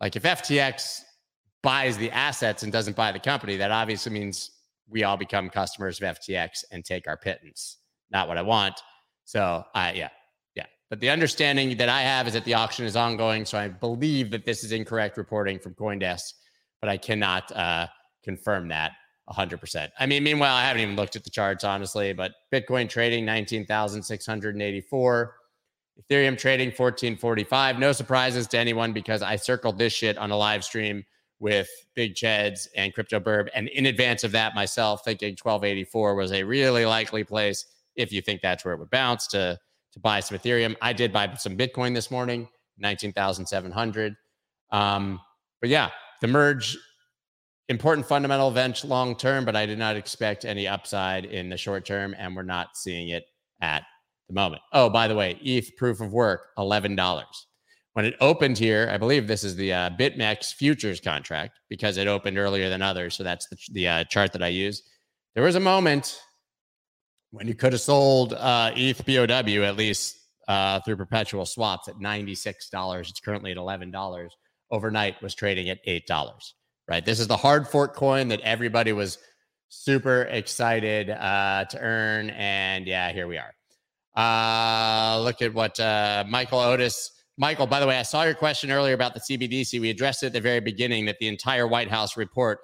Like 0.00 0.16
if 0.16 0.22
FTX 0.24 1.02
buys 1.62 1.96
the 1.96 2.10
assets 2.10 2.62
and 2.62 2.72
doesn't 2.72 2.96
buy 2.96 3.12
the 3.12 3.18
company, 3.18 3.56
that 3.56 3.70
obviously 3.70 4.12
means 4.12 4.50
we 4.88 5.04
all 5.04 5.16
become 5.16 5.50
customers 5.50 6.00
of 6.00 6.16
FTX 6.16 6.64
and 6.70 6.84
take 6.84 7.08
our 7.08 7.16
pittance. 7.16 7.78
Not 8.10 8.28
what 8.28 8.38
I 8.38 8.42
want. 8.42 8.80
So, 9.24 9.64
uh, 9.74 9.92
yeah, 9.94 10.10
yeah. 10.54 10.66
But 10.90 11.00
the 11.00 11.10
understanding 11.10 11.76
that 11.78 11.88
I 11.88 12.02
have 12.02 12.28
is 12.28 12.34
that 12.34 12.44
the 12.44 12.54
auction 12.54 12.84
is 12.84 12.94
ongoing. 12.94 13.44
So 13.44 13.58
I 13.58 13.68
believe 13.68 14.30
that 14.30 14.44
this 14.44 14.62
is 14.62 14.72
incorrect 14.72 15.16
reporting 15.16 15.58
from 15.58 15.74
CoinDesk, 15.74 16.34
but 16.80 16.88
I 16.88 16.96
cannot 16.96 17.50
uh, 17.52 17.88
confirm 18.22 18.68
that 18.68 18.92
100%. 19.28 19.88
I 19.98 20.06
mean, 20.06 20.22
meanwhile, 20.22 20.54
I 20.54 20.62
haven't 20.62 20.82
even 20.82 20.94
looked 20.94 21.16
at 21.16 21.24
the 21.24 21.30
charts, 21.30 21.64
honestly, 21.64 22.12
but 22.12 22.32
Bitcoin 22.52 22.88
trading 22.88 23.24
19,684. 23.24 25.34
Ethereum 25.98 26.38
trading 26.38 26.68
1445. 26.68 27.78
No 27.78 27.90
surprises 27.90 28.46
to 28.48 28.58
anyone 28.58 28.92
because 28.92 29.22
I 29.22 29.36
circled 29.36 29.78
this 29.78 29.94
shit 29.94 30.18
on 30.18 30.30
a 30.30 30.36
live 30.36 30.62
stream 30.62 31.04
with 31.38 31.68
Big 31.94 32.14
Cheds 32.14 32.66
and 32.76 32.94
Crypto 32.94 33.20
Burb. 33.20 33.48
And 33.54 33.68
in 33.68 33.86
advance 33.86 34.24
of 34.24 34.32
that, 34.32 34.54
myself 34.54 35.02
thinking 35.04 35.32
1284 35.32 36.14
was 36.14 36.32
a 36.32 36.42
really 36.42 36.86
likely 36.86 37.24
place 37.24 37.66
if 37.94 38.12
you 38.12 38.22
think 38.22 38.40
that's 38.40 38.64
where 38.64 38.74
it 38.74 38.78
would 38.78 38.90
bounce 38.90 39.26
to 39.28 39.58
to 39.92 40.00
buy 40.00 40.20
some 40.20 40.36
Ethereum. 40.36 40.76
I 40.82 40.92
did 40.92 41.12
buy 41.12 41.32
some 41.36 41.56
Bitcoin 41.56 41.94
this 41.94 42.10
morning, 42.10 42.48
19,700. 42.78 44.14
Um, 44.70 45.20
but 45.60 45.70
yeah, 45.70 45.90
the 46.20 46.26
merge, 46.26 46.76
important 47.70 48.06
fundamental 48.06 48.48
event 48.48 48.84
long 48.84 49.16
term, 49.16 49.46
but 49.46 49.56
I 49.56 49.64
did 49.64 49.78
not 49.78 49.96
expect 49.96 50.44
any 50.44 50.68
upside 50.68 51.24
in 51.24 51.48
the 51.48 51.56
short 51.56 51.86
term, 51.86 52.14
and 52.18 52.36
we're 52.36 52.42
not 52.42 52.76
seeing 52.76 53.08
it 53.08 53.24
at 53.62 53.84
the 54.28 54.34
moment. 54.34 54.60
Oh, 54.72 54.90
by 54.90 55.08
the 55.08 55.14
way, 55.14 55.38
ETH 55.42 55.74
proof 55.76 56.02
of 56.02 56.12
work, 56.12 56.48
$11 56.58 57.24
when 57.96 58.04
it 58.04 58.14
opened 58.20 58.58
here, 58.58 58.90
I 58.92 58.98
believe 58.98 59.26
this 59.26 59.42
is 59.42 59.56
the 59.56 59.72
uh, 59.72 59.88
BitMEX 59.88 60.52
futures 60.52 61.00
contract 61.00 61.60
because 61.70 61.96
it 61.96 62.06
opened 62.06 62.36
earlier 62.36 62.68
than 62.68 62.82
others. 62.82 63.14
So 63.14 63.24
that's 63.24 63.46
the, 63.46 63.56
the 63.72 63.88
uh, 63.88 64.04
chart 64.04 64.34
that 64.34 64.42
I 64.42 64.48
use. 64.48 64.82
There 65.34 65.42
was 65.42 65.54
a 65.54 65.60
moment 65.60 66.20
when 67.30 67.48
you 67.48 67.54
could 67.54 67.72
have 67.72 67.80
sold 67.80 68.34
uh, 68.34 68.72
ETH 68.76 69.02
POW 69.06 69.62
at 69.62 69.78
least 69.78 70.18
uh, 70.46 70.80
through 70.80 70.96
perpetual 70.96 71.46
swaps 71.46 71.88
at 71.88 71.94
$96. 71.94 73.00
It's 73.00 73.18
currently 73.18 73.52
at 73.52 73.56
$11. 73.56 74.28
overnight 74.70 75.22
was 75.22 75.34
trading 75.34 75.70
at 75.70 75.82
$8, 75.86 76.52
right? 76.90 77.02
This 77.02 77.18
is 77.18 77.28
the 77.28 77.36
hard 77.38 77.66
fork 77.66 77.96
coin 77.96 78.28
that 78.28 78.40
everybody 78.40 78.92
was 78.92 79.16
super 79.70 80.24
excited 80.24 81.08
uh, 81.08 81.64
to 81.70 81.78
earn. 81.80 82.28
And 82.28 82.86
yeah, 82.86 83.10
here 83.12 83.26
we 83.26 83.38
are. 83.38 83.54
Uh, 84.14 85.18
look 85.22 85.40
at 85.40 85.54
what 85.54 85.80
uh, 85.80 86.24
Michael 86.28 86.58
Otis. 86.58 87.12
Michael, 87.38 87.66
by 87.66 87.80
the 87.80 87.86
way, 87.86 87.98
I 87.98 88.02
saw 88.02 88.22
your 88.22 88.34
question 88.34 88.70
earlier 88.70 88.94
about 88.94 89.12
the 89.12 89.20
CBDC. 89.20 89.78
We 89.80 89.90
addressed 89.90 90.22
it 90.22 90.26
at 90.26 90.32
the 90.32 90.40
very 90.40 90.60
beginning 90.60 91.04
that 91.06 91.18
the 91.18 91.28
entire 91.28 91.66
White 91.66 91.90
House 91.90 92.16
report 92.16 92.60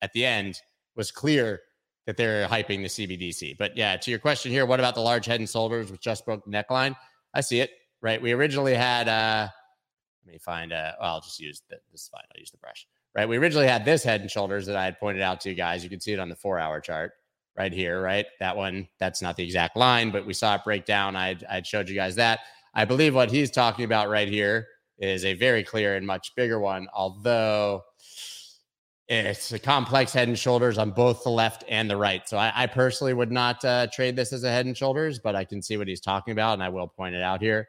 at 0.00 0.12
the 0.14 0.24
end 0.24 0.60
was 0.96 1.10
clear 1.10 1.60
that 2.06 2.16
they're 2.16 2.46
hyping 2.48 2.82
the 2.82 2.88
CBDC. 2.88 3.56
But 3.58 3.76
yeah, 3.76 3.96
to 3.96 4.10
your 4.10 4.20
question 4.20 4.50
here, 4.50 4.64
what 4.64 4.80
about 4.80 4.94
the 4.94 5.00
large 5.00 5.26
head 5.26 5.40
and 5.40 5.48
shoulders 5.48 5.90
with 5.90 6.00
just 6.00 6.24
broke 6.24 6.46
neckline? 6.46 6.96
I 7.34 7.42
see 7.42 7.60
it, 7.60 7.70
right? 8.00 8.20
We 8.20 8.32
originally 8.32 8.74
had, 8.74 9.08
uh, 9.08 9.48
let 10.24 10.32
me 10.32 10.38
find, 10.38 10.72
uh, 10.72 10.92
I'll 11.00 11.20
just 11.20 11.38
use 11.38 11.62
the, 11.68 11.76
this 11.92 12.02
is 12.02 12.08
fine. 12.08 12.22
I'll 12.34 12.40
use 12.40 12.50
the 12.50 12.58
brush, 12.58 12.86
right? 13.14 13.28
We 13.28 13.36
originally 13.36 13.66
had 13.66 13.84
this 13.84 14.02
head 14.02 14.22
and 14.22 14.30
shoulders 14.30 14.64
that 14.66 14.76
I 14.76 14.84
had 14.84 14.98
pointed 14.98 15.22
out 15.22 15.40
to 15.42 15.50
you 15.50 15.54
guys. 15.54 15.84
You 15.84 15.90
can 15.90 16.00
see 16.00 16.12
it 16.12 16.18
on 16.18 16.30
the 16.30 16.36
four 16.36 16.58
hour 16.58 16.80
chart 16.80 17.12
right 17.56 17.72
here, 17.72 18.00
right? 18.00 18.26
That 18.40 18.56
one, 18.56 18.88
that's 18.98 19.20
not 19.20 19.36
the 19.36 19.44
exact 19.44 19.76
line, 19.76 20.10
but 20.10 20.26
we 20.26 20.32
saw 20.34 20.54
it 20.54 20.62
break 20.64 20.86
down. 20.86 21.14
I'd, 21.14 21.44
I'd 21.44 21.66
showed 21.66 21.88
you 21.88 21.94
guys 21.94 22.14
that. 22.16 22.40
I 22.74 22.84
believe 22.84 23.14
what 23.14 23.30
he's 23.30 23.50
talking 23.50 23.84
about 23.84 24.08
right 24.08 24.28
here 24.28 24.66
is 24.98 25.24
a 25.24 25.34
very 25.34 25.62
clear 25.62 25.96
and 25.96 26.06
much 26.06 26.34
bigger 26.34 26.58
one, 26.58 26.88
although 26.92 27.82
it's 29.06 29.52
a 29.52 29.58
complex 29.58 30.12
head 30.12 30.28
and 30.28 30.38
shoulders 30.38 30.78
on 30.78 30.90
both 30.90 31.24
the 31.24 31.30
left 31.30 31.64
and 31.68 31.90
the 31.90 31.96
right. 31.96 32.26
So 32.28 32.38
I, 32.38 32.52
I 32.54 32.66
personally 32.66 33.12
would 33.12 33.30
not 33.30 33.64
uh, 33.64 33.86
trade 33.92 34.16
this 34.16 34.32
as 34.32 34.44
a 34.44 34.50
head 34.50 34.66
and 34.66 34.76
shoulders, 34.76 35.18
but 35.18 35.36
I 35.36 35.44
can 35.44 35.60
see 35.60 35.76
what 35.76 35.88
he's 35.88 36.00
talking 36.00 36.32
about, 36.32 36.54
and 36.54 36.62
I 36.62 36.68
will 36.68 36.88
point 36.88 37.14
it 37.14 37.22
out 37.22 37.40
here, 37.40 37.68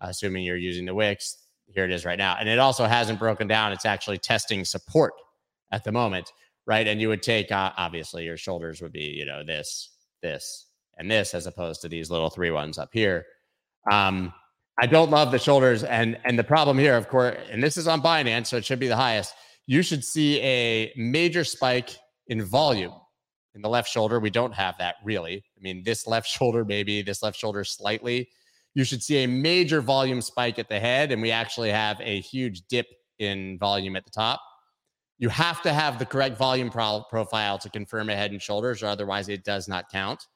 assuming 0.00 0.44
you're 0.44 0.56
using 0.56 0.84
the 0.84 0.94
wicks. 0.94 1.38
Here 1.74 1.84
it 1.84 1.90
is 1.90 2.04
right 2.04 2.18
now, 2.18 2.36
and 2.38 2.48
it 2.48 2.58
also 2.58 2.86
hasn't 2.86 3.18
broken 3.18 3.46
down. 3.46 3.72
It's 3.72 3.84
actually 3.84 4.18
testing 4.18 4.64
support 4.64 5.12
at 5.70 5.84
the 5.84 5.92
moment, 5.92 6.32
right? 6.66 6.86
And 6.86 7.00
you 7.00 7.08
would 7.08 7.22
take 7.22 7.52
uh, 7.52 7.72
obviously 7.76 8.24
your 8.24 8.38
shoulders 8.38 8.80
would 8.80 8.92
be 8.92 9.04
you 9.04 9.26
know 9.26 9.44
this, 9.44 9.90
this, 10.22 10.66
and 10.96 11.10
this, 11.10 11.34
as 11.34 11.46
opposed 11.46 11.82
to 11.82 11.88
these 11.88 12.10
little 12.10 12.30
three 12.30 12.50
ones 12.50 12.78
up 12.78 12.90
here. 12.92 13.26
Um, 13.90 14.32
I 14.80 14.86
don't 14.86 15.10
love 15.10 15.32
the 15.32 15.38
shoulders, 15.38 15.82
and 15.84 16.18
and 16.24 16.38
the 16.38 16.44
problem 16.44 16.78
here, 16.78 16.96
of 16.96 17.08
course, 17.08 17.36
and 17.50 17.62
this 17.62 17.76
is 17.76 17.88
on 17.88 18.00
Binance, 18.00 18.46
so 18.46 18.56
it 18.56 18.64
should 18.64 18.78
be 18.78 18.88
the 18.88 18.96
highest 18.96 19.34
you 19.68 19.82
should 19.82 20.02
see 20.02 20.40
a 20.40 20.90
major 20.96 21.44
spike 21.44 21.94
in 22.28 22.42
volume 22.42 22.94
in 23.54 23.60
the 23.60 23.68
left 23.68 23.88
shoulder. 23.88 24.18
We 24.18 24.30
don't 24.30 24.54
have 24.54 24.74
that 24.78 24.96
really. 25.04 25.44
I 25.56 25.60
mean, 25.60 25.82
this 25.84 26.06
left 26.06 26.26
shoulder, 26.36 26.64
maybe 26.64 27.02
this 27.02 27.22
left 27.22 27.38
shoulder 27.38 27.62
slightly. 27.62 28.30
You 28.74 28.84
should 28.84 29.02
see 29.02 29.24
a 29.24 29.26
major 29.26 29.80
volume 29.80 30.22
spike 30.22 30.58
at 30.58 30.68
the 30.68 30.80
head, 30.80 31.12
and 31.12 31.20
we 31.20 31.30
actually 31.30 31.70
have 31.70 32.00
a 32.00 32.20
huge 32.20 32.62
dip 32.68 32.86
in 33.18 33.58
volume 33.58 33.94
at 33.94 34.04
the 34.04 34.10
top. 34.10 34.40
You 35.18 35.28
have 35.28 35.60
to 35.62 35.72
have 35.72 35.98
the 35.98 36.06
correct 36.06 36.38
volume 36.38 36.70
pro- 36.70 37.04
profile 37.10 37.58
to 37.58 37.68
confirm 37.68 38.08
a 38.08 38.16
head 38.16 38.30
and 38.30 38.40
shoulders, 38.40 38.82
or 38.82 38.86
otherwise 38.86 39.28
it 39.28 39.44
does 39.44 39.68
not 39.68 39.90
count. 39.90 40.26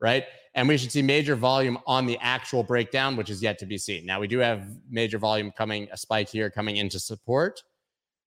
Right. 0.00 0.24
And 0.56 0.66
we 0.66 0.78
should 0.78 0.90
see 0.90 1.02
major 1.02 1.36
volume 1.36 1.78
on 1.86 2.06
the 2.06 2.18
actual 2.20 2.62
breakdown, 2.62 3.14
which 3.14 3.28
is 3.28 3.42
yet 3.42 3.58
to 3.58 3.66
be 3.66 3.76
seen. 3.76 4.06
Now, 4.06 4.18
we 4.18 4.26
do 4.26 4.38
have 4.38 4.66
major 4.88 5.18
volume 5.18 5.52
coming, 5.52 5.86
a 5.92 5.98
spike 5.98 6.30
here 6.30 6.50
coming 6.50 6.78
into 6.78 6.98
support. 6.98 7.62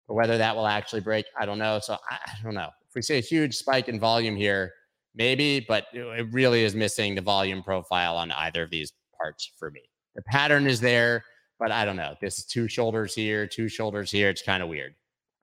But 0.08 0.14
whether 0.14 0.38
that 0.38 0.56
will 0.56 0.68
actually 0.68 1.02
break, 1.02 1.26
I 1.40 1.46
don't 1.46 1.58
know. 1.58 1.80
So 1.80 1.98
I, 2.10 2.16
I 2.16 2.44
don't 2.44 2.54
know. 2.54 2.70
If 2.88 2.96
we 2.96 3.02
see 3.02 3.18
a 3.18 3.22
huge 3.22 3.56
spike 3.56 3.90
in 3.90 4.00
volume 4.00 4.36
here, 4.36 4.74
maybe, 5.16 5.66
but 5.68 5.86
it 5.92 6.32
really 6.32 6.64
is 6.64 6.76
missing 6.76 7.16
the 7.16 7.22
volume 7.22 7.64
profile 7.64 8.16
on 8.16 8.32
either 8.32 8.64
of 8.64 8.70
these 8.70 8.94
parts 9.20 9.52
for 9.58 9.72
me. 9.72 9.82
The 10.16 10.22
pattern 10.24 10.68
is 10.68 10.80
there, 10.80 11.24
but 11.60 11.72
I 11.72 11.84
don't 11.84 11.96
know. 11.96 12.16
This 12.22 12.46
two 12.46 12.68
shoulders 12.68 13.14
here, 13.14 13.48
two 13.48 13.68
shoulders 13.68 14.12
here. 14.12 14.30
It's 14.30 14.42
kind 14.42 14.64
of 14.64 14.70
weird. 14.70 14.94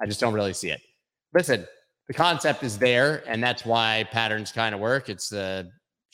I 0.00 0.06
just 0.06 0.20
don't 0.20 0.34
really 0.34 0.52
see 0.52 0.70
it. 0.70 0.80
Listen, 1.34 1.66
the 2.08 2.14
concept 2.14 2.62
is 2.62 2.78
there, 2.78 3.22
and 3.26 3.42
that's 3.42 3.64
why 3.64 4.06
patterns 4.10 4.52
kind 4.52 4.74
of 4.74 4.80
work. 4.80 5.08
It's 5.08 5.32
uh, 5.32 5.64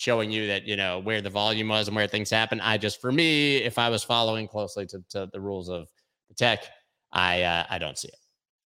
showing 0.03 0.33
you 0.33 0.49
that 0.49 0.67
you 0.67 0.75
know 0.75 0.99
where 0.99 1.21
the 1.21 1.31
volume 1.31 1.69
was 1.69 1.87
and 1.87 1.95
where 1.95 2.09
things 2.09 2.29
happen. 2.29 2.61
I 2.61 2.77
just, 2.77 3.01
for 3.01 3.13
me, 3.13 3.59
if 3.59 3.79
I 3.79 3.89
was 3.89 4.03
following 4.03 4.49
closely 4.49 4.85
to, 4.87 4.99
to 5.11 5.29
the 5.33 5.41
rules 5.41 5.69
of 5.69 5.89
the 6.29 6.35
tech, 6.35 6.65
I 7.13 7.43
uh, 7.43 7.65
I 7.71 7.79
don't 7.79 7.97
see 7.97 8.09
it. 8.09 8.17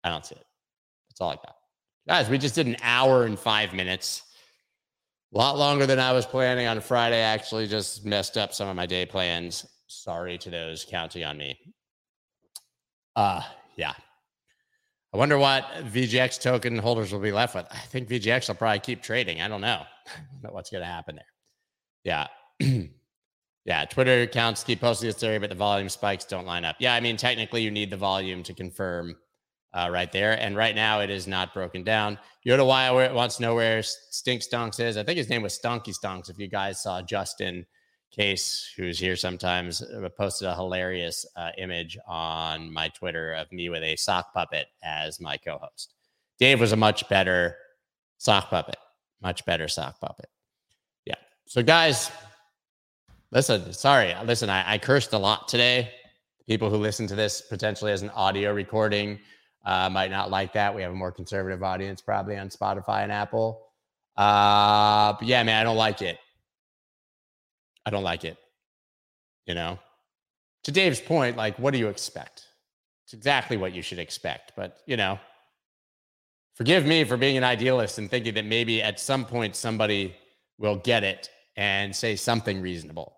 I 0.03 0.09
don't 0.09 0.27
see 0.27 0.35
it. 0.35 0.45
That's 1.09 1.21
all 1.21 1.31
I 1.31 1.37
got. 1.37 1.55
Guys, 2.09 2.29
we 2.29 2.37
just 2.37 2.57
did 2.57 2.67
an 2.67 2.77
hour 2.83 3.25
and 3.25 3.39
five 3.39 3.73
minutes. 3.73 4.23
A 5.33 5.39
lot 5.39 5.57
longer 5.57 5.87
than 5.87 6.01
I 6.01 6.11
was 6.13 6.27
planning 6.27 6.67
on 6.67 6.81
Friday. 6.81 7.21
Actually, 7.21 7.69
just 7.69 8.05
messed 8.05 8.37
up 8.37 8.53
some 8.53 8.69
of 8.69 8.75
my 8.75 8.87
day 8.87 9.07
plans. 9.07 9.65
Sorry 9.87 10.37
to 10.39 10.51
those 10.51 10.85
counting 10.85 11.23
on 11.23 11.39
me. 11.39 11.57
Uh, 13.15 13.43
yeah. 13.77 13.93
I 15.13 15.17
wonder 15.17 15.39
what 15.39 15.65
VGX 15.93 16.41
token 16.41 16.79
holders 16.79 17.13
will 17.13 17.21
be 17.21 17.33
left 17.33 17.55
with. 17.55 17.67
I 17.71 17.79
think 17.79 18.09
VGX 18.09 18.49
will 18.49 18.55
probably 18.55 18.79
keep 18.79 19.03
trading. 19.03 19.41
I 19.41 19.49
don't 19.49 19.61
know. 19.61 19.83
Know 20.43 20.51
what's 20.51 20.71
going 20.71 20.81
to 20.83 20.87
happen 20.87 21.17
there. 21.17 21.27
Yeah. 22.03 22.27
yeah. 23.65 23.85
Twitter 23.85 24.23
accounts 24.23 24.65
keep 24.65 24.81
posting 24.81 25.09
this 25.09 25.19
theory, 25.19 25.39
but 25.39 25.51
the 25.51 25.55
volume 25.55 25.89
spikes 25.89 26.25
don't 26.25 26.47
line 26.47 26.65
up. 26.65 26.77
Yeah. 26.81 26.95
I 26.95 27.01
mean, 27.01 27.17
technically, 27.17 27.63
you 27.63 27.71
need 27.71 27.91
the 27.91 27.97
volume 27.97 28.43
to 28.45 28.55
confirm 28.55 29.17
uh, 29.73 29.89
right 29.93 30.11
there. 30.11 30.41
And 30.41 30.57
right 30.57 30.75
now 30.75 31.01
it 31.01 31.11
is 31.11 31.27
not 31.27 31.55
broken 31.55 31.85
down. 31.85 32.19
Yoda 32.47 32.67
Wire 32.67 33.13
wants 33.15 33.37
to 33.37 33.43
know 33.43 33.55
where 33.55 33.83
Stink 33.83 34.43
Stonks 34.43 34.81
is. 34.81 34.97
I 34.97 35.03
think 35.03 35.19
his 35.19 35.29
name 35.29 35.43
was 35.43 35.59
Stonky 35.59 35.95
Stonks. 35.97 36.31
If 36.31 36.39
you 36.39 36.49
guys 36.49 36.83
saw 36.83 37.03
Justin 37.03 37.67
Case, 38.11 38.73
who's 38.77 38.99
here 38.99 39.15
sometimes, 39.15 39.83
uh, 39.83 40.09
posted 40.09 40.49
a 40.49 40.55
hilarious 40.55 41.25
uh, 41.37 41.51
image 41.59 41.97
on 42.09 42.73
my 42.73 42.89
Twitter 42.89 43.35
of 43.35 43.51
me 43.53 43.69
with 43.69 43.83
a 43.83 43.95
sock 43.97 44.35
puppet 44.35 44.67
as 44.83 45.21
my 45.21 45.37
co 45.37 45.59
host. 45.59 45.95
Dave 46.39 46.59
was 46.59 46.73
a 46.73 46.77
much 46.77 47.09
better 47.09 47.57
sock 48.19 48.51
puppet, 48.51 48.77
much 49.23 49.45
better 49.45 49.69
sock 49.69 50.01
puppet. 50.01 50.29
Yeah. 51.05 51.15
So, 51.47 51.63
guys, 51.63 52.11
listen, 53.31 53.73
sorry. 53.73 54.15
Listen, 54.25 54.51
I, 54.51 54.73
I 54.73 54.79
cursed 54.79 55.13
a 55.13 55.19
lot 55.19 55.47
today. 55.47 55.91
People 56.49 56.69
who 56.69 56.79
listen 56.79 57.07
to 57.07 57.15
this 57.15 57.41
potentially 57.41 57.93
as 57.93 58.03
an 58.03 58.11
audio 58.11 58.53
recording 58.53 59.21
uh, 59.65 59.89
might 59.89 60.11
not 60.11 60.31
like 60.31 60.53
that. 60.55 60.75
We 60.75 60.83
have 60.83 60.93
a 60.93 60.97
more 60.97 61.13
conservative 61.13 61.63
audience 61.63 62.01
probably 62.01 62.37
on 62.37 62.49
Spotify 62.49 63.03
and 63.03 63.13
Apple. 63.13 63.69
Uh, 64.17 65.13
but 65.13 65.29
yeah, 65.29 65.43
man, 65.43 65.61
I 65.61 65.63
don't 65.63 65.77
like 65.77 66.03
it. 66.03 66.19
I 67.87 67.91
don't 67.91 68.03
like 68.03 68.25
it. 68.25 68.37
You 69.47 69.55
know, 69.55 69.79
to 70.65 70.73
Dave's 70.73 71.01
point, 71.01 71.37
like, 71.37 71.59
what 71.59 71.73
do 71.73 71.79
you 71.79 71.89
expect? 71.89 72.47
It's 73.05 73.15
exactly 73.15 73.57
what 73.57 73.75
you 73.75 73.83
should 73.83 73.99
expect. 73.99 74.53
But, 74.57 74.79
you 74.87 74.97
know, 74.97 75.19
forgive 76.55 76.87
me 76.87 77.05
for 77.05 77.17
being 77.17 77.37
an 77.37 77.45
idealist 77.45 77.99
and 77.99 78.11
thinking 78.11 78.35
that 78.35 78.45
maybe 78.45 78.83
at 78.83 79.01
some 79.01 79.25
point 79.25 79.57
somebody 79.57 80.15
will 80.59 80.77
get 80.77 81.03
it 81.03 81.31
and 81.57 81.95
say 81.97 82.17
something 82.17 82.61
reasonable. 82.61 83.17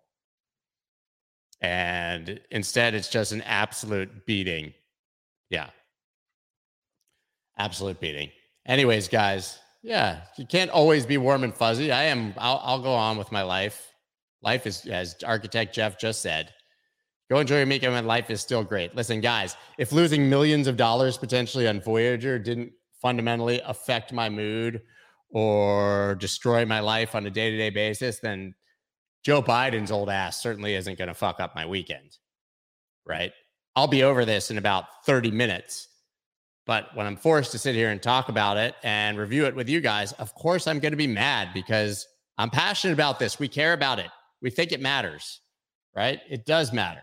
And 1.60 2.40
instead, 2.50 2.94
it's 2.94 3.08
just 3.08 3.32
an 3.32 3.42
absolute 3.42 4.26
beating. 4.26 4.72
Yeah. 5.50 5.68
Absolute 7.58 8.00
beating. 8.00 8.30
Anyways, 8.66 9.08
guys, 9.08 9.58
yeah, 9.82 10.22
you 10.36 10.46
can't 10.46 10.70
always 10.70 11.04
be 11.04 11.18
warm 11.18 11.44
and 11.44 11.54
fuzzy. 11.54 11.92
I 11.92 12.04
am. 12.04 12.34
I'll, 12.38 12.60
I'll 12.62 12.82
go 12.82 12.92
on 12.92 13.18
with 13.18 13.30
my 13.32 13.42
life. 13.42 13.91
Life 14.42 14.66
is, 14.66 14.86
as 14.86 15.16
architect 15.24 15.74
Jeff 15.74 15.98
just 15.98 16.20
said, 16.20 16.52
go 17.30 17.38
enjoy 17.38 17.58
your 17.58 17.66
weekend 17.66 17.92
when 17.92 18.06
life 18.06 18.30
is 18.30 18.40
still 18.40 18.64
great. 18.64 18.94
Listen, 18.94 19.20
guys, 19.20 19.56
if 19.78 19.92
losing 19.92 20.28
millions 20.28 20.66
of 20.66 20.76
dollars 20.76 21.16
potentially 21.16 21.68
on 21.68 21.80
Voyager 21.80 22.38
didn't 22.38 22.72
fundamentally 23.00 23.60
affect 23.64 24.12
my 24.12 24.28
mood 24.28 24.82
or 25.30 26.16
destroy 26.16 26.64
my 26.66 26.80
life 26.80 27.14
on 27.14 27.26
a 27.26 27.30
day 27.30 27.50
to 27.50 27.56
day 27.56 27.70
basis, 27.70 28.18
then 28.20 28.54
Joe 29.24 29.42
Biden's 29.42 29.90
old 29.90 30.10
ass 30.10 30.42
certainly 30.42 30.74
isn't 30.74 30.98
going 30.98 31.08
to 31.08 31.14
fuck 31.14 31.40
up 31.40 31.54
my 31.54 31.64
weekend. 31.64 32.18
Right. 33.06 33.32
I'll 33.74 33.88
be 33.88 34.02
over 34.02 34.24
this 34.24 34.50
in 34.50 34.58
about 34.58 34.84
30 35.06 35.30
minutes. 35.30 35.88
But 36.66 36.94
when 36.94 37.06
I'm 37.06 37.16
forced 37.16 37.50
to 37.52 37.58
sit 37.58 37.74
here 37.74 37.90
and 37.90 38.00
talk 38.00 38.28
about 38.28 38.56
it 38.56 38.74
and 38.82 39.18
review 39.18 39.46
it 39.46 39.56
with 39.56 39.68
you 39.68 39.80
guys, 39.80 40.12
of 40.12 40.34
course 40.34 40.66
I'm 40.66 40.78
going 40.78 40.92
to 40.92 40.96
be 40.96 41.08
mad 41.08 41.48
because 41.54 42.06
I'm 42.38 42.50
passionate 42.50 42.92
about 42.92 43.18
this. 43.18 43.38
We 43.38 43.48
care 43.48 43.72
about 43.72 43.98
it. 43.98 44.10
We 44.42 44.50
think 44.50 44.72
it 44.72 44.80
matters, 44.80 45.40
right? 45.94 46.20
It 46.28 46.44
does 46.44 46.72
matter. 46.72 47.02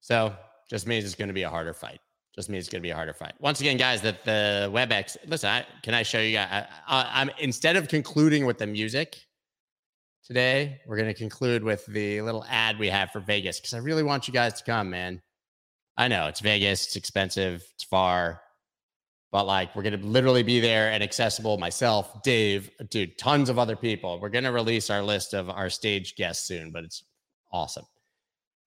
So 0.00 0.34
just 0.70 0.86
means 0.86 1.04
it's 1.04 1.14
going 1.14 1.28
to 1.28 1.34
be 1.34 1.42
a 1.42 1.50
harder 1.50 1.72
fight. 1.72 2.00
Just 2.34 2.48
means 2.48 2.64
it's 2.64 2.72
going 2.72 2.82
to 2.82 2.86
be 2.86 2.90
a 2.90 2.94
harder 2.94 3.14
fight. 3.14 3.32
Once 3.40 3.60
again, 3.60 3.76
guys, 3.76 4.00
that 4.02 4.24
the 4.24 4.70
W3BX. 4.72 5.16
Listen, 5.26 5.50
I, 5.50 5.66
can 5.82 5.94
I 5.94 6.02
show 6.04 6.20
you 6.20 6.36
guys? 6.36 6.66
I, 6.86 7.22
am 7.22 7.30
instead 7.40 7.76
of 7.76 7.88
concluding 7.88 8.46
with 8.46 8.58
the 8.58 8.66
music 8.66 9.18
today, 10.24 10.80
we're 10.86 10.96
going 10.96 11.08
to 11.08 11.14
conclude 11.14 11.64
with 11.64 11.84
the 11.86 12.20
little 12.22 12.44
ad 12.48 12.78
we 12.78 12.88
have 12.88 13.10
for 13.10 13.20
Vegas 13.20 13.58
because 13.58 13.74
I 13.74 13.78
really 13.78 14.02
want 14.02 14.28
you 14.28 14.34
guys 14.34 14.52
to 14.54 14.64
come, 14.64 14.90
man. 14.90 15.20
I 15.96 16.06
know 16.06 16.28
it's 16.28 16.38
Vegas, 16.38 16.86
it's 16.86 16.96
expensive, 16.96 17.64
it's 17.74 17.82
far, 17.82 18.40
but 19.30 19.46
like 19.46 19.74
we're 19.74 19.82
gonna 19.82 19.98
literally 19.98 20.42
be 20.42 20.60
there 20.60 20.90
and 20.90 21.02
accessible. 21.02 21.58
Myself, 21.58 22.22
Dave, 22.22 22.70
dude, 22.90 23.18
tons 23.18 23.48
of 23.48 23.58
other 23.58 23.76
people. 23.76 24.20
We're 24.20 24.28
gonna 24.28 24.52
release 24.52 24.90
our 24.90 25.02
list 25.02 25.34
of 25.34 25.50
our 25.50 25.70
stage 25.70 26.16
guests 26.16 26.46
soon, 26.46 26.70
but 26.70 26.84
it's 26.84 27.04
awesome. 27.52 27.84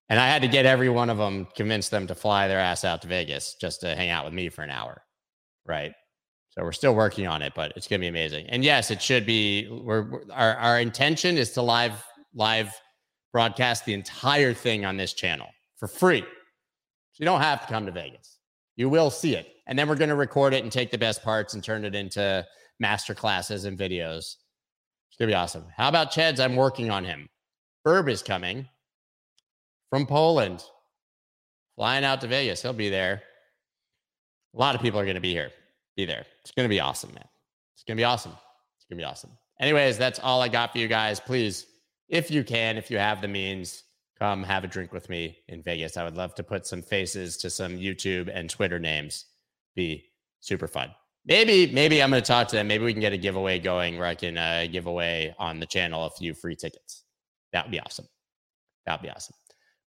And 0.10 0.20
I 0.20 0.28
had 0.28 0.42
to 0.42 0.48
get 0.50 0.66
every 0.66 0.90
one 0.90 1.10
of 1.10 1.18
them, 1.18 1.48
convince 1.56 1.88
them 1.88 2.06
to 2.08 2.16
fly 2.16 2.48
their 2.50 2.60
ass 2.60 2.84
out 2.84 3.02
to 3.04 3.08
Vegas 3.08 3.56
just 3.62 3.80
to 3.82 3.96
hang 3.96 4.10
out 4.10 4.26
with 4.26 4.34
me 4.34 4.50
for 4.50 4.62
an 4.62 4.70
hour. 4.70 5.04
Right. 5.66 5.94
So 6.50 6.64
we're 6.64 6.74
still 6.74 6.94
working 6.94 7.28
on 7.28 7.42
it, 7.42 7.54
but 7.56 7.72
it's 7.78 7.88
going 7.88 8.02
to 8.02 8.04
be 8.04 8.10
amazing. 8.10 8.46
And 8.48 8.62
yes, 8.62 8.92
it 8.92 9.02
should 9.02 9.26
be. 9.26 9.70
We're, 9.70 10.02
we're 10.02 10.22
our 10.34 10.56
our 10.58 10.80
intention 10.82 11.38
is 11.38 11.52
to 11.52 11.62
live 11.62 12.04
live 12.34 12.74
broadcast 13.32 13.86
the 13.86 13.94
entire 13.94 14.54
thing 14.54 14.84
on 14.84 14.98
this 14.98 15.14
channel 15.14 15.48
for 15.78 15.88
free. 15.88 16.22
So 16.22 17.18
you 17.20 17.26
don't 17.26 17.40
have 17.40 17.62
to 17.62 17.68
come 17.72 17.86
to 17.86 17.92
Vegas. 17.94 18.38
You 18.76 18.90
will 18.90 19.10
see 19.10 19.36
it, 19.36 19.48
and 19.72 19.80
then 19.80 19.88
we're 19.88 19.96
going 19.96 20.10
to 20.10 20.16
record 20.16 20.54
it 20.54 20.64
and 20.64 20.72
take 20.72 20.92
the 20.92 20.98
best 20.98 21.24
parts 21.24 21.54
and 21.54 21.64
turn 21.64 21.86
it 21.86 21.96
into 21.96 22.46
master 22.82 23.16
classes 23.16 23.64
and 23.64 23.78
videos. 23.78 24.36
It's 25.08 25.18
going 25.18 25.28
to 25.30 25.32
be 25.32 25.34
awesome. 25.34 25.64
How 25.78 25.88
about 25.88 26.12
Cheds? 26.12 26.44
I'm 26.44 26.58
working 26.58 26.92
on 26.92 27.06
him. 27.06 27.30
Burb 27.88 28.10
is 28.10 28.22
coming 28.22 28.68
from 29.90 30.06
Poland, 30.06 30.62
flying 31.78 32.04
out 32.04 32.20
to 32.20 32.28
Vegas. 32.28 32.62
He'll 32.62 32.74
be 32.74 32.90
there. 32.90 33.24
A 34.54 34.60
lot 34.60 34.76
of 34.76 34.82
people 34.82 35.00
are 35.00 35.06
going 35.06 35.16
to 35.16 35.22
be 35.22 35.32
here, 35.32 35.52
be 35.96 36.04
there. 36.04 36.26
It's 36.42 36.52
going 36.52 36.66
to 36.66 36.70
be 36.70 36.82
awesome, 36.82 37.14
man. 37.14 37.30
It's 37.74 37.86
going 37.86 37.96
to 37.96 38.02
be 38.02 38.06
awesome. 38.06 38.34
It's 38.76 38.86
going 38.90 38.98
to 38.98 39.04
be 39.04 39.10
awesome. 39.10 39.32
Anyways, 39.62 39.98
that's 39.98 40.20
all 40.20 40.42
I 40.42 40.50
got 40.50 40.74
for 40.74 40.80
you 40.80 40.90
guys. 40.90 41.22
Please, 41.22 41.66
if 42.10 42.30
you 42.30 42.44
can, 42.44 42.78
if 42.78 42.92
you 42.92 42.98
have 42.98 43.22
the 43.22 43.30
means, 43.30 43.84
come 44.20 44.44
have 44.44 44.66
a 44.66 44.68
drink 44.68 44.92
with 44.92 45.08
me 45.08 45.38
in 45.48 45.64
Vegas. 45.64 45.96
I 45.96 46.04
would 46.04 46.18
love 46.18 46.36
to 46.36 46.44
put 46.44 46.68
some 46.68 46.82
faces 46.82 47.38
to 47.38 47.50
some 47.50 47.78
YouTube 47.78 48.30
and 48.34 48.50
Twitter 48.50 48.78
names. 48.78 49.28
Be 49.76 50.06
super 50.40 50.68
fun. 50.68 50.92
Maybe, 51.26 51.72
maybe 51.72 52.02
I'm 52.02 52.10
going 52.10 52.22
to 52.22 52.28
talk 52.28 52.48
to 52.50 52.56
them. 52.56 52.68
Maybe 52.68 52.84
we 52.84 52.94
can 52.94 53.02
get 53.02 53.14
a 53.14 53.18
giveaway 53.18 53.60
going 53.60 53.98
where 53.98 54.08
I 54.08 54.16
can 54.16 54.38
uh, 54.38 54.68
give 54.72 54.88
away 54.88 55.36
on 55.38 55.60
the 55.60 55.68
channel 55.68 56.06
a 56.06 56.10
few 56.10 56.34
free 56.34 56.56
tickets. 56.56 57.04
That 57.54 57.66
would 57.66 57.72
be 57.72 57.80
awesome. 57.80 58.08
That 58.86 59.00
would 59.00 59.08
be 59.08 59.12
awesome. 59.12 59.36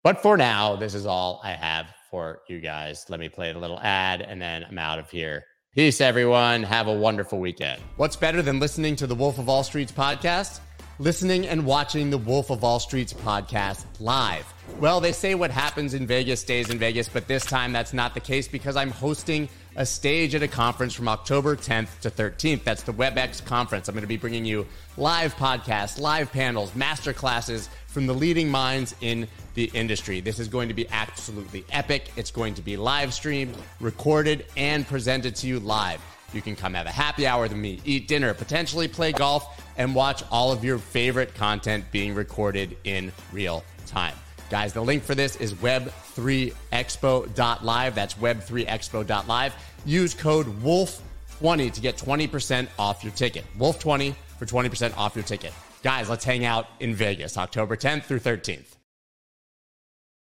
But 0.04 0.22
for 0.22 0.38
now, 0.38 0.76
this 0.76 0.94
is 0.94 1.06
all 1.06 1.42
I 1.44 1.54
have 1.54 1.88
for 2.12 2.42
you 2.50 2.60
guys. 2.60 3.06
Let 3.10 3.20
me 3.20 3.30
play 3.30 3.52
a 3.52 3.58
little 3.58 3.80
ad 3.80 4.22
and 4.22 4.42
then 4.42 4.66
I'm 4.70 4.78
out 4.78 5.00
of 5.00 5.10
here. 5.10 5.44
Peace, 5.74 6.02
everyone. 6.02 6.62
Have 6.62 6.88
a 6.88 6.94
wonderful 6.94 7.40
weekend. 7.40 7.82
What's 7.98 8.16
better 8.16 8.44
than 8.44 8.60
listening 8.60 8.96
to 8.98 9.08
the 9.08 9.16
Wolf 9.16 9.40
of 9.40 9.50
All 9.50 9.64
Streets 9.64 9.92
podcast? 9.92 10.60
Listening 11.04 11.46
and 11.46 11.66
watching 11.66 12.12
the 12.12 12.18
Wolf 12.18 12.50
of 12.50 12.64
All 12.64 12.80
Streets 12.80 13.12
podcast 13.12 13.84
live. 14.00 14.46
Well, 14.80 15.02
they 15.02 15.12
say 15.12 15.36
what 15.36 15.52
happens 15.52 15.96
in 15.96 16.08
Vegas 16.08 16.40
stays 16.40 16.70
in 16.70 16.80
Vegas, 16.80 17.10
but 17.10 17.28
this 17.28 17.46
time 17.46 17.74
that's 17.74 17.92
not 17.92 18.14
the 18.14 18.22
case 18.22 18.48
because 18.48 18.78
I'm 18.78 18.90
hosting 18.90 19.50
a 19.76 19.86
stage 19.86 20.34
at 20.34 20.44
a 20.44 20.48
conference 20.48 20.94
from 20.94 21.10
October 21.10 21.58
10th 21.58 22.00
to 22.04 22.10
13th. 22.10 22.64
That's 22.64 22.84
the 22.84 22.94
W3BX 22.94 23.44
conference. 23.44 23.90
I'm 23.90 23.96
going 23.96 24.04
to 24.04 24.08
be 24.08 24.16
bringing 24.16 24.46
you 24.46 24.66
live 24.96 25.36
podcasts, 25.36 26.00
live 26.00 26.32
panels, 26.32 26.74
master 26.74 27.12
classes 27.12 27.68
from 27.88 28.08
the 28.08 28.14
leading 28.14 28.48
minds 28.48 28.96
in 29.02 29.28
the 29.56 29.70
industry. 29.74 30.22
This 30.22 30.40
is 30.40 30.48
going 30.48 30.70
to 30.70 30.74
be 30.74 30.88
absolutely 30.90 31.66
epic. 31.74 32.14
It's 32.16 32.32
going 32.32 32.54
to 32.54 32.62
be 32.62 32.78
live 32.78 33.14
streamed, 33.14 33.58
recorded, 33.82 34.46
and 34.56 34.88
presented 34.88 35.36
to 35.36 35.48
you 35.48 35.60
live. 35.60 36.00
You 36.34 36.42
can 36.42 36.56
come 36.56 36.74
have 36.74 36.88
a 36.88 36.92
happy 36.92 37.28
hour 37.28 37.44
with 37.44 37.56
me, 37.56 37.80
eat 37.86 38.08
dinner, 38.08 38.34
potentially 38.34 38.88
play 38.88 39.12
golf, 39.12 39.62
and 39.78 39.94
watch 39.94 40.24
all 40.32 40.52
of 40.52 40.64
your 40.64 40.80
favorite 40.80 41.36
content 41.36 41.86
being 41.92 42.16
recorded 42.16 42.76
in 42.84 43.12
real 43.32 43.64
time. 43.86 44.16
Guys, 44.50 44.74
the 44.74 44.82
link 44.82 45.04
for 45.04 45.14
this 45.16 45.38
is 45.38 45.54
web3expo.live. 45.56 47.96
That's 47.96 48.14
web3expo.live. 48.16 49.54
Use 49.86 50.14
code 50.14 50.46
WOLF20 50.62 51.74
to 51.74 51.82
get 51.82 51.98
20% 51.98 52.68
off 52.78 53.04
your 53.04 53.14
ticket. 53.14 53.46
WOLF20 53.58 54.14
for 54.38 54.46
20% 54.46 54.96
off 54.98 55.16
your 55.16 55.24
ticket. 55.24 55.52
Guys, 55.82 56.08
let's 56.10 56.24
hang 56.24 56.46
out 56.46 56.68
in 56.80 56.94
Vegas, 56.96 57.38
October 57.38 57.76
10th 57.76 58.04
through 58.04 58.20
13th. 58.20 58.73